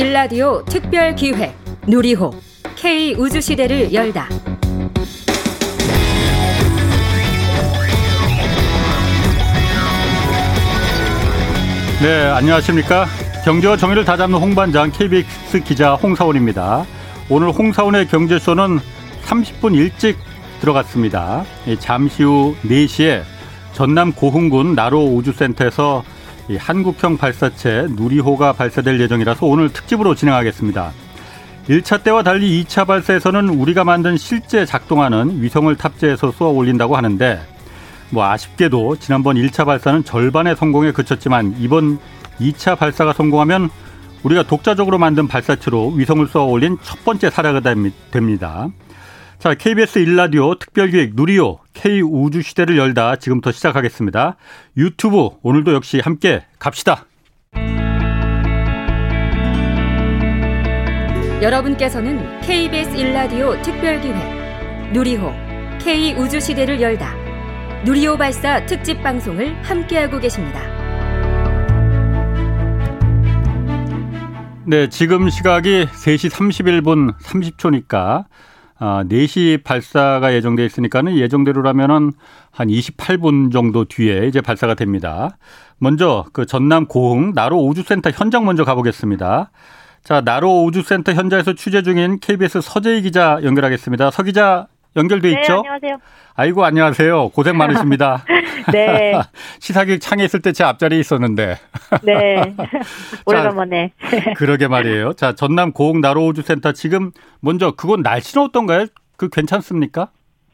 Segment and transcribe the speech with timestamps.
[0.00, 1.54] 1라디오 특별 기획
[1.86, 2.32] 누리호
[2.74, 4.30] K 우주 시대를 열다.
[12.00, 13.04] 네, 안녕하십니까?
[13.44, 16.86] 경제와 정의를 다잡는 홍반장 KBS 기자 홍사원입니다.
[17.28, 18.78] 오늘 홍사원의 경제쇼는
[19.26, 20.16] 30분 일찍
[20.62, 21.44] 들어갔습니다.
[21.78, 23.22] 잠시 후 4시에
[23.74, 26.02] 전남 고흥군 나로 우주센터에서
[26.56, 30.92] 한국형 발사체 누리호가 발사될 예정이라서 오늘 특집으로 진행하겠습니다.
[31.68, 37.40] 1차 때와 달리 2차 발사에서는 우리가 만든 실제 작동하는 위성을 탑재해서 쏘아 올린다고 하는데
[38.10, 41.98] 뭐 아쉽게도 지난번 1차 발사는 절반의 성공에 그쳤지만 이번
[42.40, 43.70] 2차 발사가 성공하면
[44.24, 47.60] 우리가 독자적으로 만든 발사체로 위성을 쏘아 올린 첫 번째 사례가
[48.10, 48.68] 됩니다.
[49.38, 54.36] 자, KBS 일라디오 특별기획 누리호 K 우주 시대를 열다 지금부터 시작하겠습니다.
[54.76, 57.06] 유튜브 오늘도 역시 함께 갑시다.
[61.42, 65.32] 여러분께서는 KBS 일라디오 특별기획 누리호
[65.80, 67.14] K 우주 시대를 열다
[67.84, 70.60] 누리호 발사 특집 방송을 함께하고 계십니다.
[74.66, 78.26] 네, 지금 시각이 3시 31분 30초니까
[78.82, 82.12] 아, 4시 발사가 예정돼 있으니까는 예정대로라면은
[82.50, 85.36] 한 28분 정도 뒤에 이제 발사가 됩니다.
[85.76, 89.50] 먼저 그 전남 고흥 나로 우주센터 현장 먼저 가보겠습니다.
[90.02, 94.10] 자, 나로 우주센터 현장에서 취재 중인 KBS 서재희 기자 연결하겠습니다.
[94.10, 95.58] 서 기자 연결돼 네, 있죠?
[95.58, 95.98] 안녕하세요.
[96.34, 97.28] 아이고 안녕하세요.
[97.30, 98.24] 고생 많으십니다.
[98.72, 99.12] 네.
[99.60, 101.56] 시사기획 창에 있을 때 제 앞자리에 있었는데.
[102.02, 102.54] 네.
[103.24, 103.92] 오래간만에.
[104.36, 105.12] 그러게 말이에요.
[105.14, 108.86] 자, 전남 고흥 나로우주 센터 지금 먼저 그곳 날씨는 어떤가요?
[109.16, 110.10] 그 괜찮습니까?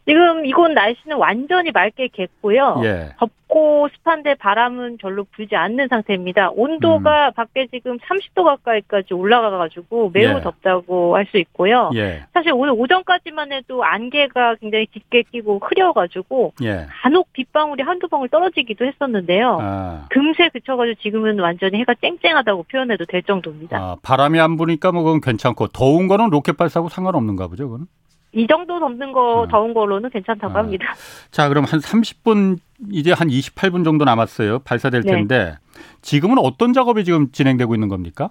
[0.07, 2.81] 지금 이곳 날씨는 완전히 맑게 겠고요.
[2.85, 3.09] 예.
[3.19, 6.51] 덥고 습한데 바람은 별로 불지 않는 상태입니다.
[6.51, 7.33] 온도가 음.
[7.35, 10.41] 밖에 지금 30도 가까이까지 올라가가지고 매우 예.
[10.41, 11.91] 덥다고 할 수 있고요.
[11.97, 12.23] 예.
[12.33, 16.87] 사실 오늘 오전까지만 해도 안개가 굉장히 짙게 끼고 흐려가지고 예.
[17.03, 19.59] 간혹 빗방울이 한두 방울 떨어지기도 했었는데요.
[19.61, 23.77] 아, 금세 그쳐가지고 지금은 완전히 해가 쨍쨍하다고 표현해도 될 정도입니다.
[23.77, 27.87] 아, 바람이 안 부니까 뭐 그건 괜찮고 더운 거는 로켓 발사하고 상관없는가 보죠, 그건?
[28.37, 29.49] 이 정도 덥는 거 아.
[29.51, 30.59] 더운 걸로는 괜찮다고 아.
[30.61, 30.95] 합니다.
[31.31, 32.59] 자, 그럼 한 30분
[32.93, 34.59] 이제 한 28분 정도 남았어요.
[34.61, 35.11] 발사될 네.
[35.13, 35.57] 텐데
[36.03, 38.31] 지금은 어떤 작업이 지금 진행되고 있는 겁니까?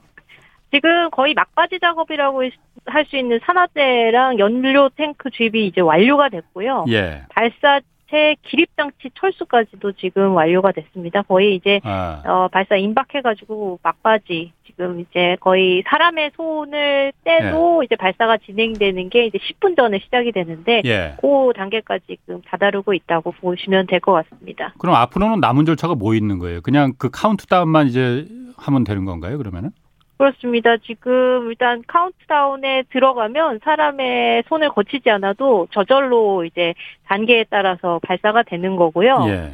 [0.72, 2.44] 지금 거의 막바지 작업이라고
[2.86, 6.86] 할 수 있는 산화제랑 연료 탱크 주입이 이제 완료가 됐고요.
[6.90, 7.24] 예.
[7.30, 11.24] 발사체 기립 장치 철수까지도 지금 완료가 됐습니다.
[11.24, 18.38] 거의 이제 아, 어, 발사 임박해가지고 막바지 지금 이제 거의 사람의 손을 떼도 이제 발사가
[18.38, 21.14] 진행되는 게 이제 10분 전에 시작이 되는데 예.
[21.22, 24.74] 그 단계까지 지금 다다르고 있다고 보시면 될 것 같습니다.
[24.78, 26.62] 그럼 앞으로는 남은 절차가 뭐 있는 거예요?
[26.62, 28.26] 그냥 그 카운트다운만 이제
[28.58, 29.38] 하면 되는 건가요?
[29.38, 29.72] 그러면은?
[30.18, 30.78] 그렇습니다.
[30.78, 36.74] 지금 일단 카운트다운에 들어가면 사람의 손을 거치지 않아도 저절로 이제
[37.06, 39.26] 단계에 따라서 발사가 되는 거고요.
[39.28, 39.52] 예.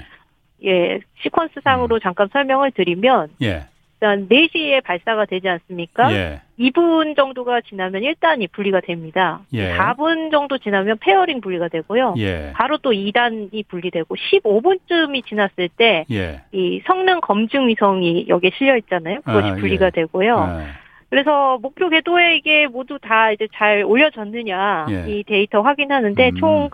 [0.64, 3.64] 예, 시퀀스상으로 잠깐 설명을 드리면 예.
[4.02, 6.12] 일단 4시에 발사가 되지 않습니까?
[6.12, 6.42] 예.
[6.60, 9.42] 2분 정도가 지나면 1단이 분리가 됩니다.
[9.54, 9.74] 예.
[9.74, 12.16] 4분 정도 지나면 페어링 분리가 되고요.
[12.18, 12.52] 예.
[12.56, 16.42] 바로 또 2단이 분리되고 15분쯤이 지났을 때 예.
[16.52, 19.22] 이 성능 검증 위성이 여기에 실려 있잖아요.
[19.22, 19.92] 그것이 아, 분리가 예.
[19.92, 20.36] 되고요.
[20.36, 20.66] 아,
[21.12, 25.12] 그래서 목표 궤도에 이게 모두 다 이제 잘 올려졌느냐 예.
[25.12, 26.36] 이 데이터 확인하는데 음.
[26.38, 26.70] 총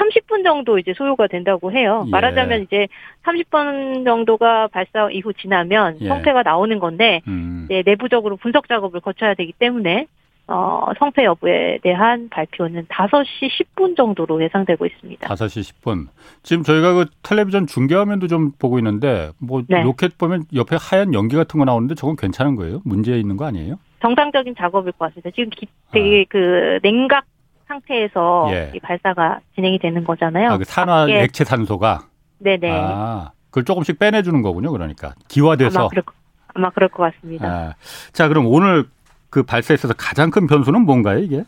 [0.00, 2.04] 30분 정도 이제 소요가 된다고 해요.
[2.06, 2.10] 예.
[2.10, 2.88] 말하자면 이제
[3.24, 6.08] 30분 정도가 발사 이후 지나면 예.
[6.08, 7.66] 성패가 나오는 건데 음.
[7.66, 10.06] 이제 내부적으로 분석 작업을 거쳐야 되기 때문에
[10.52, 15.28] 어, 성패 여부에 대한 발표는 5시 10분 정도로 예상되고 있습니다.
[15.28, 16.08] 5시 10분.
[16.42, 19.82] 지금 저희가 그 텔레비전 중계 화면도 좀 보고 있는데 뭐 네.
[19.82, 22.80] 로켓 보면 옆에 하얀 연기 같은 거 나오는데 저건 괜찮은 거예요?
[22.84, 23.76] 문제 있는 거 아니에요?
[24.02, 25.30] 정상적인 작업일 것 같습니다.
[25.30, 27.24] 지금 기- 되게 그 냉각
[27.74, 28.52] 상태에서 아.
[28.52, 28.72] 예.
[28.74, 30.50] 이 발사가 진행이 되는 거잖아요.
[30.50, 32.00] 아, 그 산화 밖에- 액체 산소가
[32.38, 32.70] 네네.
[32.72, 34.72] 아, 그걸 조금씩 빼내 주는 거군요.
[34.72, 36.12] 그러니까 기화돼서 아마 그럴, 거-
[36.54, 37.46] 아마 그럴 것 같습니다.
[37.46, 37.74] 아,
[38.12, 38.86] 자, 그럼 오늘
[39.30, 41.44] 그 발사에 있어서 가장 큰 변수는 뭔가요, 이게?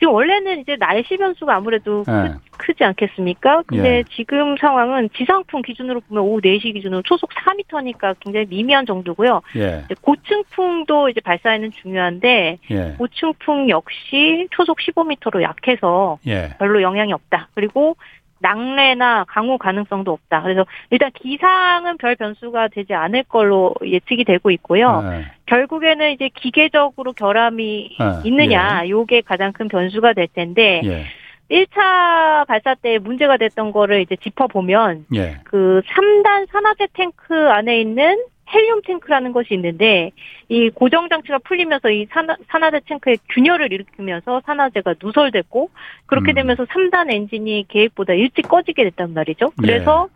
[0.00, 2.34] 지금 원래는 이제 날씨 변수가 아무래도 예.
[2.56, 3.62] 크, 지 않겠습니까?
[3.66, 4.04] 근데 예.
[4.16, 9.42] 지금 상황은 지상풍 기준으로 보면 오후 4시 기준으로 초속 4m니까 굉장히 미미한 정도고요.
[9.56, 9.84] 예.
[10.00, 12.94] 고층풍도 이제 발사에는 중요한데 예.
[12.98, 16.54] 고층풍 역시 초속 15m로 약해서 예.
[16.58, 17.48] 별로 영향이 없다.
[17.54, 17.96] 그리고
[18.40, 20.42] 낙뢰나 강우 가능성도 없다.
[20.42, 25.02] 그래서 일단 기상은 별 변수가 되지 않을 걸로 예측이 되고 있고요.
[25.04, 25.26] 예.
[25.46, 31.04] 결국에는 이제 기계적으로 결함이 아, 있느냐, 요게 가장 큰 변수가 될 텐데, 예.
[31.50, 35.38] 1차 발사 때 문제가 됐던 거를 이제 짚어보면, 예.
[35.44, 40.10] 그 3단 산화제 탱크 안에 있는 헬륨 탱크라는 것이 있는데
[40.48, 45.70] 이 고정 장치가 풀리면서 이 산화, 산화제 탱크에 균열을 일으키면서 산화제가 누설됐고
[46.06, 46.34] 그렇게 음.
[46.34, 49.52] 되면서 3단 엔진이 계획보다 일찍 꺼지게 됐단 말이죠.
[49.58, 50.08] 그래서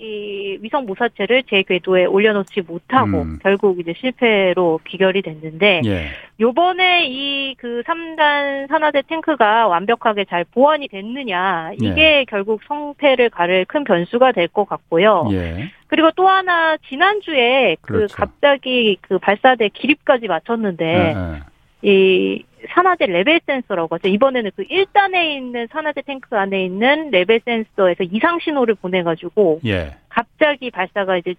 [0.00, 3.38] 이 위성 모사체를 제 궤도에 올려놓지 못하고 음.
[3.42, 6.06] 결국 이제 실패로 귀결이 됐는데 예.
[6.40, 13.84] 요번에 이 그 3단 산화제 탱크가 완벽하게 잘 보완이 됐느냐 이게 결국 성패를 가를 큰
[13.84, 15.28] 변수가 될 것 같고요.
[15.32, 15.70] 예.
[15.88, 18.16] 그리고 또 하나 지난주에 그 그렇죠.
[18.16, 21.42] 갑자기 그 발사대 기립까지 마쳤는데 예, 예.
[21.82, 24.08] 이 산화제 레벨 센서라고 하죠.
[24.08, 29.96] 이번에는 그 1단에 있는 산화제 탱크 안에 있는 레벨 센서에서 이상 신호를 보내가지고 예.
[30.08, 31.34] 갑자기 발사가 이제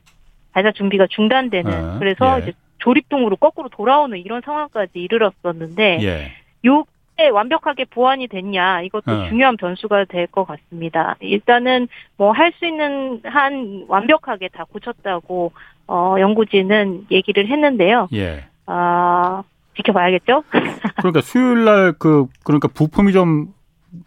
[0.52, 2.44] 발사 준비가 중단되는 어, 그래서 예.
[2.44, 6.32] 이제 조립동으로 거꾸로 돌아오는 이런 상황까지 이르렀었는데 예.
[6.66, 9.28] 요게 완벽하게 보완이 됐냐 이것도 어.
[9.30, 11.16] 중요한 변수가 될 것 같습니다.
[11.20, 15.52] 일단은 뭐 할 수 있는 한 완벽하게 다 고쳤다고
[15.88, 18.08] 어 연구진은 얘기를 했는데요.
[18.14, 18.46] 예.
[18.66, 19.44] 아
[19.78, 20.44] 지켜봐야겠죠?
[20.98, 23.62] 그러니까 수요일 날 그 그러니까 부품이 좀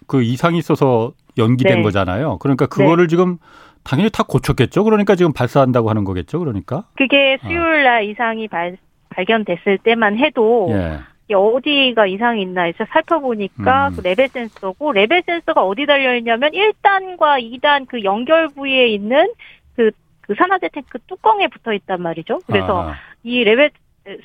[0.07, 1.83] 그 이상이 있어서 연기된 네.
[1.83, 2.39] 거잖아요.
[2.39, 3.39] 그러니까 그거를 지금
[3.83, 4.85] 당연히 다 고쳤겠죠.
[4.85, 6.39] 그러니까 지금 발사한다고 하는 거겠죠.
[6.39, 6.85] 그러니까.
[6.97, 8.79] 그게 수요일 날 이상이 발,
[9.11, 11.35] 발견됐을 때만 해도 예.
[11.35, 13.97] 어디가 이상이 있나 해서 살펴보니까 음.
[13.97, 19.33] 그 레벨 센서고 레벨 센서가 어디 달려 있냐면 1단과 2단 그 연결 부위에 있는
[19.77, 19.91] 그,
[20.23, 22.41] 그 산화제 탱크 뚜껑에 붙어 있단 말이죠.
[22.47, 23.71] 그래서 아, 이 레벨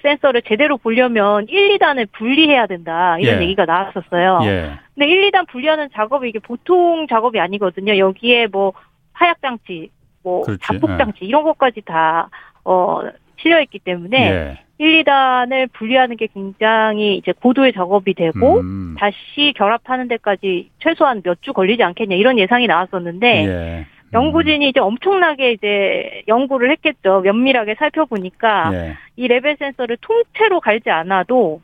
[0.01, 3.17] 센서를 제대로 보려면 1, 2단을 분리해야 된다.
[3.19, 3.43] 이런 예.
[3.43, 4.39] 얘기가 나왔었어요.
[4.43, 4.71] 예.
[4.95, 7.97] 근데 1, 2단 분리하는 작업이 이게 보통 작업이 아니거든요.
[7.97, 8.73] 여기에 뭐
[9.13, 9.89] 화약 장치,
[10.23, 10.43] 뭐.
[10.61, 10.97] 자폭 예.
[10.97, 12.29] 장치 이런 것까지 다
[12.65, 12.99] 어,
[13.37, 14.59] 실려 있기 때문에 예.
[14.79, 18.95] 1, 2단을 분리하는 게 굉장히 이제 고도의 작업이 되고 음.
[18.97, 23.85] 다시 결합하는 데까지 최소한 몇 주 걸리지 않겠냐 이런 예상이 나왔었는데 예.
[24.13, 27.21] 연구진이 이제 엄청나게 이제 연구를 했겠죠.
[27.21, 28.97] 면밀하게 살펴보니까 예.
[29.15, 31.61] 이 레벨 센서를 통째로 갈지 않아도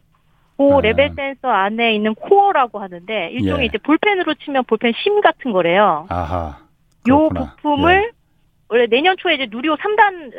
[0.58, 0.82] 그 아.
[0.82, 3.66] 레벨 센서 안에 있는 코어라고 하는데 일종의 예.
[3.66, 6.06] 이제 볼펜으로 치면 볼펜 심 같은 거래요.
[6.10, 6.60] 아하.
[7.08, 7.56] 요 그렇구나.
[7.56, 8.12] 부품을
[8.68, 10.34] 원래 내년 초에 이제 누리호 3단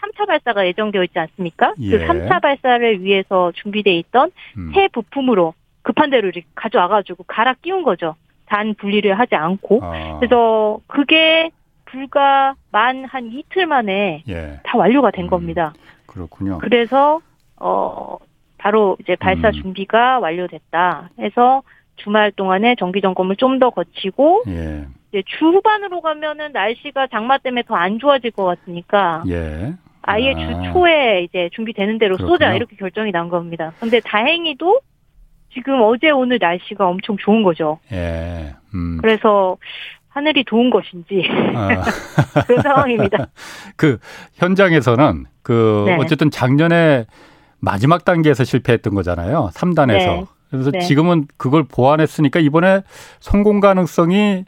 [0.00, 1.74] 3차 발사가 예정되어 있지 않습니까?
[1.80, 1.90] 예.
[1.90, 4.72] 그 3차 발사를 위해서 준비돼 있던 음.
[4.74, 8.16] 새 부품으로 급한 대로 이렇게 가져와 가지고 갈아 끼운 거죠.
[8.48, 9.80] 단 분리를 하지 않고.
[9.82, 10.16] 아.
[10.18, 11.50] 그래서 그게
[11.84, 14.60] 불과 만 한 이틀 만에 예.
[14.64, 15.30] 다 완료가 된 음.
[15.30, 15.72] 겁니다.
[16.06, 16.58] 그렇군요.
[16.58, 17.20] 그래서
[17.56, 18.16] 어
[18.58, 19.52] 바로 이제 발사 음.
[19.52, 21.10] 준비가 완료됐다.
[21.18, 21.62] 해서
[21.96, 24.84] 주말 동안에 정기 점검을 좀 더 거치고 예.
[25.08, 29.72] 이제 주 후반으로 가면은 날씨가 장마 때문에 더 안 좋아질 것 같으니까 예.
[30.02, 30.38] 아예 아.
[30.64, 32.56] 주 초에 이제 준비되는 대로 쏘자 그렇군요.
[32.56, 33.72] 이렇게 결정이 난 겁니다.
[33.80, 34.80] 근데 다행히도
[35.52, 37.78] 지금 어제 오늘 날씨가 엄청 좋은 거죠.
[37.92, 38.54] 예.
[38.74, 38.98] 음.
[39.00, 39.56] 그래서
[40.08, 41.82] 하늘이 좋은 것인지 아.
[42.46, 43.28] 그런 상황입니다.
[43.76, 43.98] 그
[44.34, 45.96] 현장에서는 그 네.
[45.96, 47.06] 어쨌든 작년에
[47.60, 49.50] 마지막 단계에서 실패했던 거잖아요.
[49.52, 50.20] 3단에서.
[50.20, 50.24] 네.
[50.50, 50.80] 그래서 네.
[50.80, 52.82] 지금은 그걸 보완했으니까 이번에
[53.20, 54.44] 성공 가능성이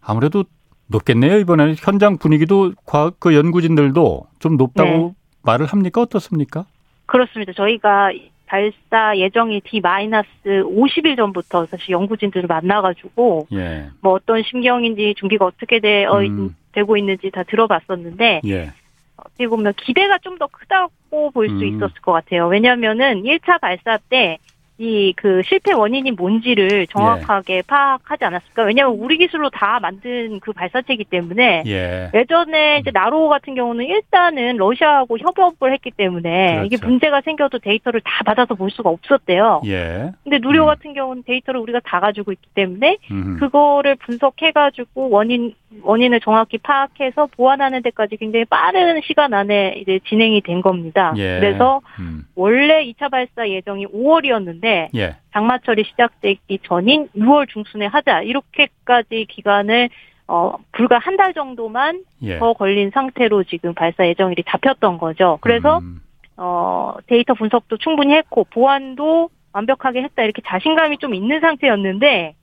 [0.00, 0.44] 아무래도
[0.88, 1.38] 높겠네요.
[1.38, 5.12] 이번에는 현장 분위기도 과학 그 연구진들도 좀 높다고 네.
[5.42, 6.02] 말을 합니까?
[6.02, 6.66] 어떻습니까?
[7.06, 7.52] 그렇습니다.
[7.52, 8.10] 저희가
[8.46, 13.86] 발사 예정이 D-50일 전부터 사실 연구진들을 만나가지고 예.
[14.00, 16.54] 뭐 어떤 심경인지 준비가 어떻게 되어 있- 음.
[16.72, 18.70] 되고 있는지 다 들어봤었는데 예.
[19.16, 21.64] 어떻게 보면 기대가 좀 더 크다고 볼수 음.
[21.64, 22.46] 있었을 것 같아요.
[22.48, 24.36] 왜냐하면은 1차 발사 때
[24.78, 28.64] 이 그 실패 원인이 뭔지를 정확하게 파악하지 않았을까?
[28.64, 32.10] 왜냐하면 우리 기술로 다 만든 그 발사체이기 때문에 예.
[32.12, 36.88] 예전에 이제 나로 같은 경우는 일단은 러시아하고 협업을 했기 때문에 이게 그렇죠.
[36.88, 39.62] 문제가 생겨도 데이터를 다 받아서 볼 수가 없었대요.
[39.66, 40.12] 예.
[40.24, 40.66] 근데 누리호 음.
[40.66, 43.38] 같은 경우는 데이터를 우리가 다 가지고 있기 때문에 음.
[43.40, 50.62] 그거를 분석해가지고 원인 원인을 정확히 파악해서 보완하는 데까지 굉장히 빠른 시간 안에 이제 진행이 된
[50.62, 51.12] 겁니다.
[51.16, 51.40] 예.
[51.40, 52.24] 그래서 음.
[52.34, 55.16] 원래 2차 발사 예정이 5월이었는데 예.
[55.32, 59.88] 장마철이 시작되기 전인 6월 중순에 하자 이렇게까지 기간을
[60.28, 62.38] 어 불과 한 달 정도만 예.
[62.38, 65.38] 더 걸린 상태로 지금 발사 예정일이 잡혔던 거죠.
[65.40, 66.00] 그래서 음.
[66.36, 72.34] 어 데이터 분석도 충분히 했고 보안도 완벽하게 했다 이렇게 자신감이 좀 있는 상태였는데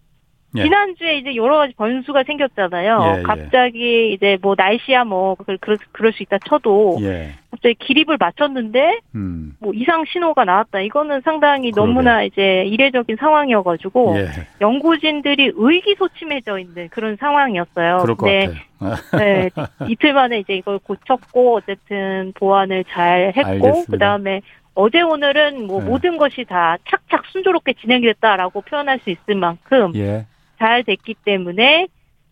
[0.56, 0.64] 예.
[0.64, 3.00] 지난주에 이제 여러 가지 변수가 생겼잖아요.
[3.04, 3.24] 예, 예.
[3.24, 5.58] 갑자기 이제 뭐 날씨야 뭐 그럴,
[5.92, 7.32] 그럴, 수 있다 쳐도 예.
[7.50, 9.56] 갑자기 기립을 맞췄는데 음.
[9.60, 10.82] 뭐 이상 신호가 나왔다.
[10.82, 11.88] 이거는 상당히 그러게.
[11.88, 14.28] 너무나 이제 이례적인 상황이어가지고 예.
[14.62, 17.98] 연구진들이 의기소침해져 있는 그런 상황이었어요.
[18.00, 18.48] 그럴 것 근데
[18.80, 18.96] 같아요.
[19.18, 19.50] 네,
[19.88, 23.92] 이틀 만에 이제 이걸 고쳤고 어쨌든 보완을 잘 했고 알겠습니다.
[23.92, 24.42] 그다음에
[24.76, 25.90] 어제 오늘은 뭐 네.
[25.90, 30.26] 모든 것이 다 착착 순조롭게 진행됐다라고 표현할 수 있을 만큼 예.
[30.64, 31.88] 잘 됐기 때문에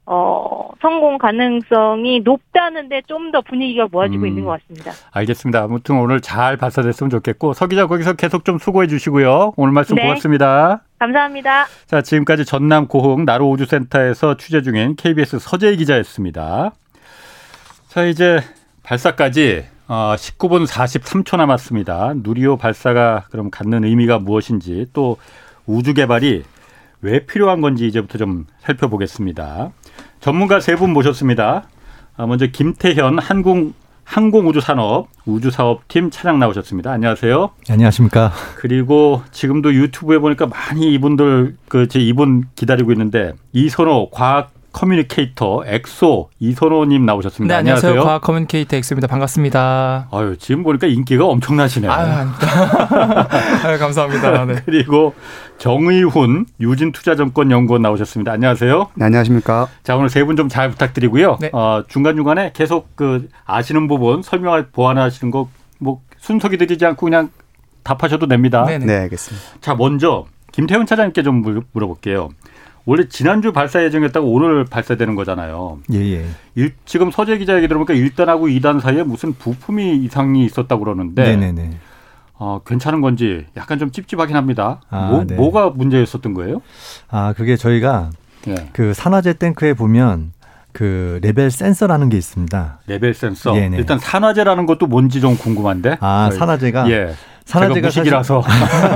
[0.05, 4.27] 어, 성공 가능성이 높다는데 좀 더 분위기가 모아지고 음.
[4.27, 4.91] 있는 것 같습니다.
[5.11, 5.63] 알겠습니다.
[5.63, 9.53] 아무튼 오늘 잘 발사됐으면 좋겠고 서 기자 거기서 계속 좀 수고해 주시고요.
[9.55, 10.01] 오늘 말씀 네.
[10.03, 10.81] 고맙습니다.
[10.99, 11.67] 감사합니다.
[11.87, 16.71] 자, 지금까지 전남 고흥 나로 우주센터에서 취재 중인 KBS 서재희 기자였습니다.
[17.87, 18.39] 자, 이제
[18.83, 22.13] 발사까지 어, 19분 43초 남았습니다.
[22.17, 25.17] 누리호 발사가 그럼 갖는 의미가 무엇인지 또
[25.65, 26.43] 우주 개발이
[27.01, 29.71] 왜 필요한 건지 이제부터 좀 살펴보겠습니다.
[30.19, 31.63] 전문가 세 분 모셨습니다.
[32.17, 36.91] 아, 먼저 김태현 한국 항공우주산업 우주사업팀 차장 나오셨습니다.
[36.91, 37.51] 안녕하세요.
[37.69, 38.31] 안녕하십니까.
[38.57, 46.29] 그리고 지금도 유튜브에 보니까 많이 이분들 그 제 이분 기다리고 있는데 이선호 과학 커뮤니케이터 엑소
[46.39, 47.53] 이선호님 나오셨습니다.
[47.53, 47.89] 네, 안녕하세요.
[47.91, 48.07] 안녕하세요.
[48.07, 49.07] 과학 커뮤니케이터 엑소입니다.
[49.07, 50.07] 반갑습니다.
[50.11, 51.91] 아유 지금 보니까 인기가 엄청나시네요.
[51.91, 52.27] 아유.
[53.65, 54.45] 아유, 감사합니다.
[54.45, 54.55] 네.
[54.65, 55.13] 그리고
[55.71, 58.31] 정의훈 유진투자증권 연구원 나오셨습니다.
[58.31, 58.87] 안녕하세요.
[58.95, 59.67] 네, 안녕하십니까.
[59.83, 61.37] 자 오늘 세 분 좀 잘 부탁드리고요.
[61.39, 61.51] 네.
[61.53, 65.47] 어, 중간 중간에 계속 그 아시는 부분 설명할 보완하시는 거
[65.83, 67.29] 뭐 순서기 들이지 않고 그냥
[67.83, 68.65] 답하셔도 됩니다.
[68.65, 68.85] 네네.
[68.85, 69.43] 네, 알겠습니다.
[69.61, 72.29] 자, 먼저 김태훈 차장님께 좀 물- 물어볼게요.
[72.85, 75.79] 원래 지난주 발사 예정이었다가 오늘 발사되는 거잖아요.
[75.93, 76.25] 예, 예.
[76.55, 81.71] 일- 지금 서재 기자 얘기 들어보니까 1단하고 2단 사이에 무슨 부품이 이상이 있었다고 그러는데 네네네.
[82.43, 84.81] 어, 괜찮은 건지 약간 좀 찝찝하긴 합니다.
[84.89, 85.35] 아, 뭐, 네.
[85.35, 86.63] 뭐가 문제였었던 거예요?
[87.07, 88.09] 아, 그게 저희가
[88.47, 88.55] 예.
[88.73, 90.31] 그 산화제 탱크에 보면
[90.71, 92.79] 그 레벨 센서라는 게 있습니다.
[92.87, 93.53] 레벨 센서.
[93.53, 93.77] 네네.
[93.77, 95.97] 일단 산화제라는 것도 뭔지 좀 궁금한데.
[95.99, 97.13] 아, 저희- 산화제가 예.
[97.45, 98.43] 산화제가 제가 무식이라서.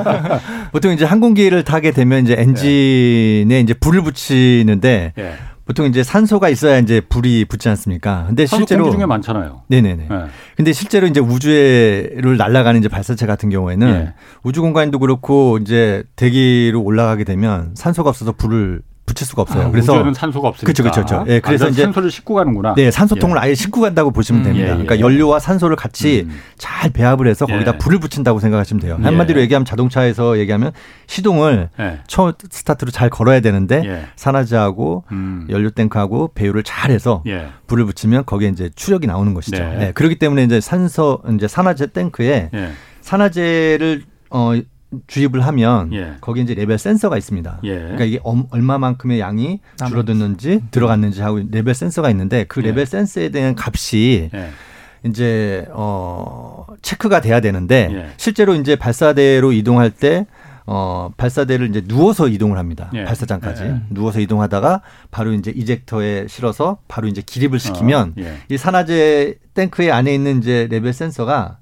[0.74, 5.34] 보통 이제 항공기를 타게 되면 이제 엔진에 이제 불을 붙이는데 예.
[5.66, 8.26] 보통 이제 산소가 있어야 이제 불이 붙지 않습니까?
[8.28, 9.64] 근데 실제로 공기 중에 많잖아요.
[9.68, 10.08] 네네네.
[10.12, 10.26] 예.
[10.56, 14.14] 근데 실제로 이제 우주에를 날아가는 이제 발사체 같은 경우에는 예.
[14.44, 19.68] 우주 공간도 그렇고 이제 대기로 올라가게 되면 산소가 없어서 불을 붙일 수가 없어요.
[19.68, 20.68] 아, 그래서 우주에는 산소가 없으니까.
[20.68, 21.26] 그쵸, 그쵸, 그쵸.
[21.28, 22.74] 예, 그래서 아, 이제 산소를 싣고 가는구나.
[22.76, 24.68] 네, 산소통을 아예 싣고 간다고 보시면 음, 됩니다.
[24.68, 24.74] 예, 예.
[24.74, 26.36] 그러니까 연료와 산소를 같이 음.
[26.58, 27.78] 잘 배합을 해서 거기다 예.
[27.78, 28.98] 불을 붙인다고 생각하시면 돼요.
[29.00, 29.04] 예.
[29.04, 30.72] 한마디로 얘기하면 자동차에서 얘기하면
[31.08, 32.00] 시동을 예.
[32.08, 34.06] 첫 스타트로 잘 걸어야 되는데 예.
[34.16, 35.46] 산화제하고 음.
[35.50, 37.50] 연료 탱크하고 배율을 잘 해서 예.
[37.68, 39.60] 불을 붙이면 거기에 이제 추력이 나오는 것이죠.
[39.60, 39.78] 네.
[39.78, 39.92] 네.
[39.92, 42.72] 그렇기 때문에 이제 산소 이제 산화제 탱크에 예.
[43.02, 44.54] 산화제를 어
[45.08, 46.14] 주입을 하면 예.
[46.22, 47.60] 거기에 이제 레벨 센서가 있습니다.
[47.64, 47.76] 예.
[47.80, 52.68] 그러니까 이게 엄- 얼마만큼의 양이 줄어드는지 들어갔는지 하고 레벨 센서가 있는데 그 예.
[52.68, 54.50] 레벨 센서에 대한 값이 예.
[55.04, 58.08] 이제 어 체크가 돼야 되는데 예.
[58.18, 60.26] 실제로 이제 발사대로 이동할 때
[60.68, 62.90] 어, 발사대를 이제 누워서 이동을 합니다.
[62.96, 63.04] 예.
[63.04, 63.64] 발사장까지.
[63.64, 63.82] 예.
[63.92, 68.38] 누워서 이동하다가 바로 이제 이젝터에 실어서 바로 이제 기립을 시키면 어, 예.
[68.50, 71.60] 이 산화제 탱크의 안에 있는 이제 레벨 센서가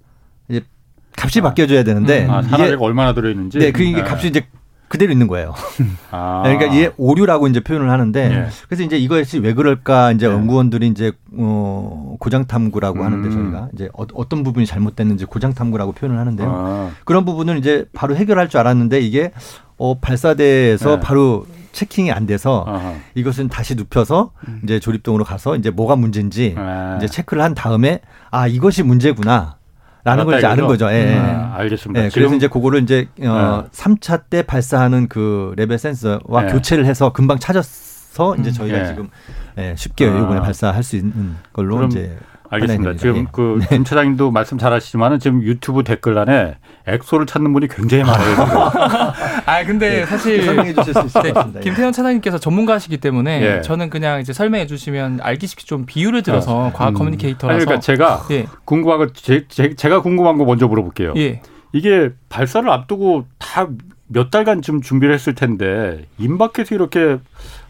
[1.18, 1.44] 값이 아.
[1.44, 2.32] 바뀌어줘야 되는데 음.
[2.32, 3.60] 아, 이게 산화제가 얼마나 들어있는지.
[3.60, 4.04] 네, 그 이게 예.
[4.04, 4.46] 값이 이제
[4.94, 5.56] 그대로 있는 거예요.
[6.12, 6.44] 아.
[6.44, 8.48] 그러니까 이게 오류라고 이제 표현을 하는데 예.
[8.68, 10.32] 그래서 이제 이것이 왜 그럴까 이제 예.
[10.32, 13.32] 연구원들이 이제 어 고장 탐구라고 하는데 음.
[13.34, 16.48] 저희가 이제 어, 어떤 부분이 잘못됐는지 고장 탐구라고 표현을 하는데요.
[16.48, 16.92] 아.
[17.06, 19.32] 그런 부분을 이제 바로 해결할 줄 알았는데 이게
[19.78, 21.00] 어 발사대에서 네.
[21.00, 22.94] 바로 체킹이 안 돼서 아하.
[23.16, 24.32] 이것은 다시 눕혀서
[24.64, 26.98] 이제 조립동으로 가서 이제 뭐가 문제인지 아.
[26.98, 29.58] 이제 체크를 한 다음에 아 이것이 문제구나.
[30.04, 30.68] 라는 걸 이제 아는?
[30.68, 30.90] 거죠.
[30.92, 31.14] 예.
[31.14, 31.16] 예.
[31.16, 32.02] 아, 알겠습니다.
[32.02, 33.70] 네, 지금 그래서 이제 그거를 이제 어 네.
[33.72, 36.52] 삼 3차 때 발사하는 그 레벨 센서와 네.
[36.52, 38.54] 교체를 해서 금방 찾아서 이제 음.
[38.54, 38.86] 저희가 예.
[38.88, 39.10] 지금
[39.58, 40.18] 예, 쉽게 아.
[40.18, 42.18] 이번에 발사할 수 있는 걸로 이제
[42.54, 42.96] 알겠습니다.
[42.96, 43.26] 지금 예.
[43.32, 46.56] 그 김 차장님도 말씀 잘하시지만은 지금 유튜브 댓글란에
[46.88, 48.72] 엑소를 찾는 분이 굉장히 많아요.
[49.46, 51.60] 아, 근데 사실 설명해 주실 수 있을 것 네, 같습니다.
[51.60, 51.64] 예.
[51.64, 53.62] 김태현 차장님께서 전문가시기 때문에 예.
[53.62, 56.94] 저는 그냥 이제 설명해 주시면 알기 쉽게 좀 비유를 들어서 과학 음.
[56.96, 58.46] 커뮤니케이터라서 아니, 그러니까 제가 예.
[58.66, 61.14] 궁금한 거 제, 제, 제가 궁금한 거 먼저 물어볼게요.
[61.18, 61.42] 예.
[61.72, 63.68] 이게 발사를 앞두고 다
[64.08, 67.18] 몇 달간 좀 준비를 했을 텐데 임박해서 이렇게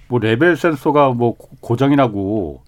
[0.09, 2.63] 뭐 레벨 센서가 뭐 고- 고장이 나고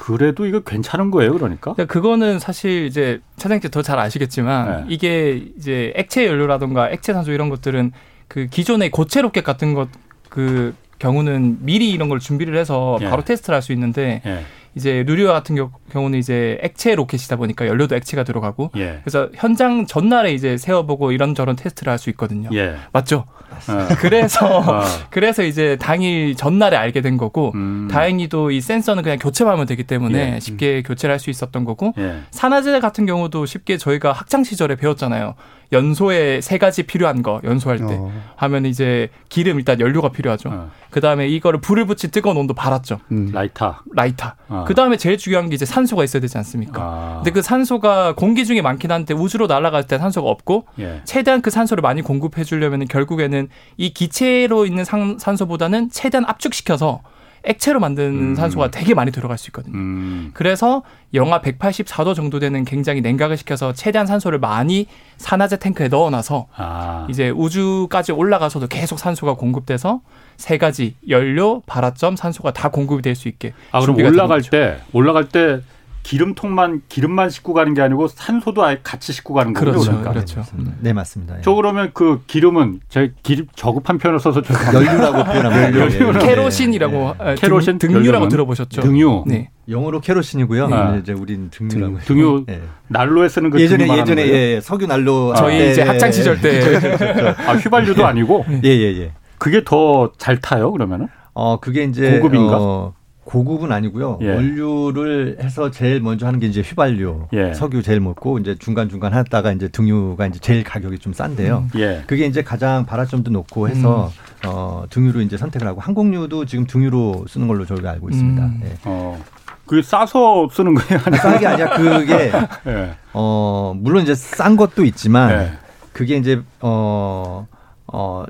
[0.00, 1.72] 그래도 이거 괜찮은 거예요, 그러니까?
[1.74, 4.94] 그러니까 그거는 사실 이제 차장님께서 더 잘 아시겠지만 네.
[4.94, 7.90] 이게 이제 액체 연료라든가 액체 산소 이런 것들은
[8.28, 9.88] 그 기존의 고체 로켓 같은 것
[10.28, 13.08] 그 경우는 미리 이런 걸 준비를 해서 예.
[13.08, 17.66] 바로 테스트를 할 수 있는데 예, 이제 누리호 같은 경우- 경우는 이제 액체 로켓이다 보니까
[17.66, 22.50] 연료도 액체가 들어가고 예, 그래서 현장 전날에 이제 세워보고 이런저런 테스트를 할 수 있거든요.
[22.52, 22.76] 예.
[22.92, 23.24] 맞죠?
[23.68, 29.18] 어, 그래서 어, 그래서 이제 당일 전날에 알게 된 거고 음, 다행히도 이 센서는 그냥
[29.18, 30.40] 교체만 하면 되기 때문에 예.
[30.40, 35.34] 쉽게 교체를 할 수 있었던 거고 예, 산화제 같은 경우도 쉽게 저희가 학창 시절에 배웠잖아요.
[35.72, 40.48] 연소에 세 가지 필요한 거 연소할 때 어, 하면 이제 기름 일단 연료가 필요하죠.
[40.48, 43.00] 어, 그 다음에 이거를 불을 붙인 뜨거운 온도 발화점.
[43.12, 43.30] 음.
[43.34, 43.76] 라이터.
[43.92, 44.32] 라이터.
[44.48, 44.64] 어.
[44.66, 46.80] 그 다음에 제일 중요한 게 이제 산소가 있어야 되지 않습니까?
[46.80, 51.42] 아, 근데 그 산소가 공기 중에 많긴 한데 우주로 날아갈 때 산소가 없고 예, 최대한
[51.42, 57.00] 그 산소를 많이 공급해 주려면 결국에는 이 기체로 있는 산, 산소보다는 최대한 압축시켜서
[57.44, 58.34] 액체로 만든 음.
[58.34, 59.76] 산소가 되게 많이 들어갈 수 있거든요.
[59.78, 60.30] 음.
[60.34, 60.82] 그래서
[61.14, 64.86] 영하 184도 정도 되는 굉장히 냉각을 시켜서 최대한 산소를 많이
[65.18, 67.06] 산화제 탱크에 넣어놔서 아.
[67.08, 70.00] 이제 우주까지 올라가서도 계속 산소가 공급돼서
[70.36, 73.54] 세 가지 연료, 발화점, 산소가 다 공급이 될 수 있게.
[73.70, 74.42] 아 그럼 올라갈.
[74.42, 75.60] 때 올라갈 때
[76.02, 79.64] 기름통만 기름만 싣고 가는 게 아니고 산소도 아예 같이 싣고 가는 거죠.
[79.66, 79.84] 그렇죠.
[79.90, 80.12] 그러니까.
[80.12, 80.42] 그렇죠.
[80.80, 81.36] 네 맞습니다.
[81.38, 81.40] 예.
[81.42, 84.92] 저 그러면 그 기름은 제 기름 저급한 표현을 써서 죄송합니다.
[84.92, 85.64] 연료라고 표현합니다.
[85.80, 85.94] 연료라고.
[86.18, 86.26] 예, 예.
[86.26, 87.78] kerosene이라고 아, 등- kerosene?
[87.78, 88.28] 등유라고 연료는?
[88.30, 88.80] 들어보셨죠?
[88.80, 89.24] 등유.
[89.26, 89.50] 네.
[89.68, 90.68] 영어로 kerosene이고요.
[90.68, 90.98] 네.
[91.02, 91.98] 이제 우린 등유라고.
[91.98, 92.62] 등- 등유 예.
[92.88, 94.26] 난로에 쓰는 그 예전에 예전에?
[94.28, 96.58] 예, 예, 석유 난로 저희 때- 이제 학창 시절 때
[97.46, 99.12] 아 휘발유도 아니고 예예 예.
[99.36, 101.08] 그게 더 잘 타요 그러면은?
[101.34, 102.56] 어 그게 이제 고급인가?
[102.58, 102.94] 어,
[103.32, 104.20] 고급은 아니고요.
[104.22, 104.30] 예.
[104.34, 107.52] 원유를 해서 제일 먼저 하는 게 이제 휘발유, 예.
[107.52, 111.66] 석유 제일 먹고 이제 중간 중간 하다가 이제 등유가 이제 제일 가격이 좀 싼데요.
[111.76, 112.04] 예.
[112.06, 114.10] 그게 이제 가장 발화점도 높고 해서
[114.46, 118.42] 어, 등유로 이제 선택을 하고 항공유도 지금 등유로 쓰는 걸로 저희가 알고 있습니다.
[118.46, 118.60] 음.
[118.64, 118.72] 예.
[118.86, 119.22] 어.
[119.66, 120.98] 그게 싸서 쓰는 거예요?
[121.04, 122.32] 아니면- 싼게 아니라 그게
[122.66, 122.94] 예.
[123.12, 125.52] 어 물론 이제 싼 것도 있지만 예.
[125.92, 127.46] 그게 이제 어,
[127.88, 128.24] 어,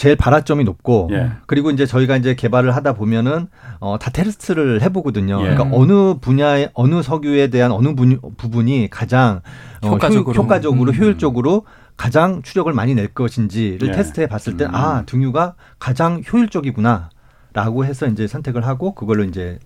[0.00, 1.30] 제일 발화점이 높고 예.
[1.46, 3.48] 그리고 이제 저희가 이제 개발을 하다 보면은
[3.80, 5.38] 어, 다 테스트를 해보거든요.
[5.44, 5.50] 예.
[5.54, 9.42] 그러니까 어느 분야의 어느 석유에 대한 어느 분, 부분이 가장
[9.82, 10.32] 어, 효과적으로.
[10.32, 10.96] 효, 효과적으로 음.
[10.96, 11.66] 효율적으로
[11.98, 13.92] 가장 추력을 많이 낼 것인지를 예.
[13.92, 14.74] 테스트해 봤을 때 음.
[14.74, 19.58] 아 등유가 가장 효율적이구나라고 해서 이제 선택을 하고 그걸로 이제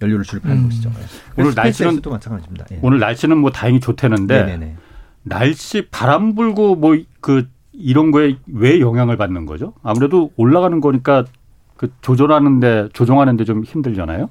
[0.00, 0.64] 연료를 주입하는 음.
[0.70, 0.88] 것이죠.
[1.36, 2.64] 오늘 그래서 날씨는- 스페이스X도 마찬가지입니다.
[2.72, 2.78] 예.
[2.80, 4.76] 오늘 날씨는 뭐 다행히 좋다는데 네네네.
[5.24, 9.72] 날씨 바람 불고 뭐 그 이런 거에 왜 영향을 받는 거죠?
[9.82, 11.24] 아무래도 올라가는 거니까
[11.76, 14.30] 그 조절하는데 조정하는데 좀 힘들잖아요.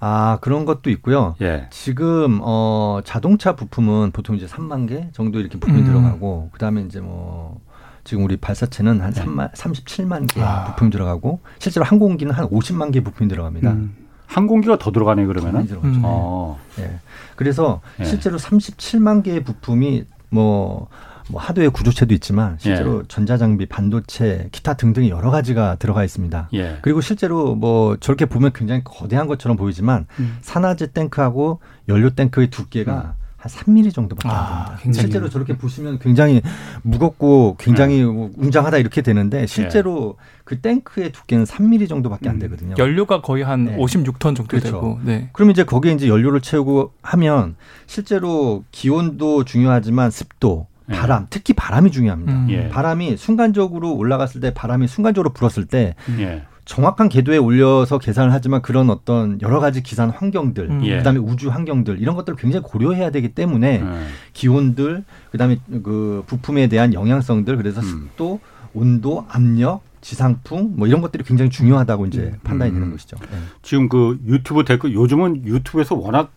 [0.00, 1.36] 아 그런 것도 있고요.
[1.40, 1.68] 예.
[1.70, 5.84] 지금 어 자동차 부품은 보통 이제 3만 개 정도 이렇게 부품이 음.
[5.84, 7.60] 들어가고 그다음에 이제 뭐
[8.04, 9.22] 지금 우리 발사체는 한 네.
[9.22, 10.64] 3만 37만 개 아.
[10.64, 13.70] 부품이 들어가고 실제로 항공기는 한 50만 개 부품이 들어갑니다.
[13.70, 13.96] 음.
[14.26, 15.66] 항공기가 더 들어가네 그러면은.
[15.66, 15.94] 들어가죠.
[15.94, 16.02] 음.
[16.04, 16.58] 어.
[16.78, 16.98] 예.
[17.36, 18.04] 그래서 예.
[18.04, 20.88] 실제로 37만 개의 부품이 뭐,
[21.32, 23.02] 뭐 하드웨어 구조체도 있지만 실제로 예.
[23.08, 26.50] 전자장비, 반도체, 기타 등등 여러 가지가 들어가 있습니다.
[26.52, 26.78] 예.
[26.82, 30.36] 그리고 실제로 뭐 저렇게 보면 굉장히 거대한 것처럼 보이지만 음.
[30.42, 34.78] 산화제 탱크하고 연료 탱크의 두께가 한 3mm 정도밖에 안 아, 됩니다.
[34.82, 36.42] 굉장히 실제로 저렇게 보시면 굉장히
[36.82, 42.40] 무겁고 굉장히 뭐 웅장하다 이렇게 되는데 실제로 그 탱크의 두께는 3mm 정도밖에 안 음.
[42.40, 42.74] 되거든요.
[42.78, 43.76] 연료가 거의 한 네.
[43.78, 44.66] 56톤 정도 그렇죠.
[44.66, 45.00] 되고.
[45.02, 45.30] 네.
[45.32, 50.71] 그럼 이제 거기에 이제 연료를 채우고 하면 실제로 기온도 중요하지만 습도, 네.
[50.92, 52.32] 바람, 특히 바람이 중요합니다.
[52.32, 52.46] 음.
[52.50, 52.68] 예.
[52.68, 56.42] 바람이 순간적으로 올라갔을 때 바람이 순간적으로 불었을 때 예.
[56.64, 60.80] 정확한 궤도에 올려서 계산을 하지만 그런 어떤 여러 가지 기산 환경들, 음.
[60.84, 60.98] 예.
[60.98, 64.06] 그다음에 우주 환경들 이런 것들을 굉장히 고려해야 되기 때문에 음.
[64.32, 67.84] 기온들, 그다음에 그 부품에 대한 영향성들, 그래서 음.
[67.84, 68.40] 습도,
[68.74, 72.38] 온도, 압력, 지상풍 뭐 이런 것들이 굉장히 중요하다고 이제 음.
[72.42, 72.92] 판단이 되는 음.
[72.92, 73.16] 것이죠.
[73.20, 73.38] 네.
[73.62, 76.32] 지금 그 유튜브 댓글 요즘은 유튜브에서 워낙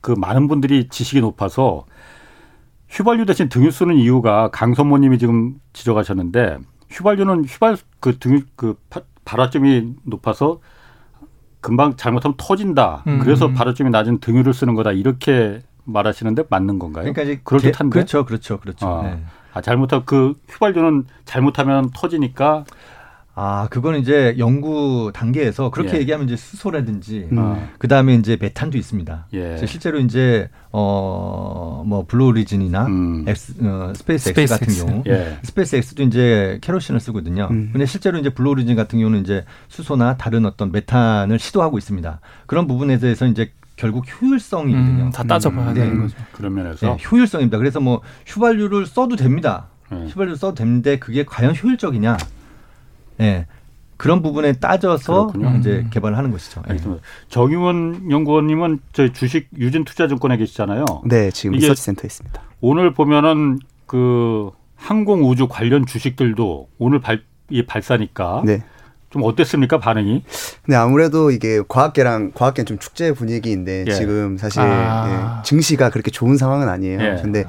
[0.00, 1.84] 그 많은 분들이 지식이 높아서
[2.90, 6.58] 휘발유 대신 등유 쓰는 이유가 강선모님이 지금 지적하셨는데
[6.90, 10.60] 휘발유는 휘발 그 등유 그 파- 발화점이 높아서
[11.60, 13.04] 금방 잘못하면 터진다.
[13.06, 13.18] 음.
[13.20, 14.92] 그래서 발화점이 낮은 등유를 쓰는 거다.
[14.92, 17.02] 이렇게 말하시는데 맞는 건가요?
[17.04, 17.92] 그러니까 이제 그럴 개- 듯한데?
[17.92, 18.88] 그렇죠, 그렇죠, 그렇죠.
[18.88, 19.22] 아, 네.
[19.52, 22.64] 아, 잘못하면 그 휘발유는 잘못하면 터지니까
[23.42, 26.00] 아, 그거는 이제 연구 단계에서 그렇게 예.
[26.00, 27.38] 얘기하면 이제 수소라든지 음.
[27.38, 29.28] 아, 그 다음에 이제 메탄도 있습니다.
[29.32, 29.56] 예.
[29.66, 33.24] 실제로 이제 어뭐 Blue Origin이나 음.
[33.26, 35.38] X, 어, Space X 같은 경우 예.
[35.42, 37.48] Space X도 이제 케로신을 쓰거든요.
[37.50, 37.70] 음.
[37.72, 42.20] 근데 실제로 이제 Blue Origin 같은 경우는 이제 수소나 다른 어떤 메탄을 시도하고 있습니다.
[42.44, 45.04] 그런 부분에 대해서 이제 결국 효율성이거든요.
[45.04, 45.74] 음, 다 따져봐야 음.
[45.74, 46.00] 되는 네.
[46.02, 46.16] 거죠.
[46.32, 47.56] 그런 면에서 네, 효율성입니다.
[47.56, 49.68] 그래서 뭐 휘발유를 써도 됩니다.
[49.90, 50.08] 네.
[50.08, 52.18] 휘발유를 써도 되는데 그게 과연 효율적이냐?
[53.20, 53.46] 예.
[53.96, 55.58] 그런 부분에 따져서 그렇군요.
[55.58, 55.90] 이제 음.
[55.90, 56.62] 개발을 하는 것이죠.
[56.66, 56.70] 예.
[56.70, 57.02] 알겠습니다.
[57.28, 60.84] 정의원 연구원님은 저희 주식 유진 투자증권에 계시잖아요.
[61.04, 62.42] 네, 지금 리서치 센터에 있습니다.
[62.62, 68.62] 오늘 보면은 그 항공 우주 관련 주식들도 오늘 발, 이 발사니까 네.
[69.10, 70.24] 좀 어땠습니까 반응이?
[70.64, 73.92] 근데 아무래도 이게 과학계랑 과학계는 좀 축제 분위기인데 예.
[73.92, 75.40] 지금 사실 아.
[75.40, 77.00] 예, 증시가 그렇게 좋은 상황은 아니에요.
[77.00, 77.18] 예.
[77.20, 77.44] 근데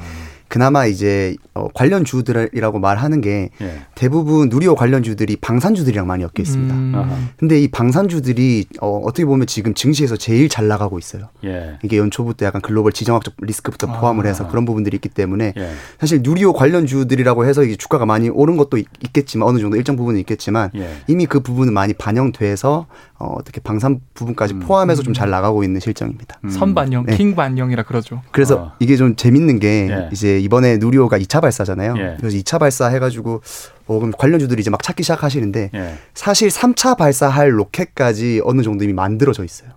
[0.51, 3.83] 그나마 이제 어, 관련 주들이라고 말하는 게 예.
[3.95, 6.75] 대부분 누리호 관련 주들이 방산주들이랑 많이 엮여 있습니다.
[6.75, 7.29] 음.
[7.37, 11.29] 근데 이 방산주들이 어, 어떻게 보면 지금 증시에서 제일 잘 나가고 있어요.
[11.45, 11.77] 예.
[11.83, 15.69] 이게 연초부터 약간 글로벌 지정학적 리스크부터 포함을 해서 그런 부분들이 있기 때문에 예.
[16.01, 19.95] 사실 누리호 관련 주들이라고 해서 이게 주가가 많이 오른 것도 있- 있겠지만 어느 정도 일정
[19.95, 20.89] 부분은 있겠지만 예.
[21.07, 22.87] 이미 그 부분은 많이 반영돼서
[23.19, 24.59] 어, 어떻게 방산 부분까지 음.
[24.59, 26.39] 포함해서 좀 잘 나가고 있는 실정입니다.
[26.45, 26.49] 음.
[26.49, 27.15] 선반영, 네.
[27.17, 28.21] 킹반영이라 그러죠.
[28.31, 28.71] 그래서 어.
[28.79, 30.09] 이게 좀 재밌는 게 예.
[30.11, 31.93] 이제 이번에 누리호가 2차 발사잖아요.
[31.97, 32.17] 예.
[32.19, 33.41] 그래서 2차 발사 해가지고
[33.87, 35.93] 어, 그럼 관련주들이 이제 막 찾기 시작하시는데 예.
[36.13, 39.69] 사실 3차 발사할 로켓까지 어느 정도 이미 만들어져 있어요.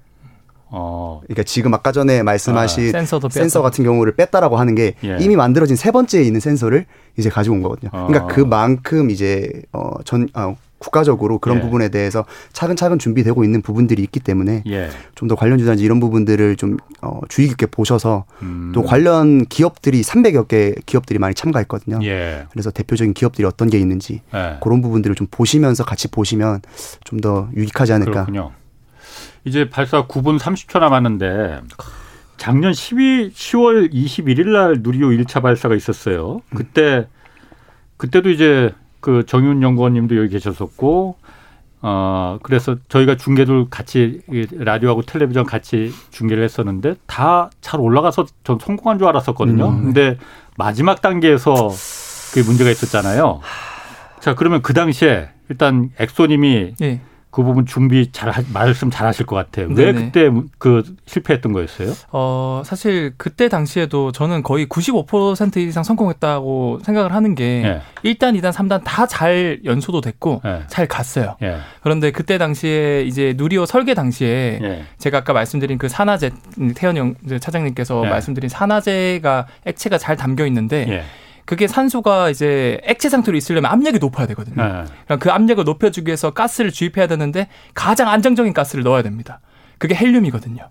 [0.76, 1.20] 어.
[1.24, 3.62] 그러니까 지금 아까 전에 말씀하신 센서도 센서.
[3.62, 5.18] 같은 경우를 뺐다라고 하는 게 예.
[5.20, 7.90] 이미 만들어진 세 번째에 있는 센서를 이제 가지고 온 거거든요.
[7.92, 8.06] 어.
[8.08, 11.60] 그러니까 그만큼 이제 어 전 어, 국가적으로 그런 예.
[11.62, 14.90] 부분에 대해서 차근차근 준비되고 있는 부분들이 있기 때문에 예.
[15.14, 18.72] 좀더 관련주단지 이런 부분들을 좀 어, 주의 깊게 보셔서 음.
[18.74, 22.00] 또 관련 기업들이 300여 개 기업들이 많이 참가했거든요.
[22.04, 22.46] 예.
[22.52, 24.58] 그래서 대표적인 기업들이 어떤 게 있는지 예.
[24.62, 26.60] 그런 부분들을 좀 보시면서 같이 보시면
[27.04, 28.12] 좀 더 유익하지 않을까.
[28.26, 28.52] 그렇군요.
[29.44, 31.60] 이제 발사 9분 30초 남았는데
[32.36, 36.40] 작년 12 10월 21일 날 누리호 1차 발사가 있었어요.
[36.54, 37.06] 그때
[37.96, 38.72] 그때도 이제
[39.04, 41.16] 그 정윤 연구원님도 여기 계셨었고
[41.82, 48.58] 어 그래서 저희가 중계도 같이 이 라디오하고 텔레비전 같이 중계를 했었는데 다 잘 올라가서 전
[48.58, 49.68] 성공한 줄 알았었거든요.
[49.68, 49.82] 음.
[49.84, 50.16] 근데
[50.56, 51.68] 마지막 단계에서
[52.32, 53.40] 그게 문제가 있었잖아요.
[54.20, 57.00] 자 그러면 그 당시에 일단 엑소님이 예.
[57.34, 59.66] 그 부분 준비 잘 하- 말씀 잘 하실 것 같아요.
[59.70, 60.04] 왜 네네.
[60.12, 61.92] 그때 그 실패했던 거였어요?
[62.12, 68.10] 어, 사실 그때 당시에도 저는 거의 95% 이상 성공했다고 생각을 하는 게 예.
[68.14, 70.62] 1단, 2단, 3단 다 잘 연소도 됐고 예.
[70.68, 71.36] 잘 갔어요.
[71.42, 71.56] 예.
[71.82, 74.84] 그런데 그때 당시에 이제 누리호 설계 당시에 예.
[74.98, 76.30] 제가 아까 말씀드린 그 산화제
[76.76, 78.10] 태연 영 이제 차장님께서 예.
[78.10, 81.02] 말씀드린 산화제가 액체가 잘 담겨 있는데 예.
[81.44, 84.62] 그게 산소가 이제 액체 상태로 있으려면 압력이 높아야 되거든요.
[84.62, 84.68] 예.
[85.04, 89.40] 그러니까 그 압력을 높여주기 위해서 가스를 주입해야 되는데 가장 안정적인 가스를 넣어야 됩니다.
[89.78, 90.70] 그게 헬륨이거든요.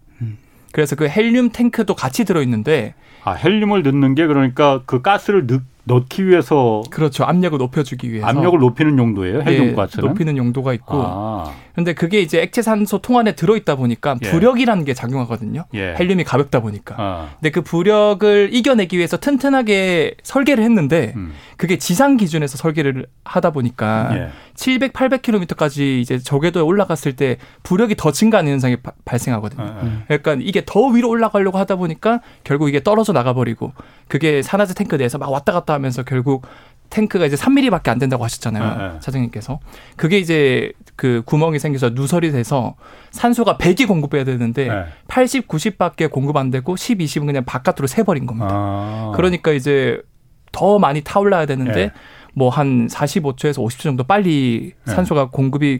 [0.72, 6.26] 그래서 그 헬륨 탱크도 같이 들어있는데 아 헬륨을 넣는 게 그러니까 그 가스를 넣, 넣기
[6.28, 9.41] 위해서 그렇죠 압력을 높여주기 위해서 압력을 높이는 용도예요.
[9.41, 10.02] 헬륨 예.
[10.02, 11.52] 높이는 용도가 있고 아.
[11.74, 14.30] 그런데 그게 이제 액체 산소 통 안에 들어있다 보니까 예.
[14.32, 15.65] 부력이라는 게 작용하거든요.
[15.74, 15.96] 예.
[16.00, 16.96] 헬륨이 가볍다 보니까.
[16.98, 17.30] 아.
[17.39, 21.34] 근데 그 부력을 이겨내기 위해서 튼튼하게 설계를 했는데 음.
[21.58, 24.30] 그게 지상 기준에서 설계를 하다 보니까 예.
[24.56, 29.63] 700, 800km까지 이제 저궤도에 올라갔을 때 부력이 더 증가하는 현상이 바- 발생하거든요.
[29.84, 29.88] 예.
[30.13, 30.17] 예.
[30.19, 33.74] 그러니까 이게 더 위로 올라가려고 하다 보니까 결국 이게 떨어져 나가버리고
[34.08, 36.46] 그게 산화제 탱크 내에서 막 왔다 갔다 하면서 결국
[36.94, 38.78] 탱크가 이제 3mm밖에 안 된다고 하셨잖아요.
[38.78, 39.00] 네, 네.
[39.00, 39.60] 차장님께서.
[39.98, 42.76] 그게 이제 그 구멍이 생겨서 누설이 돼서
[43.12, 44.86] 산소가 100이 공급해야 되는데 예.
[45.08, 48.50] 80, 90밖에 공급 안 되고 10, 20은 그냥 바깥으로 새 버린 겁니다.
[48.52, 49.12] 아.
[49.16, 50.02] 그러니까 이제
[50.52, 51.92] 더 많이 타올라야 되는데 예.
[52.36, 54.92] 뭐한 45초에서 50초 정도 빨리 예.
[54.92, 55.80] 산소가 공급이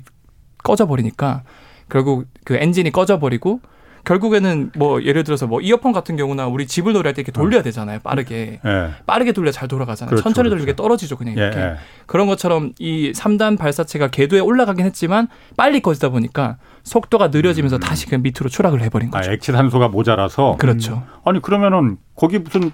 [0.63, 1.43] 꺼져 버리니까
[1.89, 3.60] 결국 그 엔진이 꺼져 버리고
[4.05, 7.99] 결국에는 뭐 예를 들어서 뭐 이어폰 같은 경우나 우리 집을 노래할 때 이렇게 돌려야 되잖아요.
[8.03, 8.59] 빠르게.
[8.65, 8.89] 예.
[9.05, 10.09] 빠르게 돌려 잘 돌아가잖아요.
[10.09, 10.57] 그렇죠, 천천히 그렇죠.
[10.59, 11.17] 돌리게 떨어지죠.
[11.17, 11.41] 그냥 예.
[11.43, 11.59] 이렇게.
[11.59, 11.75] 예.
[12.05, 18.23] 그런 것처럼 이 3단 발사체가 궤도에 올라가긴 했지만 빨리 꺼지다 보니까 속도가 느려지면서 다시 그냥
[18.23, 19.31] 밑으로 추락을 해버린 아, 거죠.
[19.31, 21.03] 액체 산소가 모자라서 그렇죠.
[21.23, 22.71] 아니 그러면은 거기 무슨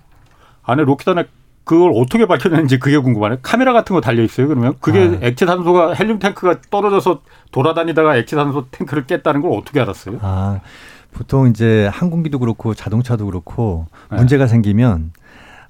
[0.63, 1.25] 안에 로켓 안에
[1.63, 3.37] 그걸 어떻게 밝혀냈는지 그게 궁금하네.
[3.43, 4.47] 카메라 같은 거 달려 있어요.
[4.47, 5.17] 그러면 그게 아.
[5.21, 10.17] 액체 산소가 헬륨 탱크가 떨어져서 돌아다니다가 액체 산소 탱크를 깼다는 걸 어떻게 알았어요?
[10.23, 10.61] 아,
[11.11, 14.17] 보통 이제 항공기도 그렇고 자동차도 그렇고 네.
[14.17, 15.11] 문제가 생기면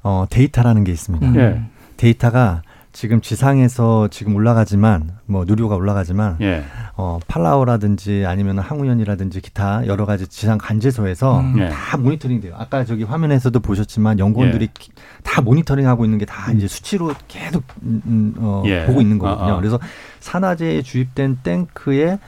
[0.04, 1.26] 어, 데이터라는 게 있습니다.
[1.28, 1.36] 음.
[1.38, 1.62] 예.
[1.98, 6.64] 데이터가 지금 지상에서 지금 올라가지만 뭐 누리호가 올라가지만 예.
[6.96, 11.56] 어, 팔라우라든지 아니면 항우연이라든지 기타 여러 가지 지상 관제소에서 음.
[11.60, 11.70] 예.
[11.70, 12.56] 다 모니터링 돼요.
[12.58, 14.70] 아까 저기 화면에서도 보셨지만 연구원들이 예.
[14.74, 14.92] 기-
[15.24, 18.86] 다 모니터링 하고 있는 게 다 이제 수치로 계속 음, 음, 어, 예.
[18.86, 19.50] 보고 있는 거거든요.
[19.50, 19.58] 아, 아.
[19.58, 19.80] 그래서
[20.20, 22.20] 산화제에 주입된 탱크의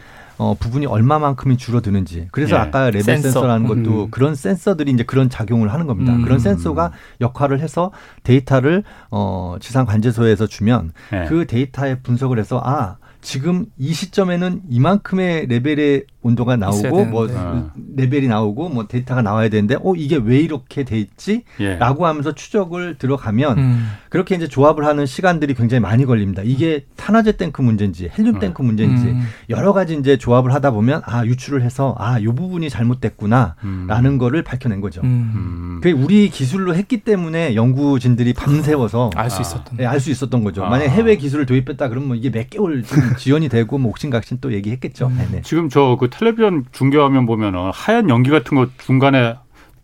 [0.41, 2.27] 어, 부분이 얼마만큼이 줄어드는지.
[2.31, 2.59] 그래서 예.
[2.59, 3.21] 아까 레벨 센서.
[3.21, 4.09] 센서 라는 것도 음.
[4.09, 6.13] 그런 센서들이 이제 그런 작용을 하는 겁니다.
[6.13, 6.23] 음.
[6.23, 7.91] 그런 센서가 역할을 해서
[8.23, 11.25] 데이터를 어, 지상 관제소에서 주면 예.
[11.29, 17.27] 그 데이터에 분석을 해서 아 지금 이 시점에는 이만큼의 레벨의 온도가 나오고 뭐.
[17.31, 17.71] 어.
[17.95, 21.43] 레벨이 나오고 뭐 데이터가 나와야 되는데 어 이게 왜 이렇게 돼 있지?
[21.59, 21.75] 예.
[21.75, 23.87] 라고 하면서 추적을 들어가면 음.
[24.09, 26.41] 그렇게 이제 조합을 하는 시간들이 굉장히 많이 걸립니다.
[26.43, 28.39] 이게 탄화제 탱크 문제인지 헬륨 음.
[28.39, 29.21] 탱크 문제인지 음.
[29.49, 34.17] 여러 가지 이제 조합을 하다 보면 아 유출을 해서 아이 부분이 잘못됐구나라는 음.
[34.17, 35.01] 거를 밝혀낸 거죠.
[35.01, 35.31] 음.
[35.35, 35.79] 음.
[35.81, 39.41] 그게 우리 기술로 했기 때문에 연구진들이 밤새워서 알수 아.
[39.41, 39.85] 있었던.
[39.85, 40.65] 알수 있었던 거죠.
[40.65, 40.69] 아.
[40.69, 44.39] 만약 에 해외 기술을 도입했다 그러면 뭐 이게 몇 개월 좀 지연이 되고 뭐 옥신각신
[44.41, 45.07] 또 얘기했겠죠.
[45.07, 45.17] 음.
[45.17, 45.41] 네네.
[45.43, 49.35] 지금 저 그 텔레비전 중계화면 보면은 하얀 연기 같은 거 중간에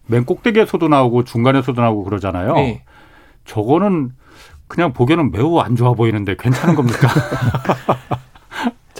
[0.07, 2.53] 맨 꼭대기에서도 나오고 중간에서도 나오고 그러잖아요.
[2.55, 2.83] 네.
[3.45, 4.11] 저거는
[4.67, 7.07] 그냥 보기에는 매우 안 좋아 보이는데 괜찮은 겁니까?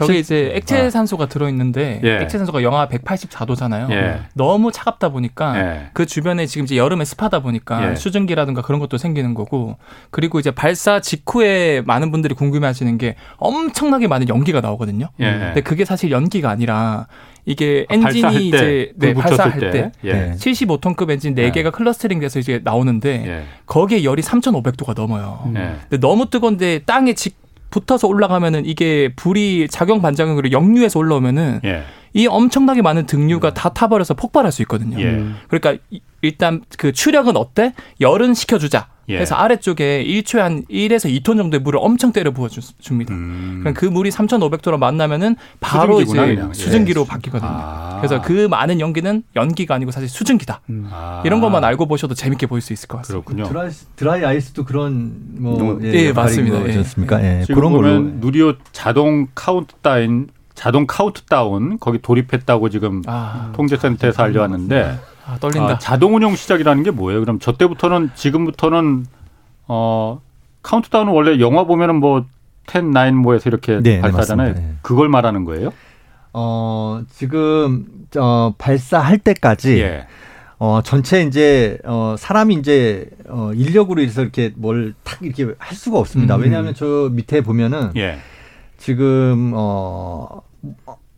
[0.05, 0.89] 저게 실- 이제 액체 아.
[0.89, 2.17] 산소가 들어있는데 예.
[2.21, 3.91] 액체 산소가 영하 184도잖아요.
[3.91, 4.19] 예.
[4.33, 5.89] 너무 차갑다 보니까 예.
[5.93, 7.95] 그 주변에 지금 이제 여름에 습하다 보니까 예.
[7.95, 9.77] 수증기라든가 그런 것도 생기는 거고
[10.11, 15.09] 그리고 이제 발사 직후에 많은 분들이 궁금해하시는 게 엄청나게 많은 연기가 나오거든요.
[15.19, 15.31] 예.
[15.31, 17.07] 근데 그게 사실 연기가 아니라
[17.45, 19.71] 이게 아, 엔진이 발사할 때, 이제 네, 불 붙였을 발사할 때.
[19.71, 20.13] 때 예.
[20.13, 20.31] 네.
[20.35, 21.49] 75톤급 엔진 예.
[21.51, 23.43] 4개가 clustering 돼서 이제 나오는데 예.
[23.65, 25.49] 거기에 열이 3,500도가 넘어요.
[25.55, 25.75] 예.
[25.89, 27.37] 근데 너무 뜨거운데 땅에 직
[27.69, 31.83] 붙어서 올라가면은 이게 불이 작용 반작용으로 역류해서 올라오면은 예.
[32.13, 34.99] 이 엄청나게 많은 등유가 다 타버려서 폭발할 수 있거든요.
[34.99, 35.23] 예.
[35.49, 37.73] 그러니까 이- 일단 그 추력은 어때?
[38.01, 38.87] 열은 식혀주자.
[39.09, 39.15] 예.
[39.15, 43.13] 그래서 아래쪽에 1초에 한 1에서 2톤 정도의 물을 엄청 때려 부어줍니다.
[43.13, 43.59] 음.
[43.61, 46.49] 그럼 그 물이 3,500도로 만나면은 바로 수증기구나, 이제 그냥.
[46.49, 46.53] 예.
[46.53, 47.49] 수증기로 바뀌거든요.
[47.49, 47.97] 아.
[47.99, 50.61] 그래서 그 많은 연기는 연기가 아니고 사실 수증기다.
[50.91, 51.23] 아.
[51.25, 53.25] 이런 것만 알고 보셔도 재밌게 볼수 있을 것 같습니다.
[53.25, 53.47] 그렇군요.
[53.49, 56.67] 드라이, 드라이 아이스도 그런 뭐 뭐, 예, 맞습니다.
[56.67, 56.83] 예.
[56.83, 57.41] 습니까 예.
[57.41, 64.97] 지금 그런 보면 걸로 누리호 자동 카운트다운 자동 카운트다운 거기 돌입했다고 지금 아, 통제센터에서 알려왔는데
[65.27, 65.73] 아, 떨린다.
[65.73, 67.19] 아, 자동 운영 시작이라는 게 뭐예요?
[67.19, 69.05] 그럼 저 때부터는 지금부터는
[69.67, 70.21] 어
[70.63, 72.25] 카운트다운은 원래 영화 보면은 뭐
[72.71, 74.49] 10, 9 뭐에서 이렇게 네, 네, 발사하잖아요.
[74.49, 74.73] 맞습니다.
[74.73, 74.77] 예.
[74.81, 75.71] 그걸 말하는 거예요?
[76.33, 77.85] 어 지금
[78.17, 80.07] 어 발사할 때까지 예.
[80.59, 85.99] 어 전체 이제 어 사람이 이제 어 인력으로 해서 이렇게 뭘 탁 이렇게 할 수가
[85.99, 86.35] 없습니다.
[86.35, 86.41] 음.
[86.43, 88.17] 왜냐하면 저 밑에 보면은 예.
[88.77, 90.41] 지금 어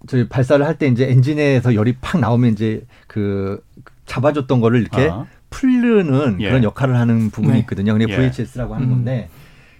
[0.07, 3.61] 저희 발사를 할 때 이제 엔진에서 열이 팍 나오면 이제 그
[4.09, 5.25] 잡아줬던 거를 이렇게 아.
[5.51, 6.49] 풀르는 예.
[6.49, 7.59] 그런 역할을 하는 부분이 네.
[7.59, 7.93] 있거든요.
[7.93, 8.15] 그게 예.
[8.17, 8.91] VHS라고 하는 음.
[8.95, 9.29] 건데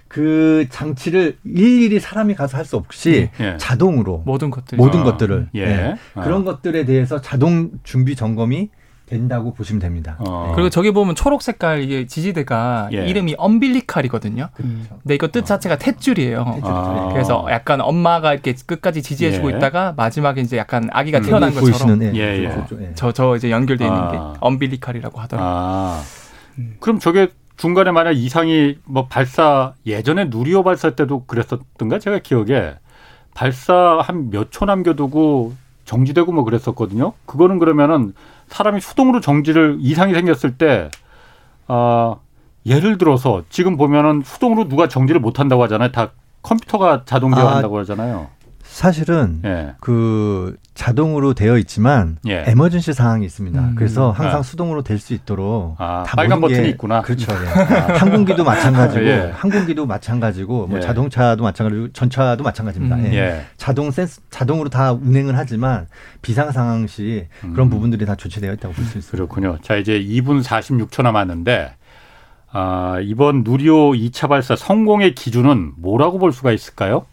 [0.07, 3.57] 그 장치를 일일이 사람이 가서 할 수 없이 예.
[3.57, 4.77] 자동으로 모든 것들.
[4.77, 5.61] 모든 아, 것들을 예.
[5.61, 5.95] 예.
[6.15, 6.23] 아.
[6.23, 8.69] 그런 것들에 대해서 자동 준비 점검이
[9.09, 10.15] 된다고 보시면 됩니다.
[10.19, 10.51] 어.
[10.53, 13.07] 그리고 저기 보면 초록 색깔 이게 지지대가 예.
[13.07, 14.49] 이름이 엄빌리칼이거든요.
[14.55, 16.59] 근데 이거 뜻 자체가 탯줄이에요.
[16.63, 17.09] 아.
[17.11, 19.57] 그래서 약간 엄마가 이렇게 끝까지 지지해주고 예.
[19.57, 21.23] 있다가 마지막에 이제 약간 아기가 음.
[21.23, 22.65] 태어난 것처럼 보이시는 예, 예, 예.
[22.81, 22.93] 예.
[22.93, 24.11] 저저 이제 연결돼 있는 아.
[24.11, 25.51] 게 엄빌리칼이라고 하더라고요.
[25.51, 26.01] 아.
[26.79, 32.75] 그럼 저게 중간에 만약 이상이 뭐 발사 예전에 누리호 발사 때도 그랬었던가 제가 기억에
[33.33, 35.53] 발사 한 몇 초 남겨두고
[35.85, 37.13] 정지되고 뭐 그랬었거든요.
[37.25, 38.13] 그거는 그러면은
[38.49, 40.89] 사람이 수동으로 정지를 이상이 생겼을 때
[41.67, 42.15] 아,
[42.65, 45.91] 예를 들어서 지금 보면은 수동으로 누가 정지를 못 한다고 하잖아요.
[45.91, 48.27] 다 컴퓨터가 자동되어 아, 한다고 하잖아요.
[48.79, 49.73] 사실은 예.
[49.81, 52.45] 그 자동으로 되어 있지만 예.
[52.47, 53.59] 에머전시 상황이 있습니다.
[53.59, 53.75] 음.
[53.75, 54.41] 그래서 항상 아.
[54.41, 57.01] 수동으로 될 수 있도록 아, 다 빨간 모든 게- 버튼이 있구나.
[57.01, 57.33] 그렇죠.
[57.33, 57.93] 예.
[57.93, 59.31] 항공기도 마찬가지고 예.
[59.35, 60.81] 항공기도 마찬가지고 뭐 예.
[60.81, 62.95] 자동차도 마찬가지고 전차도 마찬가지입니다.
[62.95, 63.05] 음.
[63.11, 63.17] 예.
[63.17, 63.41] 예.
[63.57, 65.87] 자동 센스 자동으로 다 운행을 하지만
[66.21, 67.69] 비상 상황 시 그런 음.
[67.69, 69.11] 부분들이 다 조치되어 있다고 볼 수 있습니다.
[69.11, 69.57] 그렇군요.
[69.61, 71.73] 자, 이제 2분 46초 남았는데,
[72.53, 77.05] 아, 이번 누리호 2차 발사 성공의 기준은 뭐라고 볼 수가 있을까요?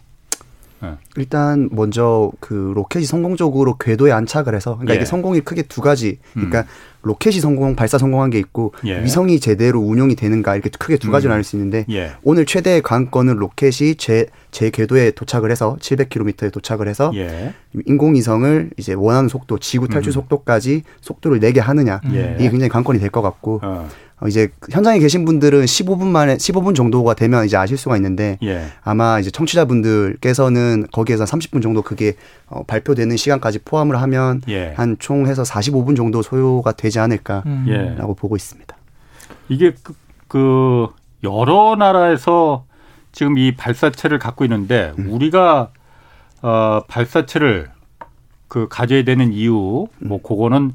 [1.16, 4.96] 일단 먼저 그 로켓이 성공적으로 궤도에 안착을 해서 그러니까 예.
[4.96, 6.18] 이게 성공이 크게 두 가지.
[6.34, 6.64] 그러니까 음.
[7.02, 9.00] 로켓이 성공 발사 성공한 게 있고 예.
[9.02, 11.32] 위성이 제대로 운용이 되는가 이렇게 크게 두 가지로 음.
[11.32, 12.12] 나눌 수 있는데 예.
[12.24, 17.54] 오늘 최대의 관건은 로켓이 제, 제 궤도에 도착을 해서 700km에 도착을 해서 예.
[17.86, 20.12] 인공위성을 이제 원하는 속도, 지구 탈출 음.
[20.12, 22.36] 속도까지 속도를 내게 하느냐 예.
[22.38, 23.88] 이게 굉장히 관건이 될 것 같고 어, 어,
[24.26, 28.64] 이제 현장에 계신 분들은 15분 만에 15분 정도가 되면 이제 아실 수가 있는데 예.
[28.82, 32.14] 아마 이제 청취자분들께서는 거기에서 30분 정도 그게
[32.48, 34.72] 어, 발표되는 시간까지 포함을 하면 예.
[34.74, 37.66] 한총 해서 45분 정도 소요가 되지 않을까라고 음.
[37.68, 37.94] 예.
[38.16, 38.74] 보고 있습니다.
[39.50, 39.94] 이게 그,
[40.28, 40.86] 그
[41.22, 42.64] 여러 나라에서
[43.12, 45.10] 지금 이 발사체를 갖고 있는데 음.
[45.10, 45.70] 우리가
[46.40, 47.68] 어, 발사체를
[48.48, 50.08] 그 가져야 되는 이유 음.
[50.08, 50.72] 뭐 그거는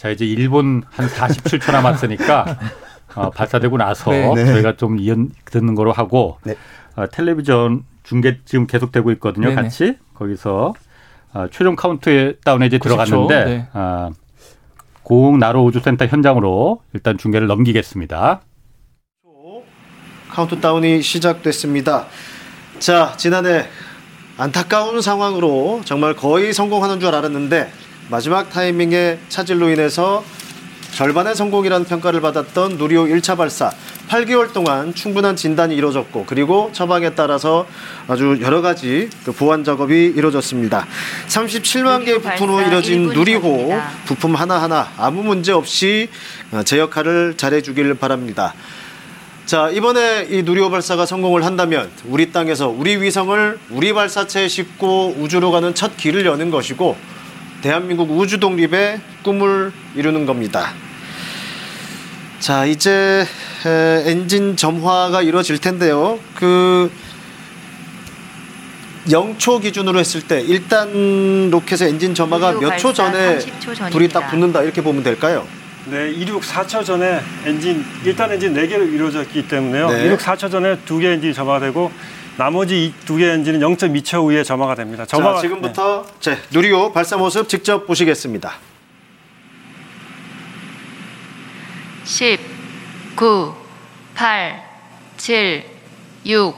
[0.00, 2.58] 자 이제 1분 한 47초 남았으니까
[3.16, 4.32] 어, 발사되고 나서 네.
[4.32, 4.46] 네.
[4.46, 6.56] 저희가 좀 의견 듣는 거로 하고 네.
[6.96, 9.50] 어, 텔레비전 중계 지금 계속되고 있거든요.
[9.50, 9.60] 네네.
[9.60, 10.72] 같이 거기서
[11.34, 13.68] 어, 최종 카운트 다운에 이제 90초, 들어갔는데 네.
[13.74, 14.08] 아,
[15.02, 18.40] 고흥 나로 우주센터 현장으로 일단 중계를 넘기겠습니다.
[20.30, 22.06] 카운트다운이 시작됐습니다.
[22.78, 23.66] 자, 지난해
[24.38, 30.24] 안타까운 상황으로 정말 거의 성공하는 줄 알았는데 마지막 타이밍에 차질로 인해서
[30.94, 33.70] 절반의 성공이라는 평가를 받았던 누리호 1차 발사
[34.08, 37.68] 8개월 동안 충분한 진단이 이루어졌고 그리고 처방에 따라서
[38.08, 40.88] 아주 여러 가지 그 보완 작업이 이루어졌습니다.
[41.28, 46.08] 37만 개의 부품으로 이뤄진 누리호 부품 하나하나 아무 문제 없이
[46.50, 48.54] 어, 제 역할을 잘해 주길 바랍니다.
[49.46, 55.52] 자, 이번에 이 누리호 발사가 성공을 한다면 우리 땅에서 우리 위성을 우리 발사체에 싣고 우주로
[55.52, 57.19] 가는 첫 길을 여는 것이고
[57.62, 60.72] 대한민국 우주 독립의 꿈을 이루는 겁니다.
[62.38, 63.26] 자, 이제
[63.66, 66.18] 에, 엔진 점화가 이루어질 텐데요.
[66.34, 66.90] 그
[69.08, 73.38] 0초 기준으로 했을 때 일단 로켓의 엔진 점화가 몇 초 전에
[73.90, 75.46] 불이 딱 붙는다 이렇게 보면 될까요?
[75.86, 79.90] 네, 2륙 4초 전에 엔진 일단 엔진 4개로 이루어졌기 때문에요.
[79.90, 80.08] 네.
[80.08, 81.90] 2륙 4초 전에 두 개 엔진이 점화가 되고
[82.40, 85.04] 나머지 두개 엔진은 0.2초 후에 점화가 됩니다.
[85.04, 88.54] 점화가 자, 지금부터 제 누리호 발사 모습 직접 보시겠습니다.
[92.04, 92.40] 10,
[93.14, 93.54] 9,
[94.14, 94.62] 8,
[95.18, 95.64] 7,
[96.24, 96.54] 6,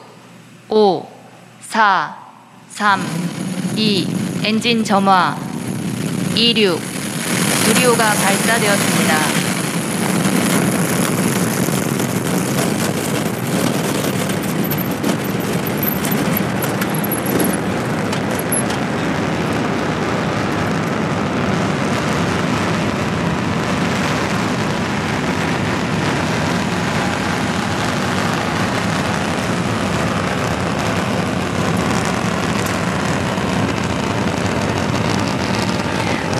[0.68, 1.08] 5,
[1.62, 2.16] 4,
[2.68, 3.00] 3,
[3.76, 4.06] 2,
[4.44, 5.36] 엔진 점화,
[6.36, 6.80] 26,
[7.66, 9.42] 누리호가 발사되었습니다.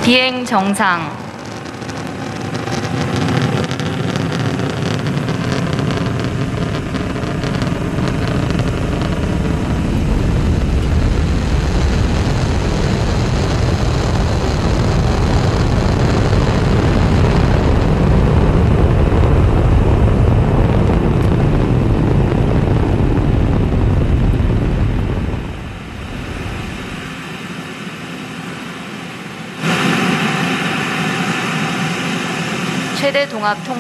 [0.02, 1.21] 비행 정상.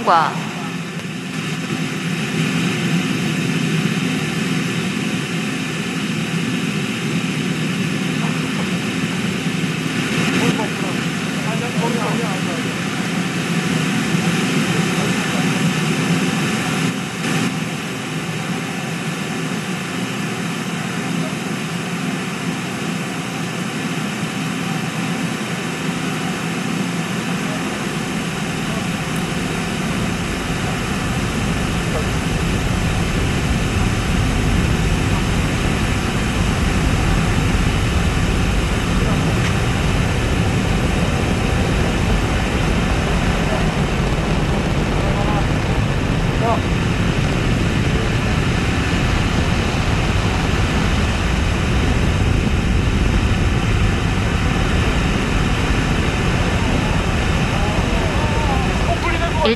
[0.02, 0.41] 过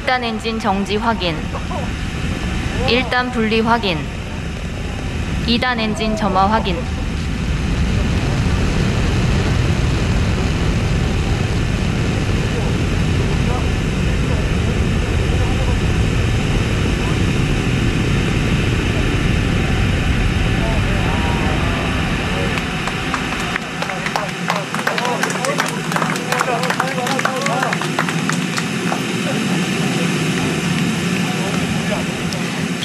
[0.07, 1.37] 1단 엔진 정지 확인.
[2.87, 3.99] 1단 분리 확인.
[5.49, 6.77] 2단 엔진 점화 확인.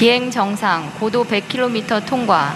[0.01, 2.55] 비행 정상 고도 100km 통과.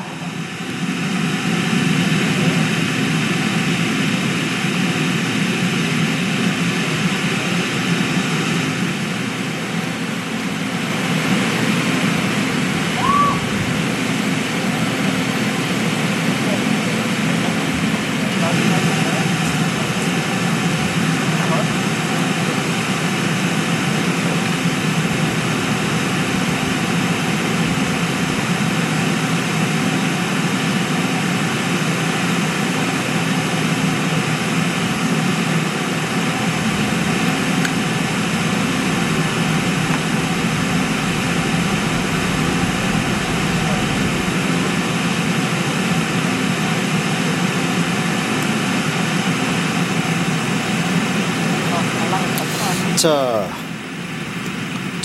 [52.95, 53.47] 자,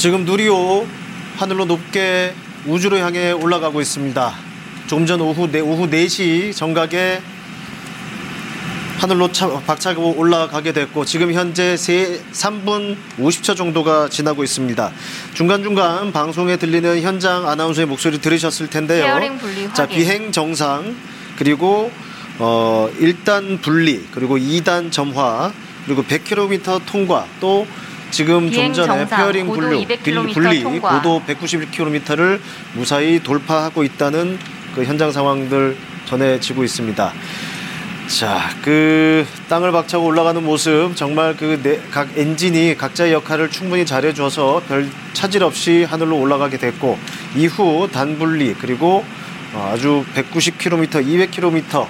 [0.00, 0.86] 지금 누리호
[1.36, 2.32] 하늘로 높게
[2.64, 4.32] 우주로 향해 올라가고 있습니다.
[4.86, 7.20] 조금 전 오후, 네, 오후 4시 정각에
[8.96, 14.90] 하늘로 차, 박차고 올라가게 됐고 지금 현재 세, 3분 50초 정도가 지나고 있습니다.
[15.34, 19.04] 중간중간 방송에 들리는 현장 아나운서의 목소리 들으셨을 텐데요.
[19.74, 19.86] 자.
[19.86, 20.96] 비행 정상
[21.36, 21.92] 그리고
[22.38, 25.52] 어 1단 분리 그리고 2단 점화
[25.84, 27.66] 그리고 100km 통과 또
[28.10, 30.62] 지금 좀 전에 fairing 분리 200km 분리.
[30.80, 32.40] 고도 191km를
[32.74, 34.38] 무사히 돌파하고 있다는
[34.74, 37.12] 그 현장 상황들 전해지고 있습니다.
[38.08, 41.60] 자, 그 땅을 박차고 올라가는 모습 정말 그
[41.92, 46.98] 각 엔진이 각자의 역할을 충분히 잘해 줘서 별 차질 없이 하늘로 올라가게 됐고
[47.36, 49.04] 이후 단분리 그리고
[49.54, 50.88] 어, 아주 190km,
[51.30, 51.86] 200km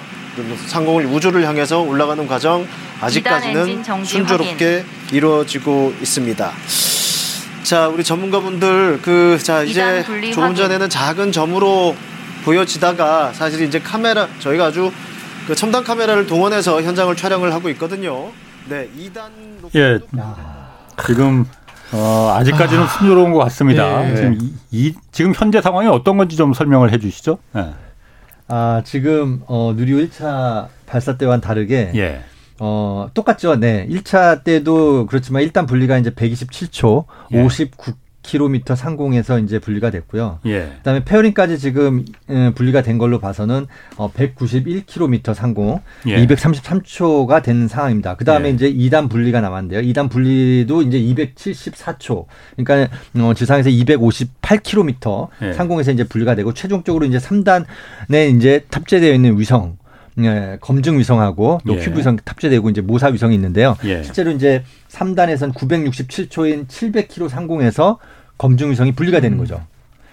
[0.67, 2.67] 상공을 우주를 향해서 올라가는 과정
[3.01, 6.51] 아직까지는 순조롭게 이루어지고 있습니다.
[7.63, 10.55] 자, 우리 전문가분들 그 자 이제 조금.
[10.55, 11.95] 전에는 작은 점으로
[12.43, 14.91] 보여지다가 사실 이제 카메라 저희가 아주
[15.47, 18.29] 그 첨단 카메라를 동원해서 현장을 촬영을 하고 있거든요.
[18.69, 19.29] 네, 2단
[19.75, 19.99] 예.
[21.07, 21.45] 지금
[21.93, 24.09] 어, 아직까지는 순조로운 것 같습니다.
[24.09, 24.15] 예.
[24.15, 27.37] 지금, 이, 이- 지금 현재 상황이 어떤 건지 좀 설명을 해 주시죠.
[27.57, 27.73] 예.
[28.47, 32.23] 아, 지금 어, 누리호 1차 발사 때와는 다르게 예.
[32.63, 33.55] 어, 똑같죠.
[33.55, 33.87] 네.
[33.89, 37.43] 1차 때도 그렇지만 일단 분리가 이제 127초, 예.
[37.43, 40.37] 59km 상공에서 이제 분리가 됐고요.
[40.45, 40.73] 예.
[40.77, 43.65] 그다음에 페어링까지 지금 음, 분리가 된 걸로 봐서는
[43.97, 46.23] 어, 191km 상공, 예.
[46.23, 48.15] 233초가 된 상황입니다.
[48.15, 48.53] 그다음에 예.
[48.53, 49.81] 이제 2단 분리가 남았는데요.
[49.81, 52.25] 2단 분리도 이제 274초.
[52.55, 55.53] 그러니까 어, 지상에서 258km 예.
[55.53, 59.80] 상공에서 이제 분리가 되고 최종적으로 이제 3단에 이제 탑재되어 있는 위성
[60.19, 61.79] 예, 검증 위성하고 또 예.
[61.79, 63.77] 큐브 위성 탑재되고 이제 모사 위성이 있는데요.
[63.85, 64.03] 예.
[64.03, 67.97] 실제로 이제 3단에서는 967초인 700km 상공에서
[68.37, 69.61] 검증 위성이 분리가 되는 거죠.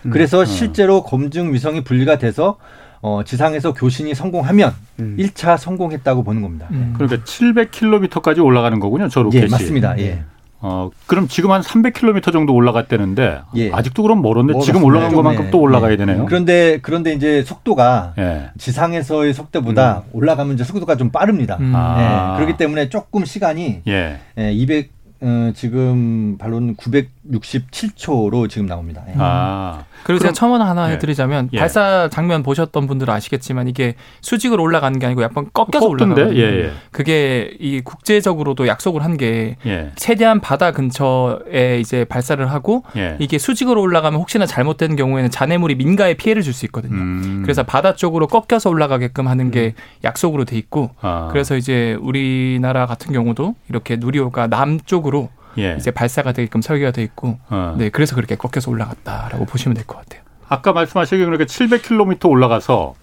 [0.06, 0.10] 음.
[0.10, 2.58] 그래서 실제로 검증 위성이 분리가 돼서
[3.00, 5.14] 어, 지상에서 교신이 성공하면 음.
[5.18, 6.66] 일 1차 성공했다고 보는 겁니다.
[6.70, 6.94] 음.
[6.96, 9.08] 그러니까 700km까지 올라가는 거군요.
[9.08, 9.44] 저 로켓이.
[9.44, 9.98] 예, 맞습니다.
[9.98, 10.24] 예.
[10.60, 13.70] 어, 그럼 지금 한 300km 정도 올라갔다는데 예.
[13.70, 14.78] 아직도 그럼 멀었는데 멀었습니다.
[14.78, 15.50] 지금 올라간 좀, 것만큼 예.
[15.50, 15.96] 또 올라가야 예.
[15.96, 16.26] 되네요.
[16.26, 18.50] 그런데 그런데 이제 속도가 예.
[18.58, 21.58] 지상에서의 속도보다 올라가면 이제 속도가 좀 빠릅니다.
[21.60, 21.72] 음.
[21.76, 22.34] 아.
[22.34, 24.18] 예, 그렇기 때문에 조금 시간이 예.
[24.38, 29.04] 예, 200 어, 지금 발로는 967초로 지금 나옵니다.
[29.08, 29.14] 예.
[29.18, 29.84] 아.
[30.04, 30.94] 그리고 제가 첨언 하나 예.
[30.94, 31.58] 해드리자면 예.
[31.58, 35.86] 발사 장면 보셨던 분들은 아시겠지만 이게 수직으로 올라가는 게 아니고 약간 꺾여서?
[35.86, 36.36] 올라가거든요.
[36.36, 36.72] 예, 예.
[36.90, 39.90] 그게 이 국제적으로도 약속을 한게 예.
[39.96, 43.16] 최대한 바다 근처에 이제 발사를 하고 예.
[43.18, 46.96] 이게 수직으로 올라가면 혹시나 잘못된 경우에는 잔해물이 민가에 피해를 줄 수 있거든요.
[46.96, 47.42] 음.
[47.44, 51.28] 그래서 바다 쪽으로 꺾여서 올라가게끔 하는 게 약속으로 돼 있고 아.
[51.30, 55.28] 그래서 이제 우리나라 같은 경우도 이렇게 누리호가 남쪽으로
[55.58, 55.76] 예.
[55.78, 57.74] 이제 발사가 되게끔 설계가 돼 있고 어.
[57.78, 60.22] 네 그래서 그렇게 꺾여서 올라갔다라고 보시면 될 것 같아요.
[60.48, 62.94] 아까 말씀하시기 그러니까 700km 올라가서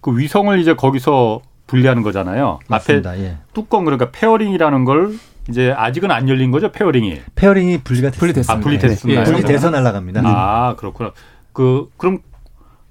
[0.00, 2.58] 그 위성을 이제 거기서 분리하는 거잖아요.
[2.68, 3.10] 맞습니다.
[3.10, 3.36] 앞에 예.
[3.54, 5.14] 뚜껑 그러니까 페어링이라는 걸
[5.48, 7.20] 이제 아직은 안 열린 거죠, 페어링이.
[7.34, 8.20] 페어링이 분리가 됐습니다.
[8.20, 8.52] 분리됐습니다.
[8.52, 9.20] 아, 분리됐습니다.
[9.20, 10.22] 예, 분리돼서 날아갑니다.
[10.24, 11.12] 아, 그렇구나.
[11.52, 12.18] 그 그럼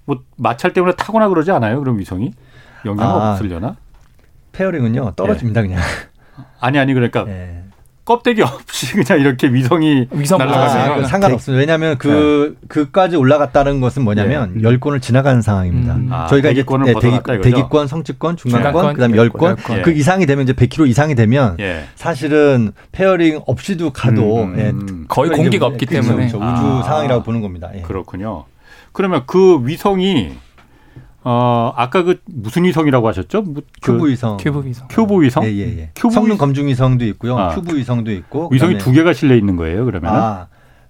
[0.05, 1.79] 뭐 마찰 때문에 타거나 그러지 않아요?
[1.79, 2.33] 그럼 위성이
[2.85, 3.31] 영향 아.
[3.31, 3.75] 없으려나?
[4.51, 5.79] 페어링은요 떨어집니다 그냥.
[6.59, 7.60] 아니 아니 그러니까 예.
[8.03, 10.93] 껍데기 없이 그냥 이렇게 위성이 위성 날아가세요.
[10.93, 10.95] 아.
[10.97, 11.59] 그 상관없습니다.
[11.59, 14.63] 왜냐하면 그 그까지 올라갔다는 것은 뭐냐면 예.
[14.63, 15.95] 열권을 지나가는 상황입니다.
[15.95, 16.09] 음.
[16.11, 17.49] 아, 저희가 이제 대기권을 네, 벗어났다 이거죠?
[17.49, 19.81] 대기권, 성층권, 중간권, 중간권, 그다음 열권, 열권.
[19.83, 21.85] 그 이상이 되면 이제 100km 이상이 되면 예.
[21.95, 25.05] 사실은 페어링 없이도 가도 음, 예, 음.
[25.07, 26.27] 거의 공기가 이제 없기 그렇죠, 때문에.
[26.27, 26.43] 그렇죠.
[26.43, 26.53] 아.
[26.53, 27.69] 우주 상황이라고 보는 겁니다.
[27.75, 27.81] 예.
[27.81, 28.45] 그렇군요.
[28.93, 30.33] 그러면 그 위성이
[31.23, 33.41] 어 아까 그 무슨 위성이라고 하셨죠?
[33.43, 34.37] 뭐, 그 큐브 위성.
[34.37, 34.87] 큐브 위성.
[34.89, 35.43] 큐브 위성?
[35.45, 35.89] 예, 예, 예.
[35.95, 37.37] 큐브 성능 위- 검증 위성도 있고요.
[37.37, 37.49] 아.
[37.55, 38.49] 큐브 위성도 있고.
[38.51, 40.11] 위성이 그다음에- 두 개가 실려 있는 거예요, 그러면?
[40.15, 40.47] 아,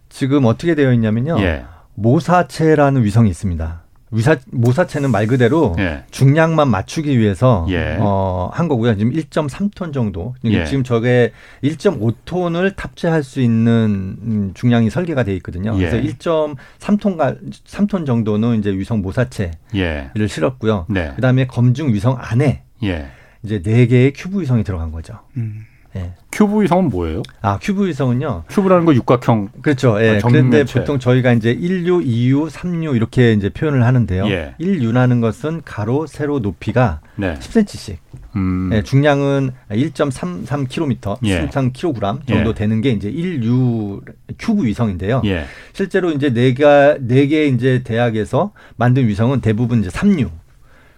[0.09, 1.38] 지금 어떻게 되어 있냐면요.
[1.41, 1.65] 예.
[1.95, 3.80] 모사체라는 위성이 있습니다.
[4.12, 6.03] 위사, 모사체는 말 그대로 예.
[6.12, 7.97] 중량만 맞추기 위해서 예.
[7.99, 8.97] 어, 한 거고요.
[8.97, 10.36] 지금 1.3톤 정도.
[10.43, 10.66] 이게 예.
[10.66, 11.32] 지금 저게
[11.64, 15.74] 1.5톤을 탑재할 수 있는 음, 중량이 설계가 돼 있거든요.
[15.80, 15.89] 예.
[15.89, 20.12] 그래서 1.3톤가 3톤 정도는 이제 위성 모사체를 예.
[20.28, 20.86] 실었고요.
[20.89, 21.14] 네.
[21.16, 23.07] 그다음에 검증 위성 안에 예.
[23.43, 25.20] 이제 네 개의 큐브 위성이 들어간 거죠.
[25.38, 25.66] 음.
[25.95, 26.13] 예.
[26.31, 27.21] 큐브 위성은 뭐예요?
[27.41, 28.43] 아, 큐브 위성은요.
[28.49, 29.49] 큐브라는 거 육각형.
[29.61, 30.01] 그렇죠.
[30.01, 30.17] 예.
[30.17, 30.63] 아, 그런데.
[30.63, 34.27] 보통 저희가 이제 1U, 2U, 3U 이렇게 이제 표현을 하는데요.
[34.29, 34.55] 예.
[34.59, 37.35] 1U라는 것은 가로, 세로 높이가 네.
[37.35, 37.97] 10cm씩.
[38.37, 38.69] 음.
[38.71, 41.47] 예, 중량은 1.33kg, 예.
[41.47, 42.53] 13kg 정도 예.
[42.53, 44.01] 되는 게 이제 1U
[44.39, 45.21] 큐브 위성인데요.
[45.25, 45.45] 예.
[45.73, 50.30] 실제로 이제 네가 네개 이제 대학에서 만든 위성은 대부분 이제 3U.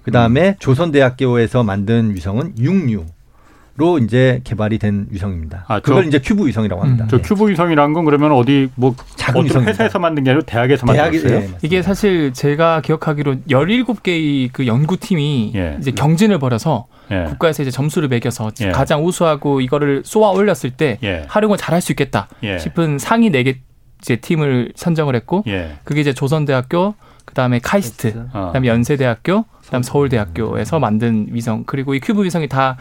[0.03, 0.55] 그다음에 음.
[0.59, 3.05] 조선대학교에서 만든 위성은 6U
[3.75, 5.65] 로 이제 개발이 된 위성입니다.
[5.67, 7.05] 아, 저- 그걸 이제 큐브 위성이라고 합니다.
[7.05, 7.21] 음, 저 예.
[7.21, 9.71] 큐브 위성이란 건 그러면 어디 뭐 작은 어떤 위성입니다.
[9.71, 11.29] 회사에서 만든 게 아니고 대학에서 만들었어요?
[11.31, 11.59] 예, 맞습니다.
[11.63, 15.77] 이게 사실 제가 기억하기로 17개의 그 연구팀이 예.
[15.79, 17.23] 이제 경진을 벌여서 예.
[17.29, 18.69] 국가에서 이제 점수를 매겨서 예.
[18.69, 21.25] 가장 우수하고 이거를 쏘아 올렸을 때 예.
[21.27, 22.59] 활용을 잘할 수 있겠다 예.
[22.59, 23.55] 싶은 상위 4개
[24.03, 25.77] 이제 팀을 선정을 했고 예.
[25.83, 26.93] 그게 이제 조선대학교
[27.25, 28.47] 그다음에 카이스트 어.
[28.47, 32.77] 그다음에 연세대학교 그다음 서울대학교에서 만든 위성 그리고 이 큐브 위성이 다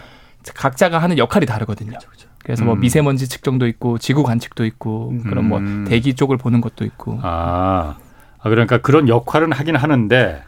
[0.54, 1.98] 각자가 하는 역할이 다르거든요.
[2.42, 2.80] 그래서 뭐 음.
[2.80, 5.84] 미세먼지 측정도 있고 지구 관측도 있고 그런 뭐 음.
[5.88, 7.96] 대기 쪽을 보는 것도 있고 아,
[8.38, 10.42] 아, 그러니까 그런 역할은 하긴 하는데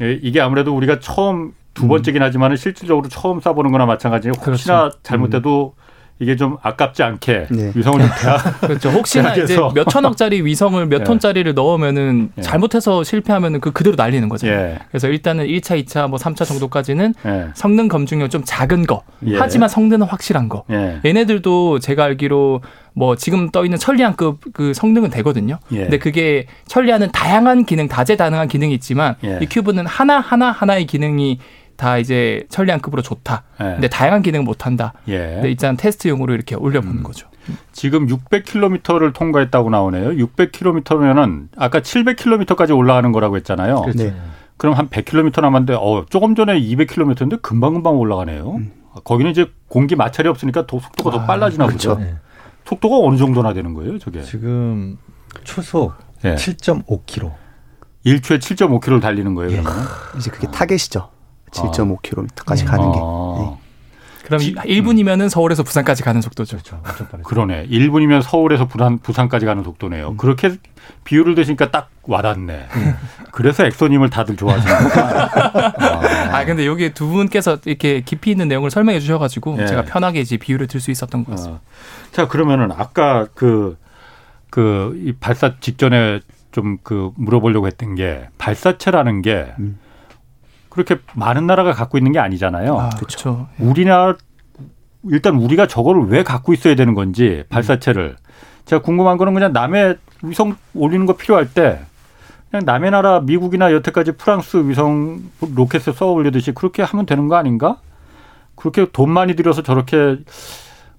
[0.00, 4.32] 예, 이게 아무래도 우리가 처음 두 번째긴 하지만은 실질적으로 처음 쏴보는 거나 마찬가지예요.
[4.38, 4.88] 혹시나 음.
[4.88, 4.98] 그렇죠.
[5.02, 5.74] 잘못돼도
[6.18, 7.72] 이게 좀 아깝지 않게 네.
[7.74, 8.88] 위성을 좀 대학 그렇죠.
[8.90, 9.56] 혹시나 이제.
[9.74, 11.04] 몇 천억짜리 위성을 몇 예.
[11.04, 12.42] 톤짜리를 넣으면은 예.
[12.42, 14.46] 잘못해서 실패하면은 그 그대로 날리는 거죠.
[14.46, 14.78] 예.
[14.88, 17.46] 그래서 일단은 1차, 2차, 뭐 3차 정도까지는 예.
[17.54, 19.02] 성능 검증용 좀 작은 거.
[19.26, 19.36] 예.
[19.38, 20.64] 하지만 성능은 확실한 거.
[20.70, 21.00] 예.
[21.04, 22.62] 얘네들도 제가 알기로
[22.94, 25.58] 뭐 지금 떠 있는 천리안급 그 성능은 되거든요.
[25.72, 25.82] 예.
[25.82, 29.38] 근데 그게 천리안은 다양한 기능, 다재다능한 기능이 있지만 예.
[29.42, 31.38] 이 큐브는 하나 하나 하나의 기능이
[31.76, 33.42] 다 이제 천리안급으로 좋다.
[33.60, 33.64] 예.
[33.64, 34.92] 근데 다양한 기능 못 한다.
[35.08, 35.18] 예.
[35.18, 37.02] 근데 일단 테스트용으로 이렇게 올려보는 음.
[37.02, 37.28] 거죠.
[37.72, 40.10] 지금 600km를 통과했다고 나오네요.
[40.10, 43.82] 600km면은 아까 700km까지 올라가는 거라고 했잖아요.
[43.82, 44.04] 그렇죠.
[44.04, 44.16] 네.
[44.56, 48.52] 그럼 한 100km 남았는데 어, 조금 전에 200km인데 금방 금방 올라가네요.
[48.52, 48.72] 음.
[49.04, 51.96] 거기는 이제 공기 마찰이 없으니까 도, 속도가 더 빨라지나 보죠.
[51.98, 52.16] 네.
[52.64, 54.22] 속도가 어느 정도나 되는 거예요, 저게?
[54.22, 54.98] 지금
[55.44, 56.34] 초속 예.
[56.34, 57.32] 7.5km.
[58.06, 59.60] 1초에 7.5km를 달리는 거예요, 예.
[59.60, 59.84] 그러면?
[60.16, 61.10] 이제 그게 타겟이죠.
[61.50, 62.64] 7.5km까지 네.
[62.64, 62.98] 가는 게.
[63.02, 63.66] 아, 네.
[64.24, 66.56] 그럼 1분이면은 서울에서 부산까지 가는 속도죠.
[66.56, 66.80] 그렇죠.
[66.84, 67.28] 엄청 빠르죠.
[67.28, 67.68] 그러네.
[67.68, 70.08] 1분이면 서울에서 부산, 부산까지 가는 속도네요.
[70.10, 70.16] 음.
[70.16, 70.56] 그렇게
[71.04, 72.66] 비율을 대시니까 딱 와닿네.
[73.30, 75.30] 그래서 엑소님을 다들 좋아하시는구나.
[76.36, 79.66] 아 근데 여기 두 분께서 이렇게 깊이 있는 내용을 설명해 주셔가지고 예.
[79.66, 81.60] 제가 편하게 이제 비유를 들수 있었던 것 같습니다.
[81.62, 82.10] 어.
[82.10, 83.76] 자, 그러면은 아까 그,
[84.50, 86.20] 그, 이 발사 직전에
[86.50, 89.78] 좀 그 물어보려고 했던 게 발사체라는 게 음.
[90.76, 92.78] 그렇게 많은 나라가 갖고 있는 게 아니잖아요.
[92.78, 93.48] 아, 그렇죠.
[93.58, 94.14] 우리나라
[95.04, 98.16] 일단 우리가 저거를 왜 갖고 있어야 되는 건지 발사체를
[98.66, 101.80] 제가 궁금한 거는 그냥 남의 위성 올리는 거 필요할 때
[102.50, 105.22] 그냥 남의 나라 미국이나 여태까지 프랑스 위성
[105.54, 107.78] 로켓에 쏘아 올리듯이 그렇게 하면 되는 거 아닌가?
[108.54, 110.18] 그렇게 돈 많이 들여서 저렇게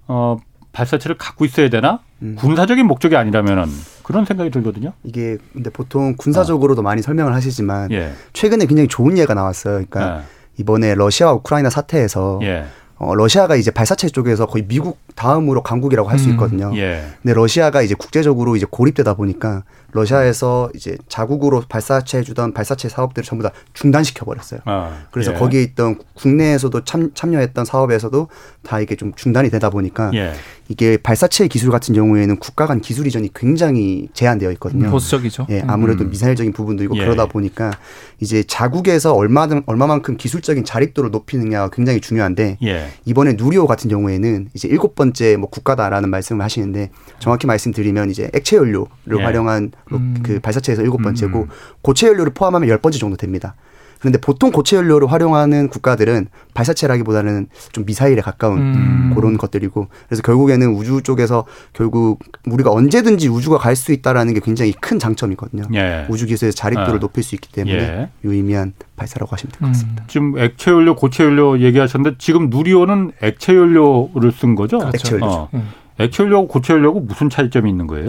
[0.08, 0.38] 어
[0.78, 2.00] 발사체를 갖고 있어야 되나?
[2.22, 2.36] 음.
[2.38, 3.66] 군사적인 목적이 아니라면은
[4.04, 4.94] 그런 생각이 들거든요.
[5.04, 8.14] 이게 근데 보통 군사적으로도 많이 설명을 하시지만 예.
[8.34, 9.74] 최근에 굉장히 좋은 예가 나왔어요.
[9.74, 10.24] 그러니까
[10.58, 12.66] 이번에 러시아와 우크라이나 사태에서 예.
[13.00, 16.32] 어, 러시아가 이제 발사체 쪽에서 거의 미국 다음으로 강국이라고 할수 음.
[16.32, 16.72] 있거든요.
[16.76, 17.04] 예.
[17.22, 23.44] 근데 러시아가 이제 국제적으로 이제 고립되다 보니까 러시아에서 이제 자국으로 발사체 해주던 발사체 사업들을 전부
[23.44, 24.60] 다 중단시켜 버렸어요.
[24.66, 25.38] 아, 그래서 예.
[25.38, 28.28] 거기에 있던 국내에서도 참, 참여했던 사업에서도
[28.64, 30.34] 다 이게 좀 중단이 되다 보니까 예.
[30.68, 34.90] 이게 발사체 기술 같은 경우에는 국가 간 기술 이전이 굉장히 제한되어 있거든요.
[34.92, 35.48] 보수적이죠.
[35.50, 36.10] 예, 아무래도 음.
[36.10, 37.02] 미사일적인 부분도 있고 예.
[37.02, 37.72] 그러다 보니까
[38.20, 42.87] 이제 자국에서 얼마든 얼마만큼 기술적인 자립도를 높이느냐가 굉장히 중요한데 예.
[43.06, 48.58] 이번에 누리호 같은 경우에는 이제 일곱 번째 뭐 국가다라는 말씀을 하시는데 정확히 말씀드리면 이제 액체
[48.58, 49.24] 연료를 예.
[49.24, 50.20] 활용한 로- 음.
[50.24, 51.48] 그 발사체에서 일곱 번째고 음.
[51.82, 53.56] 고체 연료를 포함하면 열 번째 정도 됩니다.
[54.00, 59.12] 그런데 보통 고체 연료를 활용하는 국가들은 발사체라기보다는 좀 미사일에 가까운 음.
[59.16, 64.72] 그런 것들이고 그래서 결국에는 우주 쪽에서 결국 우리가 언제든지 우주가 갈 수 있다라는 게 굉장히
[64.74, 65.64] 큰 장점이거든요.
[65.76, 66.08] 예.
[66.10, 67.00] 우주 기술의 자립도를 아.
[67.00, 68.10] 높일 수 있기 때문에 예.
[68.24, 70.04] 유의미한 발사라고 하시면 될 것 같습니다.
[70.04, 70.08] 음.
[70.08, 74.80] 지금 액체 연료, 고체 연료 얘기하셨는데 지금 누리호는 액체 연료를 쓴 거죠?
[74.80, 74.96] 그렇죠.
[74.96, 75.32] 액체 연료죠.
[75.32, 75.50] 어.
[75.54, 75.70] 음.
[76.00, 78.08] 액체 연료하고 고체 연료하고 무슨 차이점이 있는 거예요?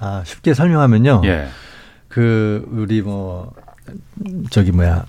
[0.00, 1.22] 아, 쉽게 설명하면요.
[1.26, 1.46] 예.
[2.08, 3.52] 그 우리 뭐
[4.50, 5.04] 저기 뭐야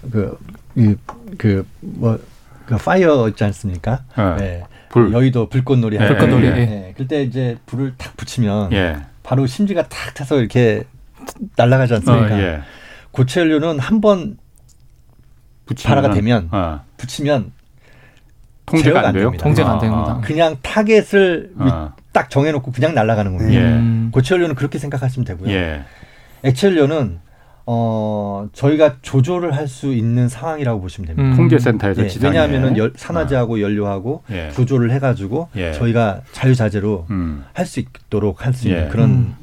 [1.38, 2.20] 그그뭐
[2.66, 4.04] 그 fire 있지 않습니까?
[4.18, 4.36] 예.
[4.44, 4.64] 네.
[4.90, 5.12] 불.
[5.14, 6.52] 여의도 불꽃놀이 예, 하는 불꽃놀이, 예.
[6.52, 6.58] 예.
[6.88, 6.94] 예.
[6.98, 8.98] 그때 이제 불을 탁 붙이면 예.
[9.24, 10.84] 바로 심지가 탁 타서 이렇게
[11.56, 12.40] 날아가지 어, 않습니까?
[12.42, 12.62] 예.
[13.12, 14.38] 고체 연료는 한 번
[15.84, 16.82] 발화가 되면 어.
[16.98, 17.52] 붙이면
[18.66, 19.24] 통제가 안 안 돼요?
[19.26, 19.44] 됩니다.
[19.44, 20.12] 통제가 안 아, 됩니다.
[20.18, 20.22] 아.
[20.22, 21.94] 그냥 타겟을 위- 아.
[22.12, 23.60] 딱 정해놓고 그냥 날아가는 겁니다.
[23.60, 23.64] 예.
[23.66, 24.10] 음.
[24.12, 25.52] 고체 연료는 그렇게 생각하시면 되고요.
[25.52, 25.84] 예.
[26.44, 27.20] 액체 연료는
[27.68, 31.30] 어 저희가 조절을 할 수 있는 상황이라고 보시면 됩니다.
[31.32, 31.36] 음.
[31.38, 32.10] 통제센터에서 예.
[32.22, 34.52] 왜냐하면은 열- 산화제하고 연료하고 예.
[34.52, 35.72] 조절을 해가지고 예.
[35.74, 37.44] 저희가 자유자재로 음.
[37.54, 38.88] 할수 있도록 할 수 있는 예.
[38.90, 39.36] 그런 음.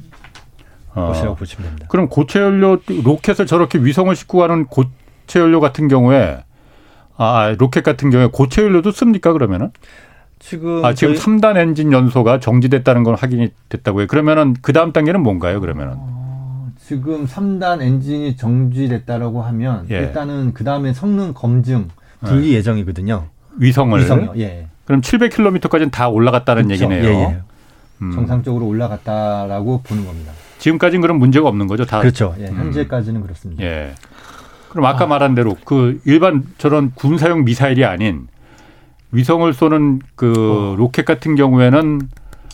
[0.95, 1.09] 어.
[1.09, 1.87] 것이라고 보시면 됩니다.
[1.91, 6.45] 그럼 고체 연료 로켓을 저렇게 위성을 싣고 가는 고체 연료 같은 경우에
[7.17, 9.71] 아, 로켓 같은 경우에 고체 연료도 씁니까 그러면은?
[10.39, 14.07] 지금 아, 지금 저희- 삼 3단 엔진 연소가 정지됐다는 건 확인이 됐다고요.
[14.07, 15.97] 그러면은 그 다음 단계는 뭔가요, 그러면은?
[16.83, 19.99] 어, 지금 3단 엔진이 정지됐다라고 하면 예.
[19.99, 21.89] 일단은 그 다음에 성능 검증
[22.25, 23.27] 분리 예정이거든요.
[23.59, 23.99] 위성을.
[23.99, 24.33] 위성요.
[24.39, 24.67] 예.
[24.85, 26.85] 그럼 700km까지는 다 올라갔다는 그렇죠.
[26.85, 27.09] 얘기네요.
[27.09, 27.39] 예, 예.
[28.03, 28.13] 음.
[28.13, 30.33] 정상적으로 올라갔다라고 보는 겁니다.
[30.59, 32.01] 지금까지는 그럼 문제가 없는 거죠, 다.
[32.01, 32.35] 그렇죠.
[32.39, 32.57] 예, 음.
[32.57, 33.63] 현재까지는 그렇습니다.
[33.63, 33.95] 예.
[34.71, 38.27] 그럼 아까 말한 대로 그 일반 저런 군사용 미사일이 아닌
[39.11, 40.77] 위성을 쏘는 그 어.
[40.77, 42.01] 로켓 같은 경우에는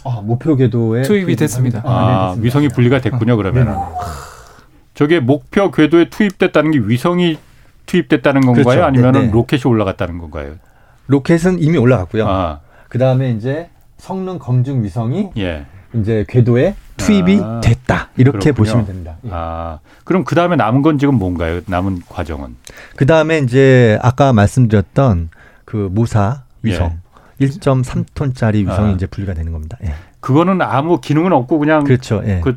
[0.05, 1.83] 아, 목표 궤도에 투입이 됐습니다.
[1.85, 2.45] 아, 네, 됐습니다.
[2.47, 3.67] 위성이 분리가 됐군요, 그러면.
[3.67, 3.79] 네네.
[4.95, 7.39] 저게 목표 궤도에 투입됐다는 게 위성이
[7.87, 8.65] 투입됐다는 건가요?
[8.65, 8.85] 그렇죠.
[8.85, 9.31] 아니면 네, 네.
[9.31, 10.55] 로켓이 올라갔다는 건가요?
[11.07, 12.27] 로켓은 이미 올라갔고요.
[12.29, 15.67] 아, 그 다음에 이제 성능 검증 위성이 예.
[15.95, 18.55] 이제 궤도에 투입이 아, 됐다 이렇게 그렇군요.
[18.55, 19.17] 보시면 됩니다.
[19.25, 19.31] 예.
[19.33, 21.61] 아, 그럼 그 다음에 남은 건 지금 뭔가요?
[21.67, 22.57] 남은 과정은?
[22.97, 25.31] 그 다음에 이제 아까 말씀드렸던
[25.65, 26.99] 그 모사 위성
[27.41, 28.95] 1.3톤짜리 위성이 아.
[28.95, 29.79] 이제 분리가 되는 겁니다.
[29.85, 29.93] 예.
[30.21, 32.23] 그거는 아무 기능은 없고 그냥 그렇죠.
[32.27, 32.41] 예.
[32.43, 32.57] 그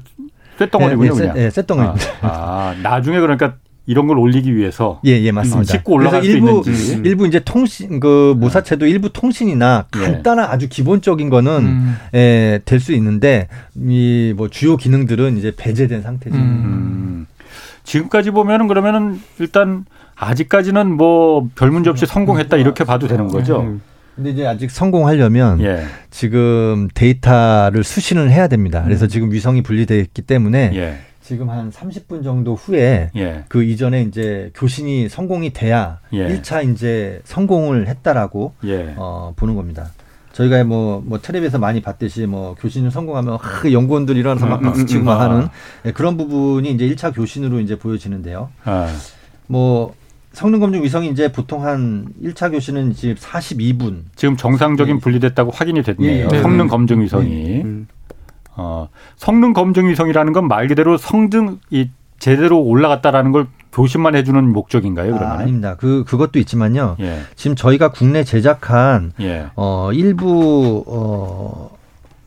[0.58, 1.38] 쇳덩어리군요, 예, 예, 그냥.
[1.38, 2.06] 예, 쇳덩어리입니다.
[2.22, 3.56] 아, 아, 나중에 그러니까
[3.88, 5.62] 이런 걸 올리기 위해서 예, 예, 맞습니다.
[5.62, 7.02] 음, 싣고 올라갈 그래서 수 일부, 있는지.
[7.10, 10.00] 일부 이제 통신, 그 모사체도 일부 통신이나 예.
[10.00, 11.96] 간단한 아주 기본적인 거는 음.
[12.14, 16.36] 예, 될 수 있는데 이 뭐 주요 기능들은 이제 배제된 상태죠.
[16.36, 16.42] 음.
[16.42, 17.28] 음.
[17.84, 23.78] 지금까지 보면은 그러면은 일단 아직까지는 뭐 별 문제 없이 성공했다 이렇게 봐도 되는 거죠.
[24.16, 24.24] 음.
[24.24, 25.86] 근데 이제 아직 성공하려면 예.
[26.10, 28.84] 지금 데이터를 수신을 해야 됩니다.
[28.84, 30.98] 그래서 지금 위성이 분리되어 있기 때문에 예.
[31.22, 33.46] 지금 한 30분 정도 후에 예.
[33.48, 36.18] 그 이전에 이제 교신이 성공이 돼야 예.
[36.18, 38.94] 일 1차 이제 성공을 했다라고 예.
[38.98, 39.92] 어, 보는 겁니다.
[40.34, 44.86] 저희가 뭐, 뭐 텔레비에서 많이 봤듯이 뭐 교신을 성공하면 하, 연구원들이 일어나서 막 음, 박수
[44.86, 45.24] 치고 음, 막 아.
[45.26, 45.48] 하는
[45.86, 48.50] 예, 그런 부분이 이제 1차 교신으로 이제 보여지는데요.
[48.64, 48.88] 아.
[49.48, 49.94] 뭐
[50.34, 54.04] 성능 검증 위성이 이제 보통 한 1차 교신은 지금 42분.
[54.16, 55.00] 지금 정상적인 예.
[55.00, 56.10] 분리됐다고 확인이 됐네요.
[56.10, 56.42] 예, 예.
[56.42, 56.70] 성능 네.
[56.70, 57.62] 검증 위성이.
[57.64, 57.88] 음.
[58.56, 65.16] 어, 성능 검증 위성이라는 건 말 그대로 성능 이 제대로 올라갔다라는 걸 교신만 해주는 목적인가요?
[65.16, 65.40] 아, 그러면?
[65.40, 65.76] 아 닙니다.
[65.78, 66.96] 그 그것도 있지만요.
[67.00, 67.20] 예.
[67.36, 69.48] 지금 저희가 국내 제작한 예.
[69.56, 71.72] 어 일부 어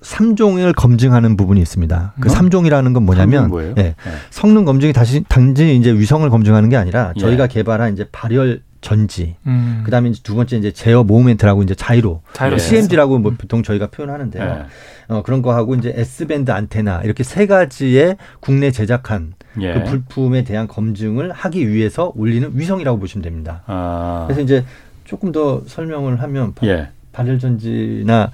[0.05, 2.15] 3종을 검증하는 부분이 있습니다.
[2.21, 2.33] 그 어?
[2.33, 3.51] 3종이라는 건 뭐냐면?
[3.79, 3.95] 예, 예.
[4.31, 7.21] 성능 검증이 다시 단지 이제 위성을 검증하는 게 아니라 예.
[7.21, 9.81] 저희가 개발한 이제 발열 전지, 음.
[9.85, 12.59] 그다음에 이제 두 번째 이제 제어 모멘트라고 이제 자이로, 자이로 예.
[12.59, 14.45] CMG라고 뭐 보통 저희가 표현하는데요.
[14.45, 14.67] 예.
[15.09, 19.73] 어, 그런 거 하고 이제 S 밴드 안테나 이렇게 세 가지의 국내 제작한 예.
[19.73, 23.63] 그 불품에 대한 검증을 하기 위해서 올리는 위성이라고 보시면 됩니다.
[23.67, 24.25] 아.
[24.27, 24.65] 그래서 이제
[25.05, 26.89] 조금 더 설명을 하면 예.
[27.13, 28.33] 발열 전지나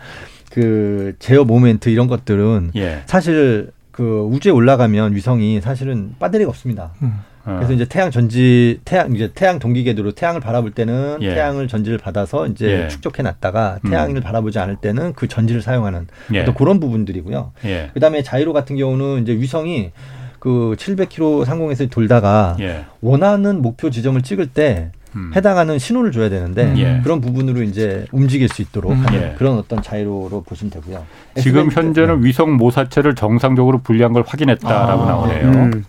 [0.51, 3.03] 그 제어 모멘트 이런 것들은 예.
[3.07, 6.93] 사실 그 우주에 올라가면 위성이 사실은 배터리가 없습니다.
[7.03, 7.21] 음.
[7.45, 7.55] 어.
[7.57, 11.35] 그래서 이제 태양 전지 태양 이제 태양 동기 궤도로 태양을 바라볼 때는 예.
[11.35, 12.89] 태양을 전지를 받아서 이제 예.
[12.89, 13.91] 축적해 놨다가 음.
[13.91, 16.43] 태양을 바라보지 않을 때는 그 전지를 사용하는 예.
[16.43, 17.53] 어떤 그런 부분들이고요.
[17.65, 17.91] 예.
[17.95, 19.93] 그다음에 자이로 같은 경우는 이제 위성이
[20.39, 22.85] 그 700km 상공에서 돌다가 예.
[23.01, 25.00] 원하는 목표 지점을 찍을 때 음.
[25.35, 27.01] 해당하는 신호를 줘야 되는데 예.
[27.03, 29.05] 그런 부분으로 이제 움직일 수 있도록 음.
[29.05, 29.35] 하는 예.
[29.37, 31.05] 그런 어떤 자이로로 보시면 되고요.
[31.39, 35.49] 지금 SBS 현재는 위성 모사체를 정상적으로 분리한 걸 확인했다라고 아, 나오네요.
[35.49, 35.85] 음.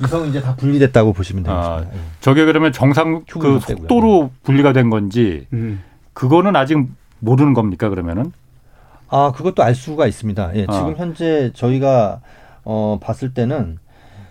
[0.00, 1.96] 위성 이제 다 분리됐다고 보시면 아, 되겠습니다.
[1.96, 2.10] 예.
[2.20, 5.82] 저게 그러면 정상 그 속도로 분리가 된 건지 음.
[6.12, 6.78] 그거는 아직
[7.18, 8.32] 모르는 겁니까 그러면은?
[9.08, 10.52] 아 그것도 알 수가 있습니다.
[10.54, 10.72] 예, 아.
[10.72, 12.20] 지금 현재 저희가
[12.64, 13.78] 어, 봤을 때는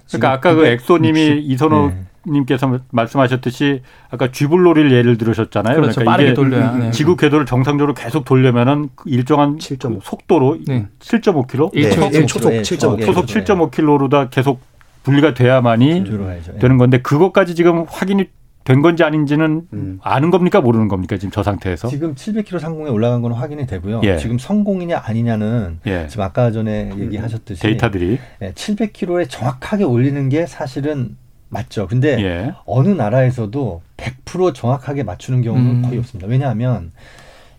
[0.08, 1.38] 그러니까 아까 그 960, 엑소님이 예.
[1.38, 1.92] 이선호
[2.28, 5.76] 님께서 말씀하셨듯이 아까 쥐불놀이를 예를 들으셨잖아요.
[5.76, 5.95] 그렇죠.
[5.95, 6.72] 그러니까 빠르게 이게 돌려야.
[6.76, 6.91] 네.
[6.91, 9.99] 지구 궤도를 정상적으로 계속 돌려면은 그 일정한 7.5.
[10.03, 10.88] 속도로 네.
[10.99, 12.99] 7.5km, 네, 초속, 일 초속 예, 7.5.
[13.01, 13.43] 예, 초속 예.
[13.43, 14.61] 7.5km로다 계속
[15.03, 16.03] 분리가 돼야만이.
[16.05, 16.59] 예.
[16.59, 18.28] 되는 건데 그것까지 지금 확인이
[18.65, 19.99] 된 건지 아닌지는 음.
[20.03, 21.88] 아는 겁니까 모르는 겁니까 지금 저 상태에서?
[21.88, 24.01] 지금 700km 상공에 올라간 건 확인이 되고요.
[24.03, 24.17] 예.
[24.17, 26.05] 지금 성공이냐 아니냐는 예.
[26.07, 31.17] 지금 아까 전에 얘기하셨듯이 데이터들이 예, 700km에 정확하게 올리는 게 사실은
[31.50, 31.88] 맞죠.
[31.88, 32.54] 근데 예.
[32.66, 35.82] 어느 나라에서도 100% 정확하게 맞추는 경우는 음.
[35.82, 36.28] 거의 없습니다.
[36.28, 36.91] 왜냐하면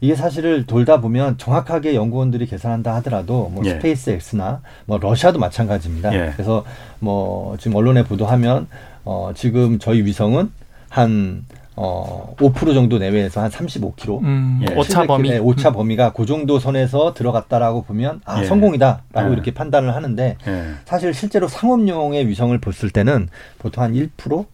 [0.01, 3.71] 이게 사실을 돌다 보면 정확하게 연구원들이 계산한다 하더라도 뭐 예.
[3.71, 6.15] 스페이스 X나 뭐 러시아도 마찬가지입니다.
[6.15, 6.33] 예.
[6.33, 6.65] 그래서
[7.01, 8.69] 뭐 지금 언론에 보도하면
[9.05, 10.51] 어 지금 저희 위성은
[10.89, 11.45] 한
[11.83, 14.21] 어, 5% 정도 내외에서 한 35km.
[14.23, 14.75] 음, 예.
[14.75, 15.39] 오차 범위.
[15.39, 18.45] 오차 범위가 그 정도 선에서 들어갔다라고 보면 아 예.
[18.45, 19.33] 성공이다라고 예.
[19.33, 20.63] 이렇게 판단을 하는데 예.
[20.85, 23.29] 사실 실제로 상업용의 위성을 봤을 때는
[23.59, 24.11] 보통 한 1%,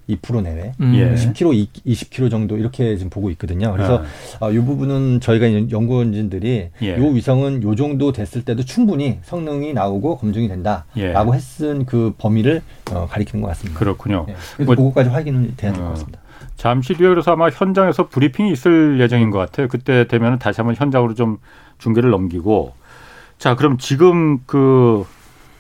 [0.08, 0.94] 2% 내외, 음.
[0.94, 1.14] 예.
[1.16, 3.72] 10km, 20km 정도 이렇게 지금 보고 있거든요.
[3.72, 4.04] 그래서
[4.38, 4.46] 아.
[4.46, 6.96] 어, 이 부분은 저희가 연- 연구원진들이 예.
[6.96, 11.12] 이 위성은 요 정도 됐을 때도 충분히 성능이 나오고 검증이 된다라고 예.
[11.34, 12.62] 했은 그 범위를
[12.92, 13.78] 어, 가리키는 것 같습니다.
[13.80, 14.26] 그렇군요.
[14.28, 14.34] 예.
[14.56, 15.90] 그래서 뭐- 그거까지 확인은 돼야 될것 어.
[15.90, 16.20] 같습니다.
[16.56, 19.68] 잠시 뒤에 그래서 아마 현장에서 브리핑이 있을 예정인 것 같아요.
[19.68, 21.38] 그때 되면 다시 한번 현장으로 좀
[21.78, 22.74] 중계를 넘기고
[23.38, 25.04] 자 그럼 지금 그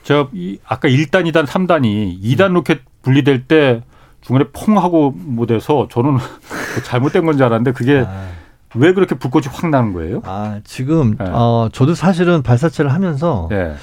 [0.02, 3.82] 제가 이 아까 1단, 2단, 3단이 2단 로켓 분리될 때
[4.22, 6.20] 중간에 퐁 하고 못 해서 저는 뭐
[6.84, 8.28] 잘못된 건 줄 알았는데 그게 아.
[8.74, 10.20] 왜 그렇게 불꽃이 확 나는 거예요?
[10.24, 11.24] 아, 지금 예.
[11.28, 13.74] 어, 저도 사실은 발사체를 하면서 예.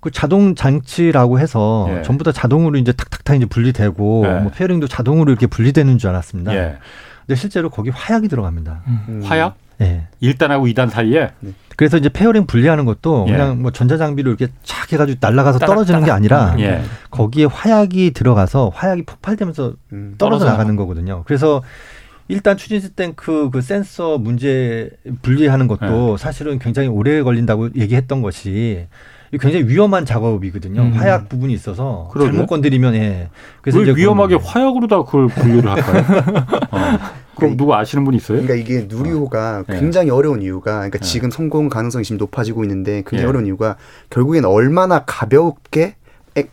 [0.00, 2.02] 그 자동 장치라고 해서 예.
[2.02, 4.40] 전부 다 자동으로 이제 탁탁탁 이제 분리되고 예.
[4.40, 6.54] 뭐 페어링도 자동으로 이렇게 분리되는 줄 알았습니다.
[6.54, 6.78] 예.
[7.26, 8.82] 근데 실제로 거기 화약이 들어갑니다.
[8.86, 9.22] 음.
[9.24, 9.56] 화약?
[9.82, 10.08] 예.
[10.22, 11.30] 1단하고 2단 사이에
[11.76, 13.32] 그래서 이제 페어링 분리하는 것도 예.
[13.32, 16.10] 그냥 뭐 전자장비로 이렇게 착 해가지고 날아가서 떨어지는 게.
[16.10, 16.82] 아니라 예.
[17.10, 20.14] 거기에 화약이 들어가서 화약이 폭발되면서 음.
[20.18, 21.22] 떨어져 떨어져 나가는 거거든요.
[21.26, 21.62] 그래서
[22.28, 24.90] 일단 추진식 탱크 그 센서 문제
[25.22, 28.86] 분리하는 것도 사실은 굉장히 오래 걸린다고 얘기했던 것이
[29.38, 30.80] 굉장히 위험한 작업이거든요.
[30.82, 30.92] 음.
[30.92, 32.30] 화약 부분이 있어서 그러게.
[32.32, 33.28] 잘못 건드리면 예.
[33.64, 36.04] 왜 이제 위험하게 그건- 화약으로 다 그걸 분류를 할까요?
[36.72, 36.78] 어.
[37.36, 38.42] 그럼 누구 아시는 분 있어요?
[38.42, 39.80] 그러니까 이게 누리호가 네.
[39.80, 41.04] 굉장히 어려운 이유가 그러니까 네.
[41.06, 43.26] 지금 성공 가능성이 지금 높아지고 있는데 굉장히 예.
[43.28, 43.76] 어려운 이유가
[44.10, 45.96] 결국엔 얼마나 가볍게 액-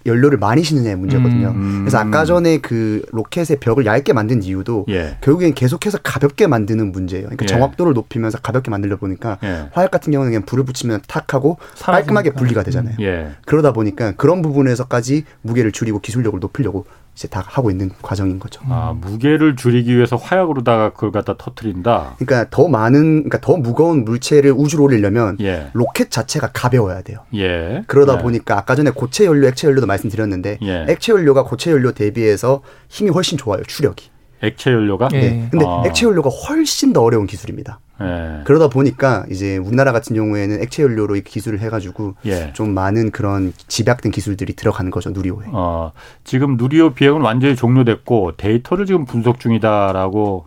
[0.06, 1.50] 연료를 많이 싣느냐의 문제거든요.
[1.50, 1.80] 음.
[1.82, 5.18] 그래서 아까 전에 그 로켓의 벽을 얇게 만든 이유도 예.
[5.22, 7.26] 결국엔 계속해서 가볍게 만드는 문제예요.
[7.26, 7.48] 그러니까 예.
[7.48, 9.70] 정확도를 높이면서 가볍게 만들다 보니까 예.
[9.72, 12.96] 화약 같은 경우는 그냥 불을 붙이면 탁 하고 깔끔하게 분리가 되잖아요.
[13.02, 13.32] 예.
[13.46, 16.86] 그러다 보니까 그런 부분에서까지 무게를 줄이고 기술력을 높이려고
[17.18, 18.62] 이제 다 하고 있는 과정인 거죠.
[18.70, 22.14] 아, 무게를 줄이기 위해서 화약으로다가 그걸 갖다 터트린다.
[22.20, 25.72] 그러니까 더 많은, 그러니까 더 무거운 물체를 우주로 올리려면 예.
[25.74, 27.22] 로켓 자체가 가벼워야 돼요.
[27.34, 27.82] 예.
[27.88, 28.22] 그러다 예.
[28.22, 30.86] 보니까 아까 전에 고체 연료, 액체 연료도 말씀드렸는데 예.
[30.90, 33.64] 액체 연료가 고체 연료 대비해서 힘이 훨씬 좋아요.
[33.64, 34.12] 추력이.
[34.44, 35.20] 액체 연료가 예.
[35.20, 35.48] 네.
[35.50, 35.82] 근데 아.
[35.88, 37.80] 액체 연료가 훨씬 더 어려운 기술입니다.
[38.02, 38.42] 예.
[38.44, 42.52] 그러다 보니까 이제 우리나라 같은 경우에는 액체 연료로 이 기술을 해가지고 예.
[42.54, 45.46] 좀 많은 그런 집약된 기술들이 들어가는 거죠 누리호에.
[45.52, 45.92] 어,
[46.24, 50.46] 지금 누리호 비행은 완전히 종료됐고 데이터를 지금 분석 중이다라고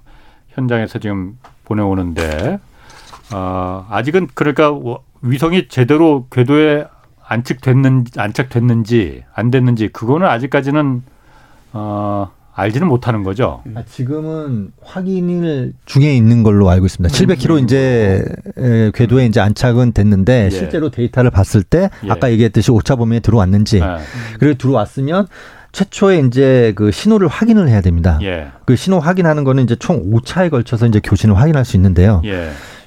[0.51, 2.59] 현장에서 지금 보내오는데
[3.33, 6.87] 어, 아직은 그러니까 워- 위성이 제대로 궤도에
[7.27, 11.03] 안착됐는지 안착됐는지 안 됐는지 그거는 아직까지는
[11.73, 12.31] 어,
[12.61, 13.63] 알지는 못하는 거죠.
[13.75, 17.15] 아, 지금은 확인을 중에 있는 걸로 알고 있습니다.
[17.15, 18.25] 700km 이제
[18.59, 20.51] 에, 궤도에 이제 안착은 됐는데 예.
[20.51, 22.11] 실제로 데이터를 봤을 때 예.
[22.11, 23.97] 아까 얘기했듯이 오차 범위에 들어왔는지 예.
[24.39, 25.27] 그리고 들어왔으면
[25.73, 28.19] 최초에 이제 그 신호를 확인을 해야 됩니다.
[28.23, 28.49] 예.
[28.67, 32.21] 그 신호 확인하는 거는 이제 총 5차에 걸쳐서 이제 교신을 확인할 수 있는데요.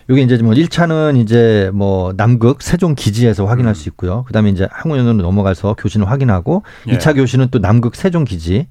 [0.10, 0.14] 예.
[0.14, 4.24] 여기 이제 뭐 1차는 이제 뭐 남극 세종 기지에서 확인할 수 있고요.
[4.26, 6.93] 그다음에 이제 항우연으로 넘어가서 교신을 확인하고 예.
[6.93, 8.68] 이 2차 교신은 또 남극 세종 기지.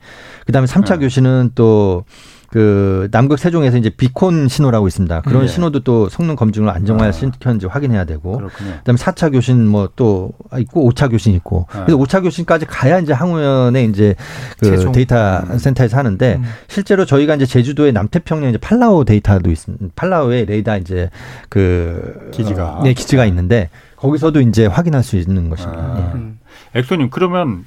[0.46, 0.98] 그다음에 3차 예.
[0.98, 2.04] 교신은 또
[2.52, 5.22] 그 남극 세종에서 이제 비콘 신호라고 있습니다.
[5.22, 5.46] 그런 예.
[5.46, 7.12] 신호도 또 성능 검증을 안정화에 아.
[7.12, 8.36] 시켰는지 확인해야 되고.
[8.36, 8.72] 그렇군요.
[8.78, 11.66] 그다음에 4차 교신 뭐 또 있고 5차 교신 있고.
[11.72, 11.84] 아.
[11.86, 14.14] 그래서 5차 교신까지 가야 이제 항우연에 이제
[14.58, 14.92] 그 최종.
[14.92, 16.44] 데이터 센터에서 하는데 음.
[16.68, 19.86] 실제로 저희가 이제 제주도의 남태평양 이제 팔라우 데이터도 있습니다.
[19.96, 21.08] 팔라우에 레이더 이제
[21.48, 22.78] 그 기지가.
[22.78, 25.80] 어, 네, 기지가 있는데 거기서도 이제 확인할 수 있는 것입니다.
[25.80, 26.12] 아.
[26.74, 26.80] 예.
[26.80, 27.64] 엑소님 그러면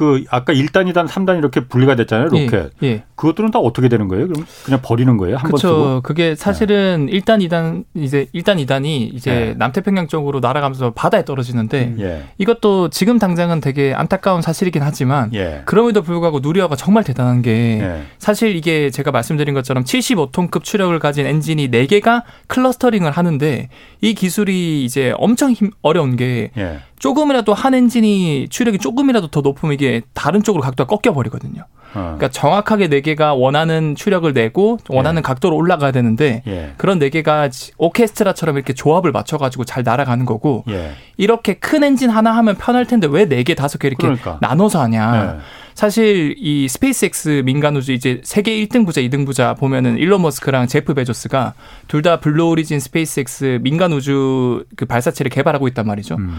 [0.00, 2.28] 그 아까 1단, 2단, 3단 이렇게 분리가 됐잖아요.
[2.28, 2.70] 로켓.
[2.82, 3.02] 예, 예.
[3.16, 4.28] 그것들은 다 어떻게 되는 거예요?
[4.28, 5.36] 그럼 그냥 버리는 거예요?
[5.36, 5.74] 한번 쓰고?
[5.74, 6.00] 그렇죠.
[6.02, 9.54] 그게 사실은 일 1단, 2단 이제 1단, 2단이 이제 네.
[9.58, 12.22] 남태평양 쪽으로 날아가면서 바다에 떨어지는데 예.
[12.38, 15.60] 이것도 지금 당장은 되게 안타까운 사실이긴 하지만 예.
[15.66, 17.50] 그럼에도 불구하고 누리호가 정말 대단한 게
[17.82, 18.02] 예.
[18.16, 23.68] 사실 이게 제가 말씀드린 것처럼 75톤급 추력을 가진 엔진이 4개가 clustering을 하는데
[24.00, 26.78] 이 기술이 이제 엄청 힘 어려운 게 예.
[27.00, 31.62] 조금이라도 한 엔진이 추력이 조금이라도 더 높으면 이게 다른 쪽으로 각도가 꺾여 버리거든요.
[31.94, 32.14] 어.
[32.16, 36.72] 그러니까 정확하게 4개가 원하는 추력을 내고 원하는 각도로 올라가야 되는데 예.
[36.76, 40.92] 그런 4개가 오케스트라처럼 이렇게 조합을 맞춰 가지고 잘 날아가는 거고 예.
[41.16, 44.38] 이렇게 큰 엔진 하나 하면 편할 텐데 왜 4개, 5개 이렇게 그러니까.
[44.40, 45.34] 나눠서 하냐.
[45.38, 45.40] 예.
[45.74, 50.92] 사실 이 SpaceX 민간 우주 이제 세계 1등 부자, 2등 부자 보면은 일론 머스크랑 제프
[50.94, 51.54] 베조스가
[51.88, 56.16] 둘 다 Blue Origin SpaceX 민간 우주 그 발사체를 개발하고 있단 말이죠.
[56.16, 56.36] 음.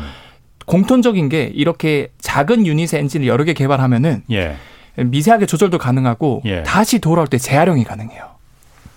[0.71, 4.55] 공통적인 게 이렇게 작은 유닛의 엔진을 여러 개 개발하면은 예.
[4.95, 6.63] 미세하게 조절도 가능하고 예.
[6.63, 8.31] 다시 돌아올 때 재활용이 가능해요.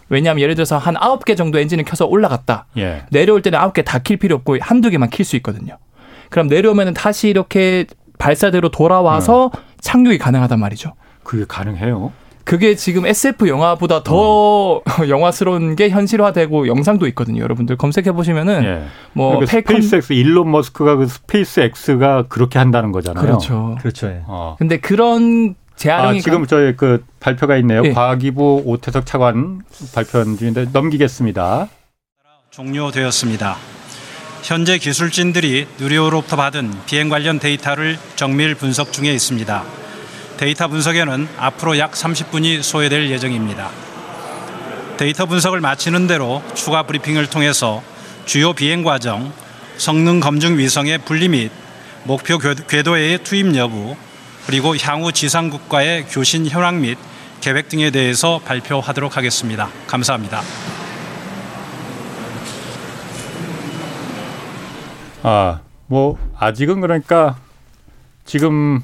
[0.08, 2.66] 왜냐하면 예를 들어서 한 아홉 개 정도 엔진을 켜서 올라갔다.
[2.76, 3.02] 예.
[3.10, 5.76] 내려올 때는 아홉 개 다 킬 필요 없고 한두 개만 킬 수 있거든요.
[6.30, 7.86] 그럼 내려오면은 다시 이렇게
[8.18, 9.60] 발사대로 돌아와서 음.
[9.80, 10.92] 착륙이 가능하단 말이죠.
[11.24, 12.12] 그게 가능해요?
[12.44, 14.82] 그게 지금 SF 영화보다 더 음.
[15.08, 17.42] 영화스러운 게 현실화되고 영상도 있거든요.
[17.42, 18.84] 여러분들 검색해 보시면은 예.
[19.12, 23.24] 뭐 그러니까 펠컨 스페이스X 일론 머스크가 그 스페이스X가 그렇게 한다는 거잖아요.
[23.24, 23.76] 그렇죠.
[23.80, 24.08] 그렇죠.
[24.08, 24.22] 예.
[24.26, 24.56] 어.
[24.58, 27.82] 근데 그런 아, 재활용이 지금 저희 그 발표가 있네요.
[27.84, 27.92] 예.
[27.92, 29.62] 과기부 오태석 차관
[29.94, 31.68] 발표한 중인데 넘기겠습니다.
[32.50, 33.56] 종료되었습니다.
[34.42, 39.64] 현재 기술진들이 누리호로부터 받은 비행 관련 데이터를 정밀 분석 중에 있습니다.
[40.36, 43.70] 데이터 분석에는 앞으로 약 30분이 소요될 예정입니다.
[44.96, 47.82] 데이터 분석을 마치는 대로 추가 브리핑을 통해서
[48.26, 49.32] 주요 비행 과정,
[49.76, 51.50] 성능 검증 위성의 분리 및
[52.04, 53.96] 목표 궤- 궤도의 투입 여부,
[54.46, 56.98] 그리고 향후 지상국과의 교신 현황 및
[57.40, 59.68] 계획 등에 대해서 발표하도록 하겠습니다.
[59.86, 60.42] 감사합니다.
[65.22, 67.36] 아, 뭐 아직은 그러니까
[68.24, 68.82] 지금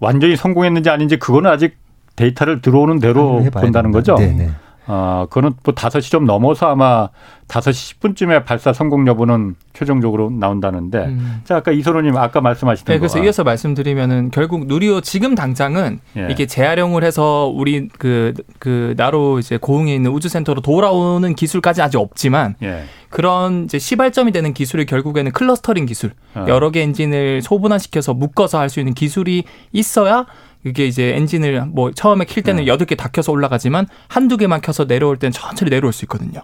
[0.00, 1.76] 완전히 성공했는지 아닌지 그거는 아직
[2.16, 3.92] 데이터를 들어오는 대로 본다는.
[3.92, 4.16] 거죠.
[4.16, 4.50] 네, 네.
[4.90, 7.08] 아, 그거는 뭐 5시 좀 넘어서 아마
[7.46, 10.98] 5시 10분쯤에 발사 성공 여부는 최종적으로 나온다는데.
[11.06, 11.40] 음.
[11.44, 13.24] 자, 아까 이선호님 아까 말씀하시던 네, 그래서 거.
[13.24, 16.28] 이어서 말씀드리면은 결국 누리호 지금 당장은 예.
[16.30, 22.56] 이게 재활용을 해서 우리 그, 그 나로 이제 고흥에 있는 우주센터로 돌아오는 기술까지 아직 없지만
[22.62, 22.84] 예.
[23.10, 26.44] 그런 이제 시발점이 되는 기술이 결국에는 clustering 기술, 어.
[26.48, 30.26] 여러 개 엔진을 소분화시켜서 묶어서 할 수 있는 기술이 있어야
[30.64, 34.86] 이게 이제 엔진을 뭐 처음에 킬 때는 여덟 개 다 켜서 올라가지만 한두 개만 켜서
[34.86, 36.40] 내려올 때는 천천히 내려올 수 있거든요.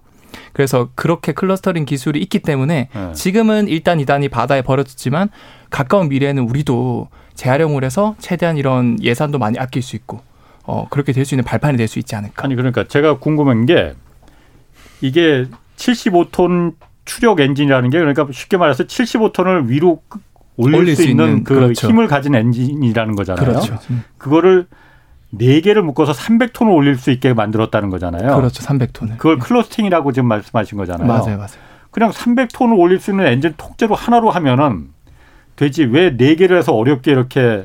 [0.52, 3.12] 그래서 그렇게 clustering 기술이 있기 때문에 네.
[3.12, 5.30] 지금은 일단 이단이 바다에 버려졌지만
[5.70, 10.20] 가까운 미래에는 우리도 재활용을 해서 최대한 이런 예산도 많이 아낄 수 있고
[10.64, 12.44] 어 그렇게 될 수 있는 발판이 될 수 있지 않을까.
[12.44, 13.94] 아니 그러니까 제가 궁금한 게
[15.00, 15.46] 이게
[15.76, 20.20] 75톤 추력 엔진이라는 게 그러니까 쉽게 말해서 75톤을 위로 끄-
[20.56, 21.88] 올릴, 올릴 수, 수 있는, 있는, 그 그렇죠.
[21.88, 23.44] 힘을 가진 엔진이라는 거잖아요.
[23.46, 23.78] 그렇죠.
[23.90, 24.04] 음.
[24.18, 24.66] 그거를
[25.30, 28.36] 네 개를 묶어서 300톤을 올릴 수 있게 만들었다는 거잖아요.
[28.36, 28.62] 그렇죠.
[28.64, 29.16] 300톤을.
[29.18, 31.08] 그걸 clustering이라고 지금 말씀하신 거잖아요.
[31.08, 31.48] 맞아요, 맞아요.
[31.90, 34.88] 그냥 300톤을 올릴 수 있는 엔진 통째로 하나로 하면은
[35.56, 37.64] 되지 왜 네 개를 해서 어렵게 이렇게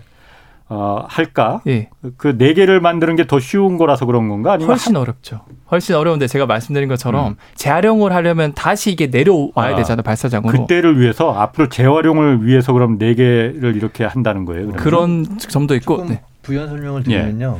[0.71, 1.61] 어, 할까?
[1.67, 1.89] 예.
[2.17, 4.53] 그 네 개를 만드는 게 더 쉬운 거라서 그런 건가?
[4.53, 5.41] 아니면 훨씬 어렵죠.
[5.71, 10.51] 훨씬 어려운데 제가 말씀드린 것처럼 재활용을 하려면 다시 이게 내려와야 아, 되잖아요, 발사장으로.
[10.61, 14.71] 그때를 위해서 앞으로 재활용을 위해서 그럼 네 개를 이렇게 한다는 거예요.
[14.73, 14.83] 그러면?
[15.25, 15.97] 그런 점도 있고.
[15.97, 16.21] 조금 네.
[16.43, 16.69] 부연 예.
[16.69, 17.57] 설명을 드리면요.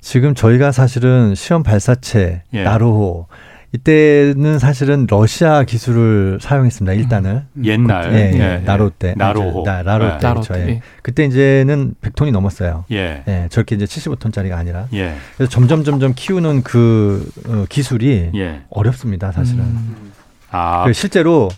[0.00, 2.62] 지금 저희가 사실은 시험 발사체 예.
[2.62, 3.26] 나로호
[3.72, 6.94] 이때는 사실은 러시아 기술을 사용했습니다.
[6.94, 9.62] 일단을 옛날 예, 예, 예, 나로 때 나로호.
[9.64, 10.08] 나, 나로 예.
[10.12, 10.54] 때 나로 그렇죠.
[10.54, 10.68] 때, 예.
[10.72, 10.80] 예.
[11.02, 12.86] 그때 이제는 100톤이 넘었어요.
[12.92, 13.22] 예.
[13.28, 15.14] 예, 저렇게 이제 75톤짜리가 아니라 예.
[15.36, 18.60] 그래서 점점 점점 키우는 그 어, 기술이 예.
[18.70, 19.60] 어렵습니다, 사실은.
[19.60, 20.12] 음.
[20.50, 21.50] 아, 그 실제로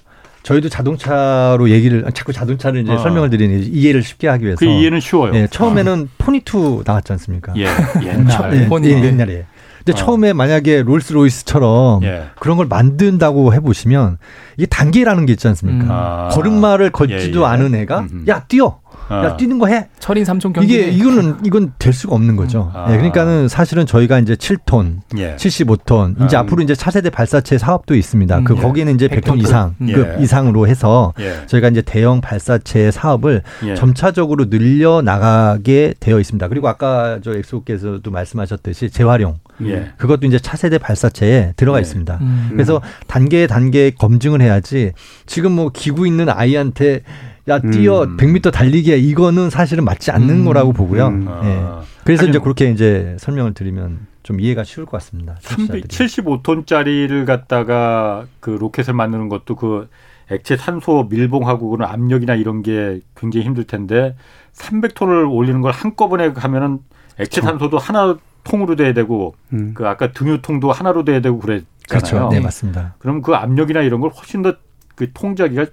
[0.43, 2.99] 저희도 자동차로 얘기를 자꾸 자동차를 이제 어.
[2.99, 5.33] 설명을 드리는 이해를 쉽게 하기 위해서 그 이해는 쉬워요.
[5.35, 7.53] 예, 처음에는 포니 투 나왔지 않습니까?
[7.57, 7.67] 예.
[7.95, 8.57] 처- 옛날.
[8.63, 8.89] 예, 포니.
[8.91, 9.45] 예, 옛날에.
[9.85, 9.95] 근데 어.
[9.95, 12.25] 처음에 만약에 Rolls-Royce처럼 예.
[12.39, 14.19] 그런 걸 만든다고 해보시면
[14.57, 15.85] 이게 단계라는 게 있지 않습니까?
[15.85, 15.89] 음.
[15.91, 16.29] 아.
[16.33, 17.47] 걸음마를 걷지도 예, 예.
[17.47, 18.25] 않은 애가 음흠.
[18.29, 19.25] 야 뛰어, 아.
[19.25, 19.89] 야 뛰는 거 해.
[19.99, 20.73] 철인 삼종 경기.
[20.73, 22.71] 이게 이거는 이건 될 수가 없는 거죠.
[22.75, 22.89] 아.
[22.91, 25.37] 예, 그러니까는 사실은 저희가 이제 7톤, 예.
[25.37, 26.41] 75톤, 이제 음.
[26.41, 28.39] 앞으로 이제 차세대 발사체 사업도 있습니다.
[28.39, 28.61] 음, 그 예.
[28.61, 29.87] 거기는 이제 100톤 100톤 이상, 음.
[29.93, 30.23] 급 예.
[30.23, 31.47] 이상으로 해서 예.
[31.47, 33.75] 저희가 이제 대형 발사체 사업을 예.
[33.75, 36.49] 점차적으로 늘려 나가게 되어 있습니다.
[36.49, 39.93] 그리고 아까 저 엑소께서도 말씀하셨듯이 재활용 예.
[39.97, 41.83] 그것도 이제 차세대 발사체에 들어가 네.
[41.83, 42.19] 있습니다.
[42.21, 42.49] 음.
[42.53, 44.93] 그래서 단계 단계 검증을 해야지
[45.27, 47.03] 지금 뭐 기구 있는 아이한테
[47.49, 48.17] 야 뛰어 음.
[48.17, 50.45] 100m 달리기야 이거는 사실은 맞지 않는 음.
[50.45, 51.09] 거라고 보고요.
[51.09, 51.27] 음.
[51.45, 51.59] 예.
[51.61, 51.83] 아.
[52.05, 55.37] 그래서 하긴 이제 그렇게 이제 설명을 드리면 좀 이해가 쉬울 것 같습니다.
[55.41, 55.83] 청취자들이.
[55.85, 59.89] 75톤짜리를 갖다가 그 로켓을 만드는 것도 그
[60.31, 64.17] 액체 산소 밀봉하고 그런 압력이나 이런 게 굉장히 힘들 텐데
[64.55, 66.79] 300톤을 올리는 걸 한꺼번에 하면은
[67.19, 69.73] 액체 산소도 하나 통으로 돼야 되고 음.
[69.75, 71.67] 그 아까 등유통도 하나로 돼야 되고 그랬잖아요.
[71.89, 72.29] 그렇죠.
[72.31, 72.41] 네 네.
[72.41, 72.95] 맞습니다.
[72.99, 74.55] 그럼 그 압력이나 이런 걸 훨씬 더
[75.01, 75.65] 그 통제하기가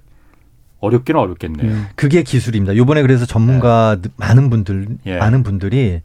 [0.80, 1.70] 어렵기는 어렵겠네요.
[1.70, 1.88] 음.
[1.98, 2.78] 그게 기술입니다.
[2.78, 5.18] 요번에 그래서 전문가 많은 분들 예.
[5.18, 6.02] 많은 분들이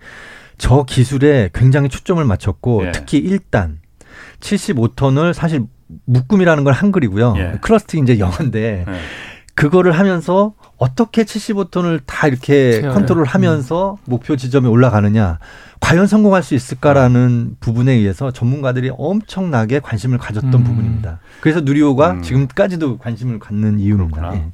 [0.59, 2.91] 저 기술에 굉장히 초점을 맞췄고 예.
[2.91, 3.77] 특히 1단
[4.41, 5.67] 75톤을 사실
[6.07, 7.35] 묶음이라는 건 한글이고요.
[7.37, 7.59] 예.
[7.61, 8.93] clustering 이제 영어인데 예.
[9.55, 12.91] 그거를 하면서 어떻게 75톤을 다 이렇게 제어를.
[12.93, 15.39] 컨트롤 하면서 목표 지점에 올라가느냐.
[15.81, 20.65] 과연 성공할 수 있을까라는 부분에 의해서 전문가들이 엄청나게 관심을 가졌던 음.
[20.65, 21.19] 부분입니다.
[21.41, 22.23] 그래서 누리호가 음.
[22.23, 24.35] 지금까지도 관심을 갖는 이유입니다.
[24.37, 24.47] 예.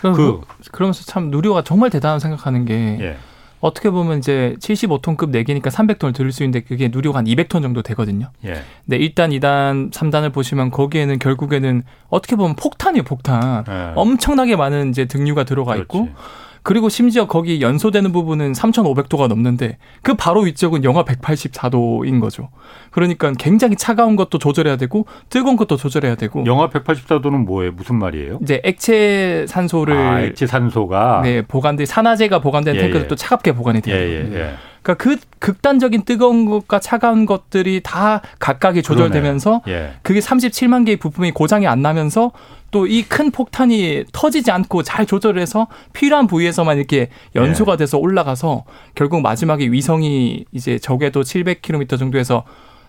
[0.00, 0.40] 그, 그-
[0.72, 3.16] 그러면서 참 누리호가 정말 대단하다고 생각하는 게 예.
[3.62, 8.30] 어떻게 보면 이제 75톤급 4개니까 300톤을 들을 수 있는데 그게 누리호가 한 200톤 정도 되거든요.
[8.44, 8.60] 예.
[8.84, 13.64] 근데 1단, 2단, 3단을 보시면 거기에는 결국에는 어떻게 보면 폭탄이에요, 폭탄.
[13.68, 13.92] 예.
[13.94, 16.16] 엄청나게 많은 이제 등류가 들어가 있고 그렇지.
[16.62, 22.50] 그리고 심지어 거기 연소되는 부분은 3,500도가 넘는데 그 바로 위쪽은 영하 184도인 거죠.
[22.90, 27.72] 그러니까 굉장히 차가운 것도 조절해야 되고 뜨거운 것도 조절해야 되고 영하 184도는 뭐예요?
[27.72, 28.38] 무슨 말이에요?
[28.42, 33.08] 이제 액체 산소를 아, 액체 산소가 네, 보관돼 산화제가 보관된 예, 탱크도 예.
[33.08, 33.96] 또 차갑게 보관이 예, 돼요.
[33.96, 34.54] 예, 예.
[34.82, 39.94] 그러니까 그 극단적인 뜨거운 것과 차가운 것들이 다 각각이 조절되면서 예.
[40.02, 42.32] 그게 37만 개의 부품이 고장이 안 나면서
[42.72, 48.64] 또 이 큰 폭탄이 터지지 않고 잘 조절해서 필요한 부위에서만 이렇게 연소가 돼서 올라가서
[48.94, 52.44] 결국 마지막에 위성이 이제 적에도 700km 정도에서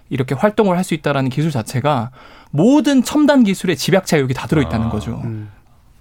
[0.09, 2.11] 이렇게 활동을 할 수 있다라는 기술 자체가
[2.51, 4.89] 모든 첨단 기술의 집약체가 여기 다 들어 있다는 아.
[4.89, 5.21] 거죠.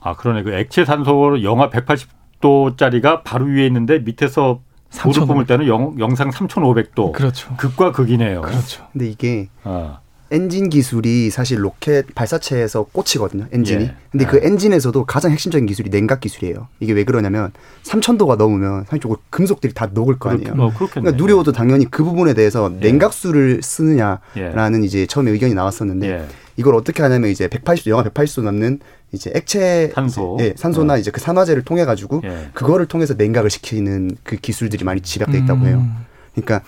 [0.01, 0.43] 아, 그러네.
[0.43, 4.61] 그 액체 산소 영하 180도짜리가 바로 위에 있는데 밑에서
[5.01, 5.27] 보드 3,500.
[5.27, 7.13] 뿜을 때는 영, 영상 3,500도.
[7.13, 7.55] 그렇죠.
[7.57, 8.43] 극과 극이네요.
[8.43, 8.87] 그렇죠.
[8.93, 13.47] 근데 이게 아, 엔진 기술이 사실 로켓 발사체에서 꽃이거든요.
[13.53, 13.85] 엔진이.
[13.85, 13.95] 예.
[14.11, 14.29] 근데 예.
[14.29, 16.69] 그 엔진에서도 가장 핵심적인 기술이 냉각 기술이에요.
[16.81, 17.53] 이게 왜 그러냐면
[17.85, 20.53] 3000도가 넘으면 상식적으로 금속들이 다 녹을 거 아니에요.
[20.53, 20.89] 어, 그렇겠네.
[20.89, 22.79] 그러니까 누리호도 당연히 그 부분에 대해서 예.
[22.79, 26.27] 냉각수를 쓰느냐라는 이제 처음에 의견이 나왔었는데 예.
[26.57, 28.81] 이걸 어떻게 하냐면 이제 180도 영하 180도 넘는
[29.13, 30.39] 이제 액체 산소.
[30.41, 32.49] 예, 산소나 이제 그 산화제를 통해 가지고 예.
[32.55, 35.79] 그거를 통해서 냉각을 시키는 그 기술들이 많이 집약돼 있다고 해요.
[35.85, 35.97] 음.
[36.35, 36.63] 그러니까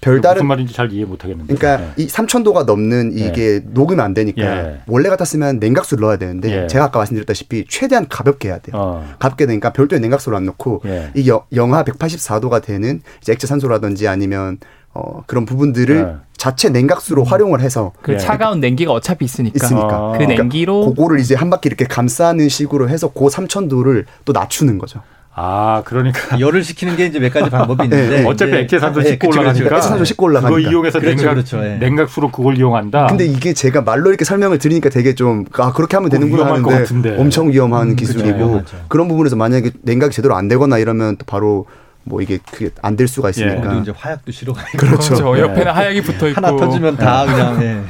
[0.00, 1.54] 별다른 무슨 말인지 잘 이해 못 하겠는데.
[1.54, 4.80] 그러니까 이 3,000도가 넘는 이게 녹으면 안 되니까 예.
[4.86, 6.66] 원래 같았으면 냉각수를 넣어야 되는데 예.
[6.66, 8.76] 제가 아까 말씀드렸다시피 최대한 가볍게 해야 돼요.
[8.76, 9.14] 어.
[9.18, 11.10] 가볍게 되니까 별도의 냉각수를 안 넣고 예.
[11.14, 14.58] 이 여- 영하 184도가 되는 이제 액체 산소라든지 아니면
[14.94, 16.24] 어, 그런 부분들을 예.
[16.36, 18.16] 자체 냉각수로 활용을 해서 그 예.
[18.18, 19.54] 차가운 냉기가 어차피 있으니까.
[19.64, 20.14] 있으니까 아.
[20.18, 25.00] 그 냉기로 그거를 이제 한 바퀴 이렇게 감싸는 식으로 해서 그 3,000도를 또 낮추는 거죠.
[25.36, 29.08] 아, 그러니까 열을 식히는 게 이제 몇 가지 방법이 있는데 네, 어차피 이제- 액체산소 네,
[29.10, 29.40] 씻고 그쵸, 그쵸.
[29.40, 30.56] 올라가니까 액체산소 씻고 올라가니까.
[30.60, 31.74] 그거 이용해서 그렇죠, 냉각, 그렇죠, 예.
[31.78, 33.08] 냉각수로 그걸 이용한다.
[33.08, 36.70] 근데 이게 제가 말로 이렇게 설명을 드리니까 되게 좀 아 그렇게 하면 어, 되는구나 하는데
[36.70, 37.16] 같은데.
[37.18, 38.76] 엄청 위험한 기술이고 위험하죠.
[38.86, 41.66] 그런 부분에서 만약에 냉각이 제대로 안 되거나 이러면 또 바로
[42.04, 45.14] 뭐 이게 그게 안 될 수가 있으니까 이제 화약도 실어가니까 그렇죠.
[45.14, 45.36] 그렇죠.
[45.36, 45.40] 예.
[45.42, 47.82] 옆에는 하약이 붙어 있고 하나 터지면 다 그냥 예.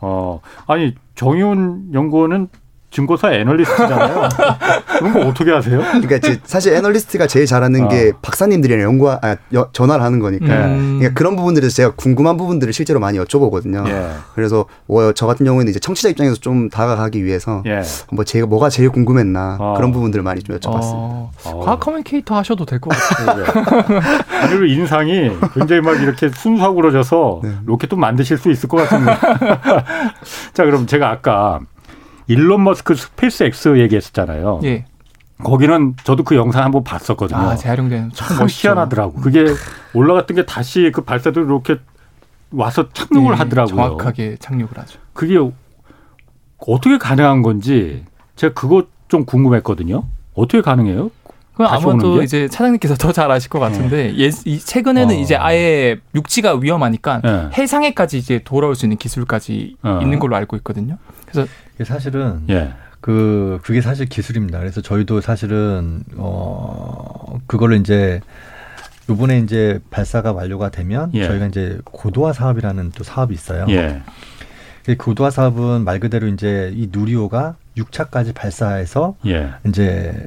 [0.00, 2.48] 어, 아니 정의훈 연구원은
[2.90, 4.28] 증권사 애널리스트잖아요.
[4.98, 5.78] 그런 거 어떻게 하세요?
[5.78, 7.88] 그러니까 이제 사실 애널리스트가 제일 잘하는 어.
[7.88, 9.18] 게 박사님들이랑 연구 아,
[9.54, 10.96] 여- 전화를 하는 거니까 음.
[10.98, 13.86] 그러니까 그런 부분들에서 제가 궁금한 부분들을 실제로 많이 여쭤보거든요.
[13.88, 14.08] 예.
[14.34, 17.82] 그래서 뭐 저 같은 경우에는 이제 청취자 입장에서 좀 다가가기 위해서 예.
[18.10, 19.74] 뭐 제가 뭐가 제일 궁금했나 어.
[19.76, 20.92] 그런 부분들을 많이 좀 여쭤봤습니다.
[20.94, 21.60] 어, 어.
[21.64, 23.44] 과학 communicator 하셔도 될 것 같아요.
[24.40, 27.50] 아니, 그리고 인상이 굉장히 막 이렇게 순수하고 그러셔서 네.
[27.66, 29.12] 로켓도 만드실 수 있을 것 같은데.
[30.54, 31.60] 자, 그럼 제가 아까
[32.28, 34.60] 일론 머스크 SpaceX 얘기했었잖아요.
[34.64, 34.84] 예.
[35.42, 37.38] 거기는 저도 그 영상 한번 봤었거든요.
[37.38, 38.68] 아, 재활용된 참 멋있죠.
[38.68, 39.14] 희한하더라고.
[39.14, 39.44] 그게
[39.94, 41.76] 올라갔던 게 다시 그 발사대로 이렇게
[42.50, 43.76] 와서 착륙을 예, 하더라고요.
[43.76, 44.98] 정확하게 착륙을 하죠.
[45.12, 45.36] 그게
[46.58, 48.04] 어떻게 가능한 건지
[48.36, 50.04] 제가 그거 좀 궁금했거든요.
[50.34, 51.10] 어떻게 가능해요?
[51.58, 52.24] 오는 아마도 게?
[52.24, 55.18] 이제 차장님께서 더 잘 아실 것 같은데 예, 이 최근에는 어.
[55.18, 57.50] 이제 아예 육지가 위험하니까 예.
[57.56, 59.98] 해상에까지 이제 돌아올 수 있는 기술까지 어.
[60.02, 60.98] 있는 걸로 알고 있거든요.
[61.26, 61.50] 그래서
[61.84, 62.72] 사실은 예.
[63.00, 64.58] 그 그게 사실 기술입니다.
[64.58, 68.20] 그래서 저희도 사실은 어 그거를 이제
[69.08, 71.26] 요번에 이제 발사가 완료가 되면 예.
[71.26, 73.66] 저희가 이제 고도화 사업이라는 또 사업이 있어요.
[73.70, 74.02] 예.
[74.84, 79.50] 그 고도화 사업은 말 그대로 이제 이 누리호가 6차까지 발사해서 예.
[79.66, 80.26] 이제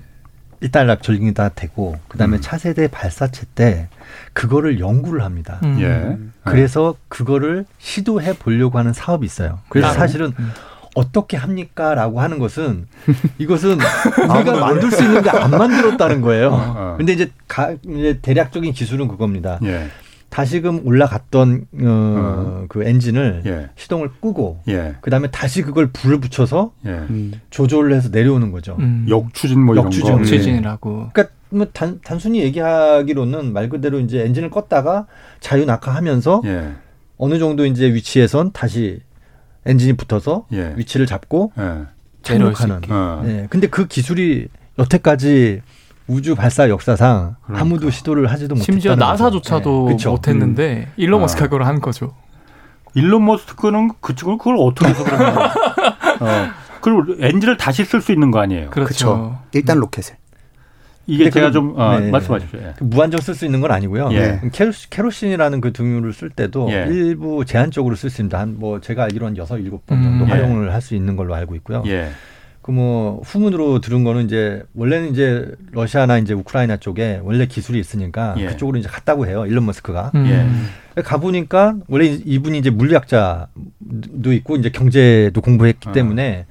[0.62, 2.41] 일단락 전링이 다 되고 그다음에 음.
[2.41, 3.89] 차세대 발사체 때
[4.34, 5.60] 그거를 연구를 합니다.
[5.64, 5.80] 음.
[5.82, 6.18] 예.
[6.49, 9.60] 그래서 그거를 시도해 보려고 하는 사업이 있어요.
[9.70, 10.52] 그래서 아, 사실은 음.
[10.96, 12.88] 어떻게 합니까 라고 하는 것은
[13.38, 16.50] 이것은 우리가 만들 수 있는 게안 만들었다는 거예요.
[16.52, 16.96] 어.
[16.98, 19.60] 근데 이제, 가, 이제 대략적인 기술은 그겁니다.
[19.64, 19.88] 예.
[20.32, 23.70] 다시금 올라갔던 어, 그 엔진을 예.
[23.76, 24.96] 시동을 끄고 예.
[25.02, 26.89] 그다음에 다시 그걸 불을 붙여서 예.
[26.89, 27.34] 음.
[27.50, 28.78] 조절을 해서 내려오는 거죠.
[28.80, 29.06] 음.
[29.10, 30.24] 역추진 뭐 이런 역추진, 거.
[30.24, 31.10] 추진이라고.
[31.12, 35.06] 그러니까 뭐 단, 단순히 얘기하기로는 말 그대로 이제 엔진을 껐다가
[35.42, 36.76] 자유 낙하하면서 예.
[37.18, 39.02] 어느 정도 이제 위치에선 다시
[39.66, 40.74] 엔진이 붙어서 예.
[40.76, 41.84] 위치를 잡고 예.
[42.24, 42.82] 착륙하는.
[42.89, 43.24] 어.
[43.26, 43.47] 예.
[43.49, 44.47] 근데 그 기술이
[44.80, 45.62] 여태까지
[46.07, 47.62] 우주 발사 역사상 그러니까.
[47.62, 48.95] 아무도 시도를 하지도 못했다는 심지어.
[48.95, 49.93] 나사조차도 예.
[49.93, 50.12] 그쵸.
[50.12, 51.22] 못했는데 일론 아.
[51.22, 52.14] 머스크가 그걸 한 거죠.
[52.93, 55.38] 일론 머스크는 그 친구 그걸 어떻게 해서 그러면
[56.20, 56.49] 어.
[56.82, 58.72] 그리고 엔진을 다시 쓸 수 있는 거 아니에요?
[58.72, 58.89] 그렇죠.
[58.89, 59.39] 그쵸.
[59.53, 60.16] 일단 로켓을.
[61.08, 62.10] 이게 제가 그- 좀 어, 네.
[62.12, 62.60] 말씀하십시오.
[62.62, 62.74] 예.
[62.78, 64.10] 그 무한정 쓸 수 있는 건 아니고요.
[64.14, 64.39] 예.
[64.52, 66.86] 캐로시, 캐로신 이라는 그 등유를 쓸 때도 예.
[66.89, 68.39] 일부 제한적으로 쓸 수 있습니다.
[68.39, 70.32] 한 뭐 제가 알기로 한 여섯 일곱 번 정도 음, 예.
[70.34, 71.84] 활용을 할 수 있는 걸로 알고 있고요.
[71.88, 72.10] 예.
[72.62, 78.45] 그뭐 후문으로 들은 거는 이제 원래는 이제 러시아나 이제 우크라이나 쪽에 원래 기술이 있으니까 예.
[78.47, 79.45] 그쪽으로 이제 갔다고 해요.
[79.47, 80.12] 일론 머스크가.
[80.14, 80.70] 음.
[81.04, 85.91] 가 보니까 원래 이분이 이제 물리학자도 있고 이제 경제도 공부했기 어.
[85.91, 86.45] 때문에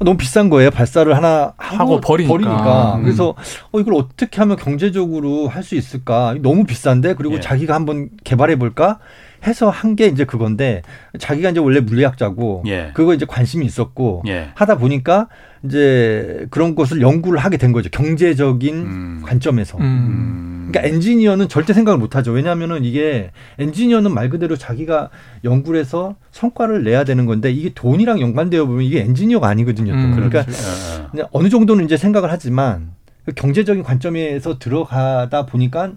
[0.00, 0.70] 너무 비싼 거예요.
[0.70, 2.96] 발사를 하나 하고 버리니까.
[2.96, 3.02] 음.
[3.02, 3.34] 그래서
[3.72, 6.34] 어 이걸 어떻게 하면 경제적으로 할 수 있을까?
[6.40, 7.40] 너무 비싼데 그리고 예.
[7.40, 8.98] 자기가 한번 개발해 볼까?
[9.46, 10.82] 해서 한 게 이제 그건데
[11.18, 12.90] 자기가 이제 원래 물리학자고 예.
[12.94, 14.50] 그거 이제 관심이 있었고 예.
[14.54, 15.28] 하다 보니까
[15.64, 17.88] 이제 그런 것을 연구를 하게 된 거죠.
[17.90, 19.22] 경제적인 음.
[19.24, 19.78] 관점에서.
[19.78, 19.82] 음.
[19.82, 20.68] 음.
[20.70, 22.30] 그러니까 엔지니어는 절대 생각을 못 하죠.
[22.32, 25.08] 왜냐하면은 이게 엔지니어는 말 그대로 자기가
[25.42, 29.92] 연구를 해서 성과를 내야 되는 건데 이게 돈이랑 연관되어 보면 이게 엔지니어가 아니거든요.
[29.92, 29.98] 또.
[29.98, 30.40] 음, 그러니까.
[30.40, 31.08] 어.
[31.10, 32.90] 그냥 어느 정도는 이제 생각을 하지만
[33.24, 35.92] 그 경제적인 관점에서 들어가다 보니까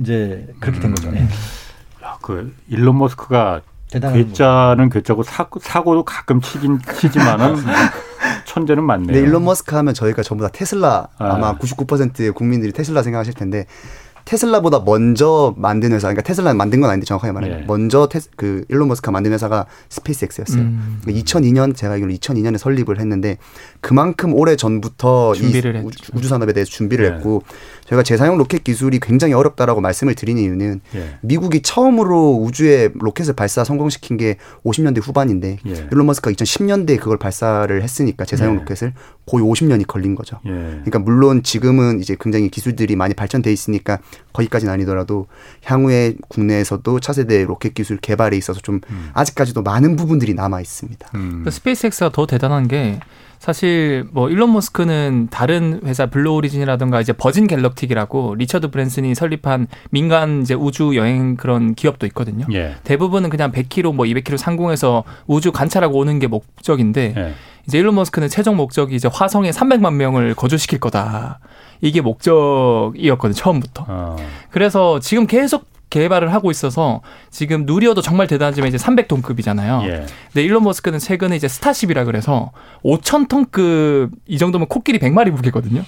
[0.00, 1.12] 이제 그렇게 된 거죠.
[1.14, 1.26] 예.
[2.04, 3.62] 야, 그 일론 머스크가.
[3.90, 7.54] 괴짜는 괴짜고 사고, 사고도 가끔 치긴 치지만은
[8.44, 9.06] 천재는 많네요.
[9.06, 11.34] 근데 일론 머스크 하면 저희가 전부 다 테슬라 아.
[11.34, 13.66] 아마 99%의 국민들이 테슬라 생각하실 텐데
[14.24, 17.64] Tesla보다 먼저 만든 회사, 그러니까 Tesla는 만든 건 아닌데 정확하게 말하면 예.
[17.66, 20.62] 먼저 테스, 그 일론 머스크가 만든 회사가 SpaceX였어요.
[20.62, 21.00] 음.
[21.06, 23.36] 2002년 제가 알기로 2002년에 설립을 했는데
[23.80, 25.88] 그만큼 오래 전부터 준비를 이 했죠.
[25.88, 27.10] 우주, 우주 산업에 대해서 준비를 예.
[27.12, 27.42] 했고
[27.86, 31.18] 저희가 재사용 로켓 기술이 굉장히 어렵다라고 말씀을 드리는 이유는 예.
[31.20, 35.88] 미국이 처음으로 우주에 로켓을 발사 성공시킨 게 50년대 후반인데 예.
[35.92, 38.58] 일론 머스크가 2010년대에 그걸 발사를 했으니까 재사용 예.
[38.60, 38.94] 로켓을
[39.26, 40.40] 거의 50년이 걸린 거죠.
[40.46, 40.50] 예.
[40.50, 43.98] 그러니까 물론 지금은 이제 굉장히 기술들이 많이 발전돼 있으니까
[44.32, 45.26] 거기까지는 아니더라도
[45.64, 49.10] 향후에 국내에서도 차세대 로켓 기술 개발에 있어서 좀 음.
[49.12, 51.10] 아직까지도 많은 부분들이 남아 있습니다.
[51.44, 53.00] 그 스페이스X가 더 대단한 게
[53.44, 60.40] 사실 뭐 일론 머스크는 다른 회사 블루 오리진이라든가 이제 버진 갤럭틱이라고 리처드 브랜슨이 설립한 민간
[60.40, 62.46] 이제 우주 여행 그런 기업도 있거든요.
[62.54, 62.76] 예.
[62.84, 67.34] 대부분은 그냥 100km 뭐 200km 상공에서 우주 관찰하고 오는 게 목적인데 예.
[67.66, 71.38] 이제 일론 머스크는 최종 목적이 이제 화성에 300만 명을 거주시킬 거다.
[71.82, 73.84] 이게 목적이었거든요, 처음부터.
[73.86, 74.16] 어.
[74.52, 79.84] 그래서 지금 계속 개발을 하고 있어서 지금 누리어도 정말 대단하지만 이제 300톤급이잖아요.
[79.84, 80.06] 예.
[80.26, 82.50] 근데 일론 머스크는 최근에 이제 스타쉽이라 그래서
[82.84, 85.84] 5천 톤급 이 정도면 코끼리 100마리 무게거든요.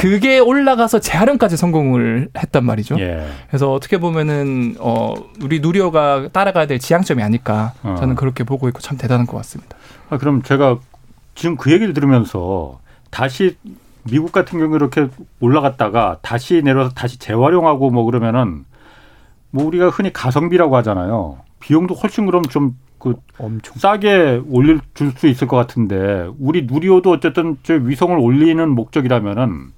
[0.00, 2.98] 그게 올라가서 재활용까지 성공을 했단 말이죠.
[2.98, 3.24] 예.
[3.46, 7.94] 그래서 어떻게 보면은 어 우리 누리어가 따라가야 될 지향점이 아닐까 어.
[7.96, 9.76] 저는 그렇게 보고 있고 참 대단한 것 같습니다.
[10.10, 10.78] 아, 그럼 제가
[11.36, 12.80] 지금 그 얘기를 들으면서
[13.10, 13.56] 다시
[14.02, 15.06] 미국 같은 경우 이렇게
[15.38, 18.64] 올라갔다가 다시 내려서 다시 재활용하고 뭐 그러면은
[19.54, 21.38] 뭐 우리가 흔히 가성비라고 하잖아요.
[21.60, 23.14] 비용도 훨씬 그럼 좀그
[23.76, 29.70] 싸게 올릴 줄 수 있을 것 같은데 우리 누리호도 어쨌든 저 위성을 올리는 목적이라면은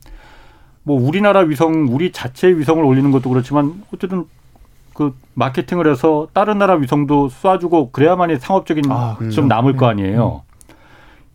[0.83, 4.25] 뭐 우리나라 위성 우리 자체의 위성을 올리는 것도 그렇지만 어쨌든
[4.95, 8.85] 그 마케팅을 해서 다른 나라 위성도 쏴주고 그래야만이 상업적인
[9.31, 10.43] 좀 남을 거 아니에요.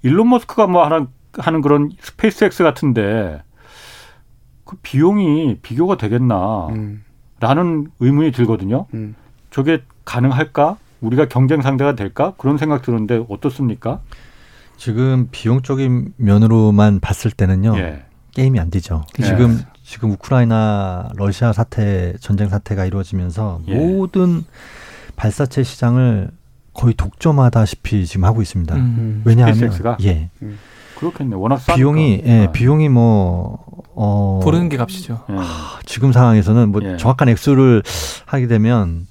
[0.01, 3.43] 일론 머스크가 뭐 하는 하는 그런 스페이스X 같은데
[4.65, 6.69] 그 비용이 비교가 되겠나?
[7.41, 8.85] 라는 의문이 들거든요.
[9.49, 10.77] 저게 가능할까?
[11.01, 12.33] 우리가 경쟁 상대가 될까?
[12.37, 13.99] 그런 생각 드는데 어떻습니까?
[14.77, 17.77] 지금 비용적인 면으로만 봤을 때는요.
[17.77, 18.03] 예.
[18.33, 19.03] 게임이 안 되죠.
[19.19, 19.23] 예.
[19.23, 23.75] 지금 지금 우크라이나 러시아 사태 전쟁 사태가 이루어지면서 예.
[23.75, 24.45] 모든
[25.15, 26.29] 발사체 시장을
[26.73, 28.75] 거의 독점하다시피 지금 하고 있습니다.
[28.75, 29.21] 음.
[29.25, 29.97] 왜냐하면 스페이스X가?
[30.03, 30.29] 예.
[30.97, 31.35] 그렇겠네.
[31.35, 31.75] 워낙 싸니까.
[31.75, 33.65] 비용이 예, 비용이 뭐
[33.95, 35.21] 어, 부르는 게 값이죠.
[35.29, 35.35] 예.
[35.37, 36.97] 아, 지금 상황에서는 뭐 예.
[36.97, 37.83] 정확한 액수를
[38.25, 39.05] 하게 되면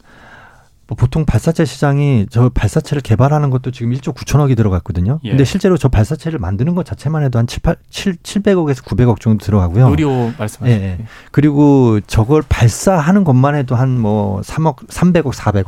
[0.86, 5.20] 뭐 보통 발사체 시장이 저 발사체를 개발하는 것도 지금 1조 9천억이 들어갔거든요.
[5.22, 5.28] 예.
[5.28, 9.44] 근데 실제로 저 발사체를 만드는 것 자체만 해도 한 7, 8, 7, 700억에서 900억 정도
[9.44, 9.88] 들어가고요.
[9.88, 10.66] 누리호 말씀하시죠.
[10.66, 11.04] 예, 예.
[11.30, 15.66] 그리고 저걸 발사하는 것만 해도 한 뭐 3억, 300억, 400억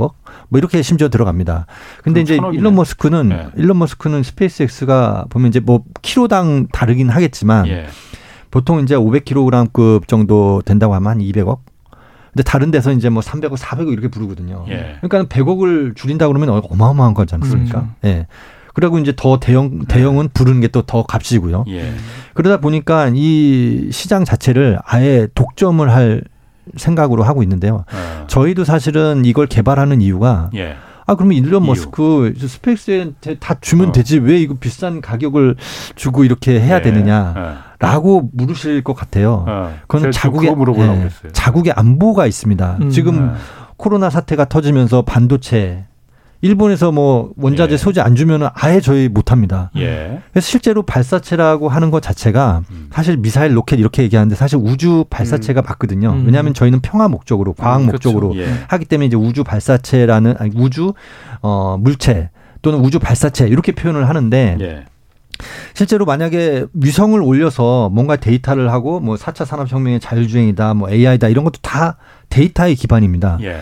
[0.48, 1.66] 뭐 이렇게 심지어 들어갑니다.
[2.02, 2.58] 근데 이제 천억이네.
[2.60, 3.46] 일론 머스크는 네.
[3.54, 7.86] 일론 머스크는 스페이스X가 보면 이제 뭐 키로당 다르긴 하겠지만 예.
[8.52, 11.58] 보통 이제 500kg급 정도 된다고 하면 한 200억.
[12.32, 14.64] 근데 다른 데서 이제 뭐 300억, 400억 이렇게 부르거든요.
[14.68, 14.96] 예.
[15.02, 17.80] 그러니까 100억을 줄인다 그러면 어마어마한 거지 않습니까?
[17.80, 17.94] 음.
[18.04, 18.26] 예.
[18.74, 21.64] 그리고 이제 더 대형 대형은 부르는 게 또 더 값이고요.
[21.68, 21.92] 예.
[22.34, 26.22] 그러다 보니까 이 시장 자체를 아예 독점을 할
[26.76, 27.84] 생각으로 하고 있는데요.
[28.28, 30.76] 저희도 사실은 이걸 개발하는 이유가 예.
[31.06, 33.92] 아 그러면 일론 머스크 스페이스한테 다 주면 어.
[33.92, 35.56] 되지 왜 이거 비싼 가격을
[35.96, 36.82] 주고 이렇게 해야 예.
[36.82, 39.44] 되느냐라고 물으실 것 같아요.
[39.48, 39.74] 어.
[39.88, 41.32] 그건 자국의 예, 그랬어요.
[41.32, 42.78] 자국의 안보가 있습니다.
[42.82, 42.90] 음.
[42.90, 43.32] 지금 네.
[43.76, 45.86] 코로나 사태가 터지면서 반도체
[46.42, 49.70] 일본에서 뭐 원자재 소재 안 주면은 아예 저희 못 합니다.
[49.76, 50.20] 예.
[50.32, 52.88] 그래서 실제로 발사체라고 하는 것 자체가 음.
[52.92, 56.10] 사실 미사일, 로켓 이렇게 얘기하는데 사실 우주 발사체가 맞거든요.
[56.10, 56.26] 음.
[56.26, 58.50] 왜냐하면 저희는 평화 목적으로, 과학 음, 목적으로 그렇죠.
[58.50, 58.54] 예.
[58.66, 60.94] 하기 때문에 이제 우주 발사체라는 아니, 우주
[61.42, 62.30] 어 물체
[62.60, 64.84] 또는 우주 발사체 이렇게 표현을 하는데 예.
[65.74, 71.60] 실제로 만약에 위성을 올려서 뭔가 데이터를 하고 뭐 4차 산업혁명의 자율주행이다, 뭐 AI다 이런 것도
[71.62, 71.98] 다
[72.30, 73.38] 데이터의 기반입니다.
[73.42, 73.60] 예.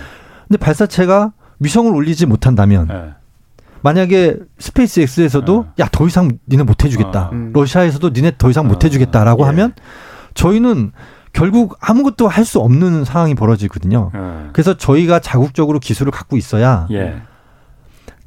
[0.48, 3.14] 근데 발사체가 위성을 올리지 못한다면 예.
[3.82, 7.30] 만약에 스페이스 X에서도 야 더 이상 니네 못 해주겠다.
[7.52, 9.72] 러시아에서도 니네 더 이상 못 해주겠다라고 하면
[10.34, 10.92] 저희는
[11.32, 14.10] 결국 아무것도 할 수 없는 상황이 벌어지거든요.
[14.52, 17.22] 그래서 저희가 자국적으로 기술을 갖고 있어야 예.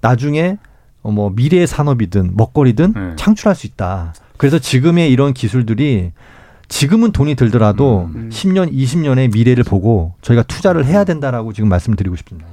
[0.02, 0.58] 나중에
[1.02, 3.16] 어, 뭐 미래의 산업이든 먹거리든 네.
[3.18, 4.14] 창출할 수 있다.
[4.38, 6.14] 그래서 지금의 이런 기술들이
[6.70, 8.30] 지금은 돈이 들더라도 음.
[8.32, 12.48] 10년, 20년의 미래를 보고 저희가 투자를 해야 된다라고 지금 말씀드리고 싶습니다.